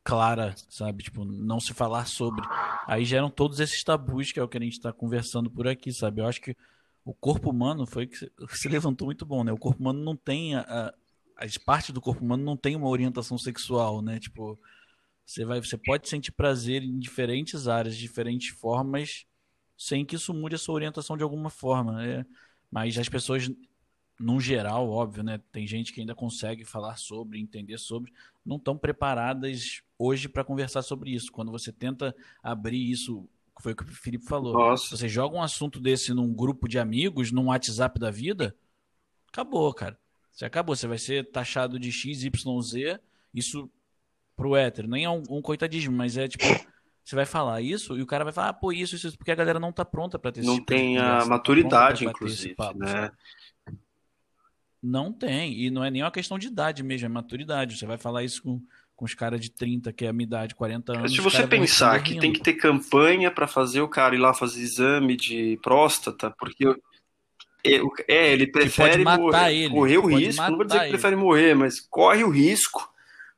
[0.02, 1.02] clara, sabe?
[1.04, 2.42] Tipo, não se falar sobre.
[2.86, 5.92] Aí geram todos esses tabus que é o que a gente está conversando por aqui,
[5.92, 6.22] sabe?
[6.22, 6.56] Eu acho que
[7.04, 8.16] o corpo humano foi que
[8.56, 9.52] se levantou muito bom, né?
[9.52, 10.94] O corpo humano não tem a, a,
[11.36, 14.18] as partes do corpo humano não tem uma orientação sexual, né?
[14.18, 14.58] Tipo,
[15.24, 19.26] você, vai, você pode sentir prazer em diferentes áreas, diferentes formas,
[19.76, 21.92] sem que isso mude a sua orientação de alguma forma.
[21.92, 22.24] Né?
[22.74, 23.48] Mas as pessoas,
[24.18, 25.40] no geral, óbvio, né?
[25.52, 28.12] Tem gente que ainda consegue falar sobre, entender sobre,
[28.44, 31.30] não estão preparadas hoje para conversar sobre isso.
[31.30, 33.28] Quando você tenta abrir isso,
[33.60, 34.54] foi o que o Felipe falou.
[34.54, 34.96] Nossa.
[34.96, 38.56] Você joga um assunto desse num grupo de amigos, num WhatsApp da vida,
[39.28, 39.96] acabou, cara.
[40.32, 42.98] Você acabou, você vai ser taxado de X, Y, Z.
[43.32, 43.70] Isso
[44.34, 44.88] pro hétero.
[44.88, 46.44] Nem é um, um coitadismo, mas é tipo.
[47.04, 49.34] Você vai falar isso e o cara vai falar, ah, pô, isso, isso, porque a
[49.34, 53.10] galera não tá pronta para ter Não tipo tem a tá maturidade, inclusive, papo, né?
[54.82, 55.52] Não tem.
[55.60, 57.76] E não é nem uma questão de idade mesmo, é maturidade.
[57.76, 58.60] Você vai falar isso com,
[58.96, 61.12] com os caras de 30, que é a minha idade, 40 anos.
[61.12, 64.62] Se você pensar que tem que ter campanha para fazer o cara ir lá fazer
[64.62, 66.66] exame de próstata, porque
[67.62, 70.92] é, é ele prefere morrer, ele, correr o risco, não vou dizer que ele.
[70.92, 72.93] prefere morrer, mas corre o risco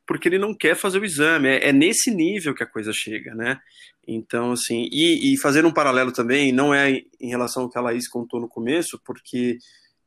[0.07, 1.49] porque ele não quer fazer o exame.
[1.49, 3.59] É, é, nesse nível que a coisa chega, né?
[4.07, 7.81] Então, assim, e, e fazer um paralelo também, não é em relação ao que a
[7.81, 9.57] Laís contou no começo, porque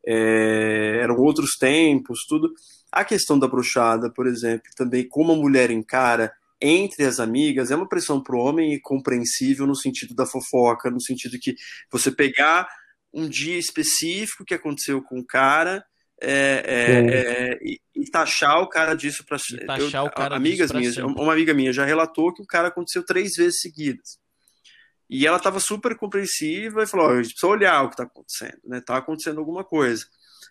[0.06, 2.50] é, eram outros tempos, tudo.
[2.90, 6.32] A questão da bruxada, por exemplo, também como a mulher encara
[6.62, 11.00] entre as amigas, é uma pressão para o homem compreensível no sentido da fofoca, no
[11.00, 11.54] sentido que
[11.90, 12.68] você pegar
[13.12, 15.84] um dia específico que aconteceu com o cara
[16.22, 20.94] é, é, é, e, e, taxar o cara disso para taxar o cara amigas minhas,
[20.94, 21.12] sempre.
[21.12, 24.18] uma amiga minha já relatou que o cara aconteceu três vezes seguidas.
[25.08, 28.04] E ela estava super compreensiva e falou: oh, a gente precisa olhar o que está
[28.04, 28.78] acontecendo, né?
[28.78, 30.04] Está acontecendo alguma coisa.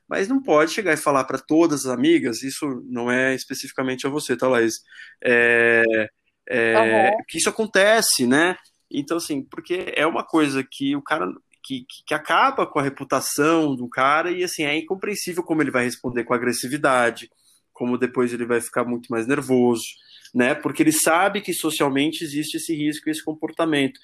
[0.08, 4.10] Mas não pode chegar e falar para todas as amigas, isso não é especificamente a
[4.10, 4.82] você, tá, Laís?
[5.24, 6.10] É,
[6.50, 7.24] é, uhum.
[7.28, 8.58] Que isso acontece, né?
[8.92, 11.32] Então, assim, porque é uma coisa que o cara
[11.70, 15.84] que, que, acaba com a reputação do cara e assim é incompreensível como ele vai
[15.84, 17.30] responder com agressividade,
[17.72, 19.86] como depois ele vai ficar muito mais nervoso,
[20.34, 20.56] né?
[20.56, 24.00] Porque ele sabe que socialmente existe esse risco, esse comportamento.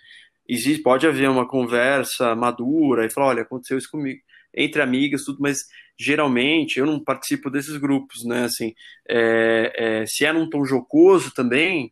[0.47, 4.21] Existe, pode haver uma conversa madura e falar, olha, aconteceu isso comigo,
[4.53, 5.57] entre amigas, tudo, mas
[5.99, 8.43] geralmente eu não participo desses grupos, né?
[8.43, 8.75] Assim,
[9.09, 11.91] é, é, se é num tom jocoso também,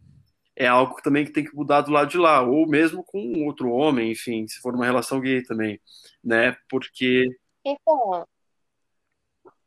[0.56, 3.72] é algo também que tem que mudar do lado de lá, ou mesmo com outro
[3.72, 5.80] homem, enfim, se for uma relação gay também,
[6.24, 6.56] né?
[6.70, 7.26] Porque.
[7.66, 8.28] Então.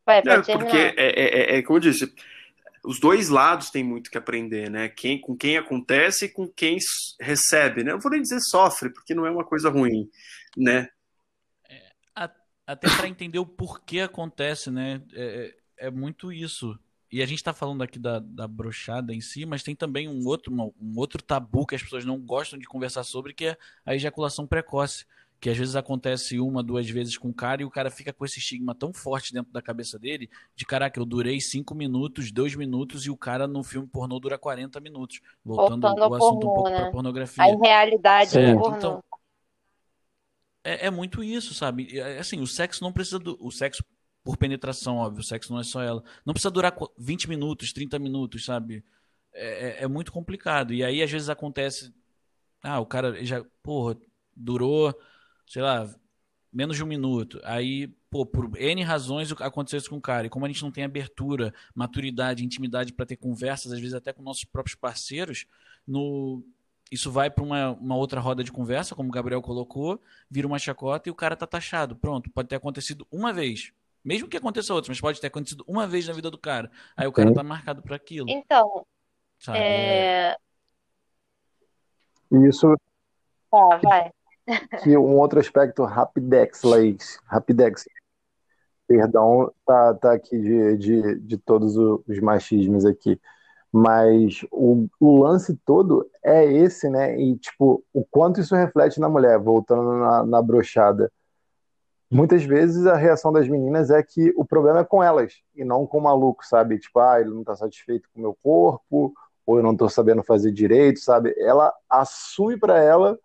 [0.05, 2.13] Vai, é, porque é, é, é, é, como eu disse,
[2.85, 4.87] os dois lados têm muito que aprender, né?
[4.87, 6.77] Quem, com quem acontece e com quem
[7.19, 7.91] recebe, né?
[7.91, 10.09] Eu vou nem dizer sofre, porque não é uma coisa ruim,
[10.55, 10.87] né?
[11.69, 11.91] É,
[12.65, 15.01] até para entender o porquê acontece, né?
[15.13, 16.79] É, é, é muito isso.
[17.11, 20.25] E a gente está falando aqui da, da brochada em si, mas tem também um
[20.25, 23.95] outro, um outro tabu que as pessoas não gostam de conversar sobre, que é a
[23.95, 25.05] ejaculação precoce.
[25.39, 28.25] Que às vezes acontece uma, duas vezes com o cara e o cara fica com
[28.25, 32.55] esse estigma tão forte dentro da cabeça dele, de caraca, eu durei cinco minutos, dois
[32.55, 35.21] minutos, e o cara no filme pornô dura 40 minutos.
[35.45, 36.81] Voltando, Voltando o assunto pornô, um pouco né?
[36.81, 37.43] pra pornografia.
[37.43, 38.77] A realidade é pornô.
[38.77, 39.03] Então,
[40.67, 41.97] é, é, muito isso, sabe?
[41.97, 43.37] É, assim, o sexo não precisa do.
[43.39, 43.85] O sexo
[44.27, 45.21] por penetração, óbvio.
[45.21, 46.03] O sexo não é só ela.
[46.25, 48.83] Não precisa durar 20 minutos, 30 minutos, sabe?
[49.33, 50.73] É, é, é, muito complicado.
[50.73, 51.93] E aí, às vezes, acontece.
[52.61, 53.95] Ah, o cara já, porra,
[54.35, 54.93] durou,
[55.47, 55.89] sei lá,
[56.51, 57.39] menos de um minuto.
[57.45, 60.27] Aí, pô, por N razões aconteceu isso com o cara.
[60.27, 64.11] E como a gente não tem abertura, maturidade, intimidade para ter conversas, às vezes até
[64.11, 65.45] com nossos próprios parceiros,
[65.87, 66.43] no
[66.91, 70.59] isso vai para uma, uma outra roda de conversa, como o Gabriel colocou, vira uma
[70.59, 71.95] chacota e o cara tá taxado.
[71.95, 73.73] Pronto, pode ter acontecido uma vez.
[74.03, 76.71] Mesmo que aconteça outros, mas pode ter acontecido uma vez na vida do cara.
[76.95, 78.29] Aí o cara tá marcado para aquilo.
[78.29, 78.85] Então.
[79.39, 79.59] Sabe?
[79.59, 80.35] É...
[82.31, 82.75] Isso.
[83.51, 84.11] Tá, vai.
[84.83, 87.19] Que um outro aspecto, Rapidex, Laís.
[87.25, 87.85] Rapidex.
[88.87, 93.19] Perdão, tá, tá aqui de, de, de todos os machismos aqui.
[93.71, 97.19] Mas o, o lance todo é esse, né?
[97.19, 101.11] E, tipo, o quanto isso reflete na mulher, voltando na, na brochada
[102.09, 105.85] muitas vezes a reação das meninas é que o problema é com elas e não
[105.85, 106.79] com o maluco, sabe?
[106.79, 109.13] Tipo, ah, ele não tá satisfeito com o meu corpo,
[109.45, 111.33] ou eu não tô sabendo fazer direito, sabe?
[111.37, 113.17] Ela assume para ela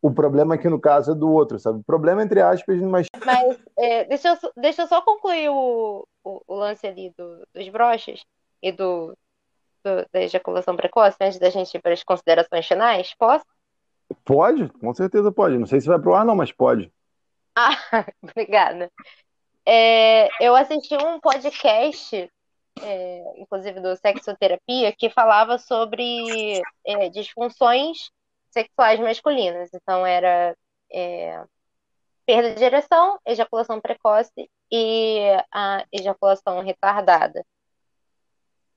[0.00, 1.78] o problema que no caso é do outro, sabe?
[1.78, 3.06] O problema entre aspas, mas.
[3.24, 7.68] Mas é, deixa, eu, deixa eu só concluir o, o, o lance ali do, dos
[7.68, 8.24] broches
[8.62, 9.16] e do,
[9.84, 13.14] do, da ejaculação precoce antes da gente ir para as considerações finais.
[13.18, 13.44] Posso?
[14.24, 15.56] Pode, com certeza pode.
[15.56, 16.92] Não sei se vai pro ar, não, mas pode.
[17.54, 17.70] Ah,
[18.22, 18.90] obrigada.
[19.66, 22.30] É, eu assisti um podcast,
[22.80, 28.10] é, inclusive do Sexoterapia, que falava sobre é, disfunções
[28.50, 29.70] sexuais masculinas.
[29.74, 30.56] Então, era
[30.92, 31.44] é,
[32.26, 35.20] perda de ereção, ejaculação precoce e
[35.52, 37.44] a ejaculação retardada.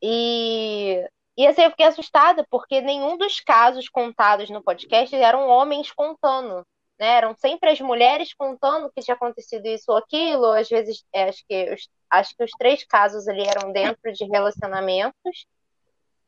[0.01, 1.03] E,
[1.37, 6.65] e assim, eu fiquei assustada, porque nenhum dos casos contados no podcast eram homens contando
[6.99, 7.17] né?
[7.17, 10.45] Eram sempre as mulheres contando que tinha acontecido isso ou aquilo.
[10.51, 14.25] Às vezes, é, acho que os, acho que os três casos ali eram dentro de
[14.25, 15.45] relacionamentos.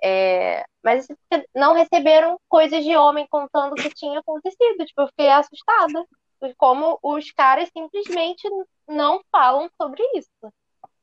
[0.03, 1.07] É, mas
[1.55, 4.85] não receberam coisas de homem contando o que tinha acontecido.
[4.85, 6.05] Tipo, eu fiquei assustada.
[6.57, 8.47] Como os caras simplesmente
[8.87, 10.29] não falam sobre isso.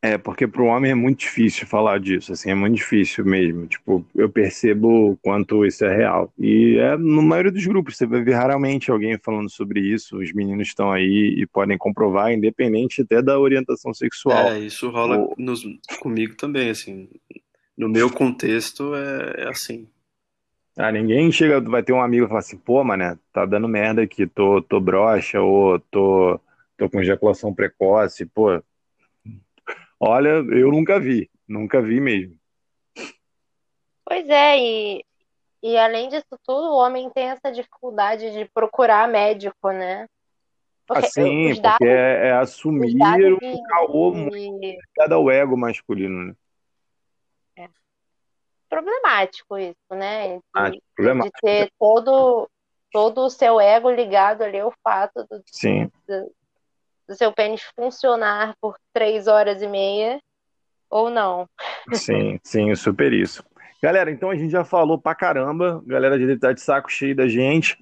[0.05, 3.67] É, porque para o homem é muito difícil falar disso, assim, é muito difícil mesmo.
[3.67, 6.31] Tipo, eu percebo quanto isso é real.
[6.39, 10.19] E é no maioria dos grupos, você vai ver raramente alguém falando sobre isso.
[10.19, 14.49] Os meninos estão aí e podem comprovar, independente até da orientação sexual.
[14.49, 15.35] É, isso rola o...
[15.39, 15.63] nos,
[15.99, 17.09] comigo também, assim.
[17.75, 19.89] No meu contexto é, é assim.
[20.77, 24.03] Ah, ninguém chega, vai ter um amigo e fala assim, pô, mané, tá dando merda
[24.03, 26.39] aqui, tô, tô broxa, ou tô,
[26.77, 28.63] tô com ejaculação precoce, pô,
[29.99, 32.37] Olha, eu nunca vi, nunca vi mesmo.
[34.05, 35.05] Pois é, e,
[35.63, 40.07] e além disso tudo, o homem tem essa dificuldade de procurar médico, né?
[40.87, 42.95] Porque assim, dados, porque é, é assumir
[43.43, 46.35] um caô muito ligado ao ego masculino, né?
[47.57, 47.69] É.
[48.69, 50.37] Problemático isso, né?
[50.37, 51.37] De, ah, problemático.
[51.37, 52.51] de ter todo,
[52.93, 55.91] todo o seu ego ligado ali ao fato do, Sim.
[56.07, 56.31] do,
[57.09, 60.21] do seu pênis funcionar por três horas e meia
[60.91, 61.49] ou não.
[61.93, 63.45] Sim, sim, super isso.
[63.83, 65.83] Galera, então a gente já falou pra caramba.
[65.87, 67.77] Galera de tá de saco cheio da gente.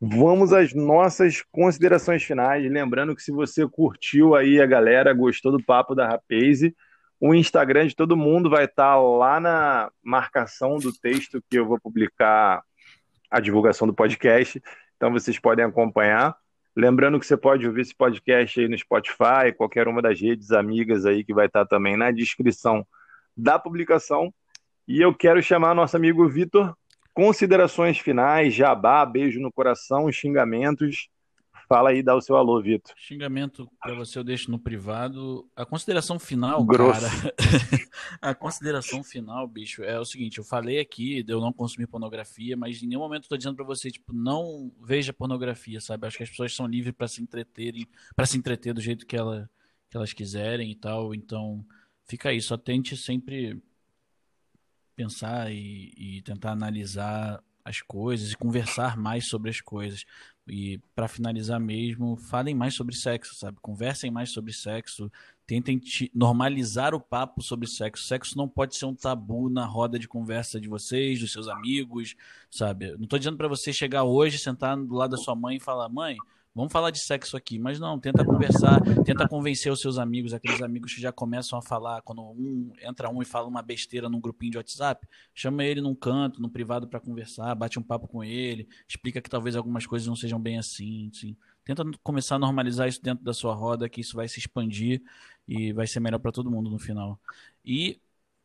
[0.00, 2.68] Vamos às nossas considerações finais.
[2.70, 6.74] Lembrando que se você curtiu aí a galera, gostou do papo da Rapaze,
[7.20, 11.66] o Instagram de todo mundo vai estar tá lá na marcação do texto que eu
[11.66, 12.64] vou publicar
[13.30, 14.60] a divulgação do podcast.
[14.96, 16.36] Então vocês podem acompanhar.
[16.74, 21.04] Lembrando que você pode ouvir esse podcast aí no Spotify, qualquer uma das redes amigas
[21.04, 22.86] aí que vai estar também na descrição
[23.36, 24.32] da publicação.
[24.88, 26.74] E eu quero chamar nosso amigo Vitor.
[27.12, 31.08] Considerações finais, jabá, beijo no coração, xingamentos
[31.72, 32.92] Fala aí, dá o seu alô, Vitor.
[32.98, 35.50] Xingamento para você eu deixo no privado.
[35.56, 37.00] A consideração final, Grosso.
[37.00, 37.34] cara.
[38.20, 42.58] a consideração final, bicho, é o seguinte: eu falei aqui de eu não consumir pornografia,
[42.58, 46.06] mas em nenhum momento eu tô dizendo para você, tipo, não veja pornografia, sabe?
[46.06, 49.16] Acho que as pessoas são livres para se entreterem, para se entreter do jeito que,
[49.16, 49.48] ela,
[49.88, 51.14] que elas quiserem e tal.
[51.14, 51.64] Então,
[52.04, 53.62] fica aí, só tente sempre
[54.94, 60.04] pensar e, e tentar analisar as coisas e conversar mais sobre as coisas.
[60.46, 63.58] E para finalizar mesmo, falem mais sobre sexo, sabe?
[63.60, 65.10] Conversem mais sobre sexo,
[65.46, 65.80] tentem
[66.12, 68.04] normalizar o papo sobre sexo.
[68.04, 72.16] Sexo não pode ser um tabu na roda de conversa de vocês, dos seus amigos,
[72.50, 72.90] sabe?
[72.92, 75.88] Não estou dizendo para você chegar hoje, sentar do lado da sua mãe e falar:
[75.88, 76.16] "Mãe,
[76.54, 80.60] Vamos falar de sexo aqui, mas não, tenta conversar, tenta convencer os seus amigos, aqueles
[80.60, 84.20] amigos que já começam a falar, quando um entra um e fala uma besteira num
[84.20, 88.22] grupinho de WhatsApp, chama ele num canto, no privado para conversar, bate um papo com
[88.22, 91.34] ele, explica que talvez algumas coisas não sejam bem assim, assim.
[91.64, 95.02] Tenta começar a normalizar isso dentro da sua roda, que isso vai se expandir
[95.48, 97.18] e vai ser melhor para todo mundo no final.
[97.64, 97.98] E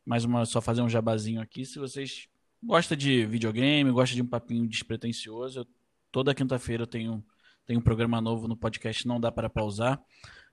[0.06, 2.26] mais uma só fazer um jabazinho aqui, se vocês
[2.62, 5.66] gostam de videogame, gostam de um papinho despretensioso,
[6.10, 7.22] toda quinta-feira eu tenho
[7.68, 10.00] tem um programa novo no podcast Não Dá Para Pausar.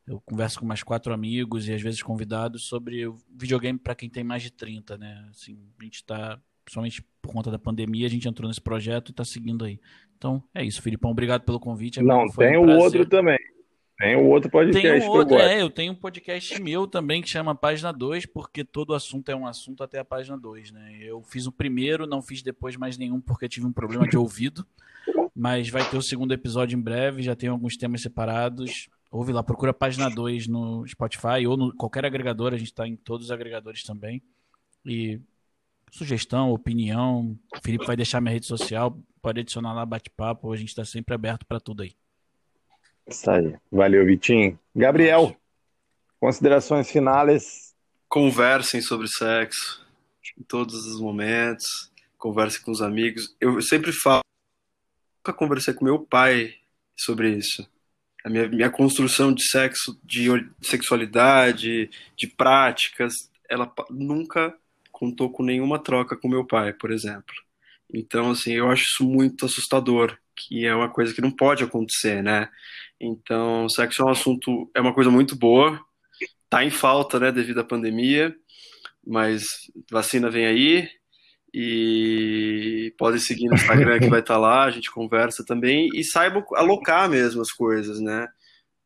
[0.06, 4.22] Eu converso com mais quatro amigos e às vezes convidados sobre videogame para quem tem
[4.22, 5.26] mais de 30, né?
[5.30, 9.12] Assim, a gente está, principalmente por conta da pandemia, a gente entrou nesse projeto e
[9.12, 9.80] está seguindo aí.
[10.18, 11.10] Então, é isso, Filipão.
[11.10, 12.04] Obrigado pelo convite.
[12.04, 13.40] Não, tem um o outro também.
[13.98, 17.30] Tem o outro podcast tem um outro, É, eu tenho um podcast meu também que
[17.30, 20.98] chama Página 2, porque todo assunto é um assunto até a página 2, né?
[21.00, 24.68] Eu fiz o primeiro, não fiz depois mais nenhum porque tive um problema de ouvido.
[25.36, 28.88] Mas vai ter o segundo episódio em breve, já tem alguns temas separados.
[29.12, 32.88] Ouve lá, procura a página 2 no Spotify ou no qualquer agregador, a gente está
[32.88, 34.24] em todos os agregadores também.
[34.86, 35.20] E
[35.92, 40.70] sugestão, opinião, o Felipe vai deixar minha rede social, pode adicionar lá bate-papo, a gente
[40.70, 41.94] está sempre aberto para tudo aí.
[43.08, 43.56] Isso aí.
[43.72, 44.58] Valeu, Vitinho.
[44.76, 45.36] Gabriel,
[46.20, 47.76] considerações finais.
[48.08, 49.86] Conversem sobre sexo
[50.38, 51.92] em todos os momentos.
[52.18, 53.36] Conversem com os amigos.
[53.40, 54.22] Eu sempre falo
[55.26, 56.54] nunca conversei com meu pai
[56.96, 57.68] sobre isso.
[58.24, 60.28] A minha, minha construção de sexo, de
[60.62, 63.14] sexualidade, de práticas,
[63.50, 64.56] ela nunca
[64.92, 67.34] contou com nenhuma troca com meu pai, por exemplo.
[67.92, 72.22] Então, assim, eu acho isso muito assustador, que é uma coisa que não pode acontecer,
[72.22, 72.50] né?
[73.00, 75.80] Então, sexo é um assunto, é uma coisa muito boa,
[76.50, 78.36] tá em falta, né, devido à pandemia,
[79.06, 79.44] mas
[79.90, 80.90] vacina vem aí,
[81.58, 86.04] e podem seguir no Instagram que vai estar tá lá, a gente conversa também e
[86.04, 88.28] saibam alocar mesmo as coisas, né?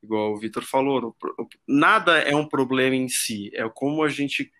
[0.03, 1.15] Igual o Vitor falou,
[1.67, 4.51] nada é um problema em si, é como a gente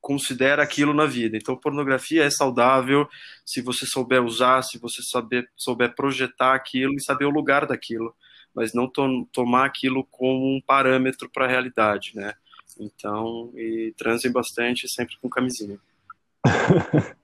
[0.00, 1.36] considera aquilo na vida.
[1.36, 3.06] Então, pornografia é saudável
[3.44, 8.16] se você souber usar, se você saber, souber projetar aquilo e saber o lugar daquilo,
[8.54, 12.32] mas não to tomar aquilo como um parâmetro para a realidade, né?
[12.80, 15.78] Então, e transem bastante sempre com camisinha.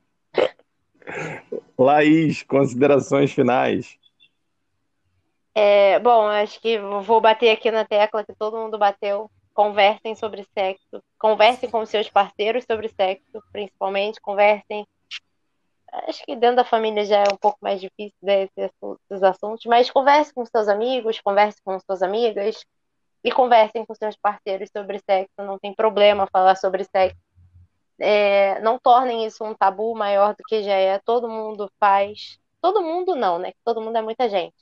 [1.78, 3.98] Laís, considerações finais.
[5.54, 9.30] É, bom, acho que vou bater aqui na tecla que todo mundo bateu.
[9.54, 14.84] conversem sobre sexo, conversem com seus parceiros sobre sexo, principalmente, conversem.
[16.08, 20.34] Acho que dentro da família já é um pouco mais difícil esses assuntos, mas converse
[20.34, 22.66] com seus amigos, converse com suas amigas
[23.22, 25.32] e conversem com seus parceiros sobre sexo.
[25.38, 27.16] Não tem problema falar sobre sexo.
[27.98, 30.98] É, não tornem isso um tabu maior do que já é.
[30.98, 32.38] Todo mundo faz.
[32.60, 33.52] Todo mundo não, né?
[33.64, 34.54] Todo mundo é muita gente.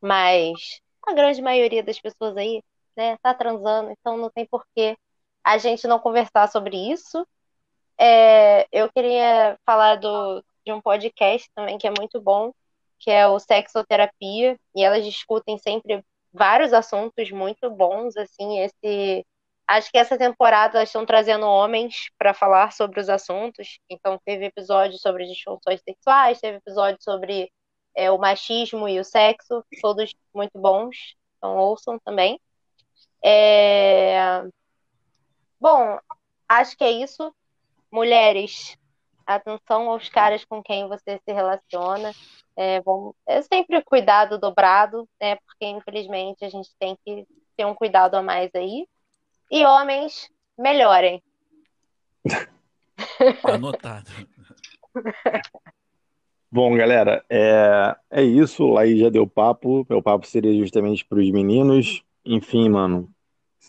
[0.00, 2.62] Mas a grande maioria das pessoas aí,
[2.96, 4.96] né, tá transando, então não tem porquê
[5.44, 7.26] a gente não conversar sobre isso.
[7.98, 12.52] É, eu queria falar do, de um podcast também que é muito bom,
[12.98, 19.26] que é o Sexoterapia, e elas discutem sempre vários assuntos muito bons, assim, esse
[19.66, 23.78] acho que essa temporada elas estão trazendo homens para falar sobre os assuntos.
[23.88, 27.50] Então teve episódio sobre disfunções sexuais, teve episódio sobre
[27.94, 32.40] é, o machismo e o sexo, todos muito bons, então ouçam também.
[33.24, 34.42] É...
[35.60, 35.98] Bom,
[36.48, 37.34] acho que é isso.
[37.90, 38.76] Mulheres,
[39.26, 42.12] atenção aos caras com quem você se relaciona.
[42.56, 45.36] É, bom, é sempre cuidado dobrado, né?
[45.36, 47.26] Porque infelizmente a gente tem que
[47.56, 48.86] ter um cuidado a mais aí.
[49.52, 51.22] E homens, melhorem.
[53.44, 54.10] Anotado.
[56.50, 58.64] Bom, galera, é, é isso.
[58.64, 59.86] O Laís já deu papo.
[59.90, 62.02] Meu papo seria justamente para os meninos.
[62.24, 63.10] Enfim, mano,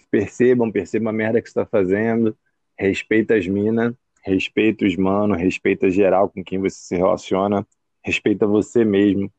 [0.10, 2.34] percebam, percebam a merda que você está fazendo.
[2.80, 3.94] Respeita as minas,
[4.24, 7.68] respeita os manos, respeita geral com quem você se relaciona,
[8.02, 9.30] respeita você mesmo.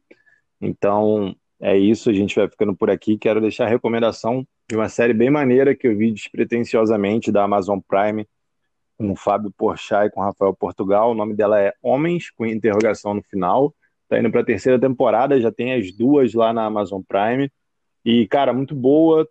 [0.60, 1.34] Então,
[1.64, 2.10] é isso.
[2.10, 3.16] A gente vai ficando por aqui.
[3.16, 7.78] Quero deixar a recomendação de uma série bem maneira que eu vi despretensiosamente da Amazon
[7.88, 8.28] Prime
[8.98, 11.12] com o Fábio Porchat e com o Rafael Portugal.
[11.12, 13.74] O nome dela é Homens, com interrogação no final.
[14.10, 17.50] Tá indo para a terceira temporada, já tem as duas lá na Amazon Prime.
[18.04, 19.26] E, cara, muito boa.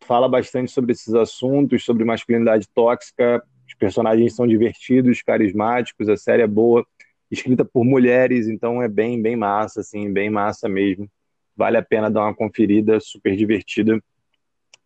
[0.00, 3.40] Fala bastante sobre esses assuntos, sobre masculinidade tóxica.
[3.64, 6.84] Os personagens são divertidos, carismáticos, a série é boa.
[7.30, 11.08] Escrita por mulheres, então é bem, bem massa, assim, bem massa mesmo.
[11.56, 14.00] Vale a pena dar uma conferida, super divertida.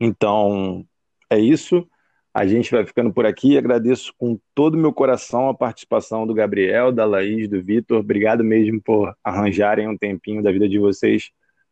[0.01, 0.85] Então,
[1.29, 1.87] é isso.
[2.33, 3.59] A gente vai ficando por aqui.
[3.59, 7.99] Agradeço com todo o meu coração a participação do Gabriel, da Laís, do Vitor.
[7.99, 11.31] Obrigado mesmo por arranjarem um tempinho da vida de vocês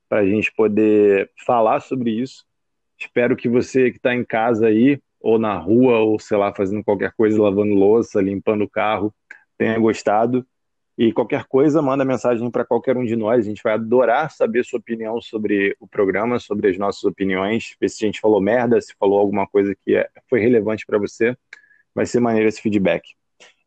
[0.08, 2.44] para a gente poder falar sobre isso.
[2.98, 6.82] Espero que você que está em casa aí, ou na rua, ou sei lá, fazendo
[6.82, 9.14] qualquer coisa, lavando louça, limpando o carro,
[9.56, 10.44] tenha gostado.
[10.98, 13.46] E qualquer coisa, manda mensagem para qualquer um de nós.
[13.46, 17.76] A gente vai adorar saber sua opinião sobre o programa, sobre as nossas opiniões.
[17.80, 20.98] Ver se a gente falou merda, se falou alguma coisa que é, foi relevante para
[20.98, 21.36] você.
[21.94, 23.14] Vai ser maneiro esse feedback.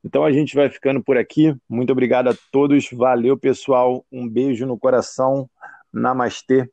[0.04, 1.56] Então a gente vai ficando por aqui.
[1.70, 2.90] Muito obrigado a todos.
[2.92, 4.06] Valeu, pessoal.
[4.12, 5.50] Um beijo no coração.
[5.94, 6.70] Namastê.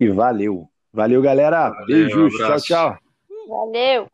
[0.00, 0.66] E valeu.
[0.90, 1.68] Valeu, galera.
[1.68, 2.34] Valeu, Beijos.
[2.34, 2.98] Um tchau, tchau.
[3.46, 4.08] Valeu.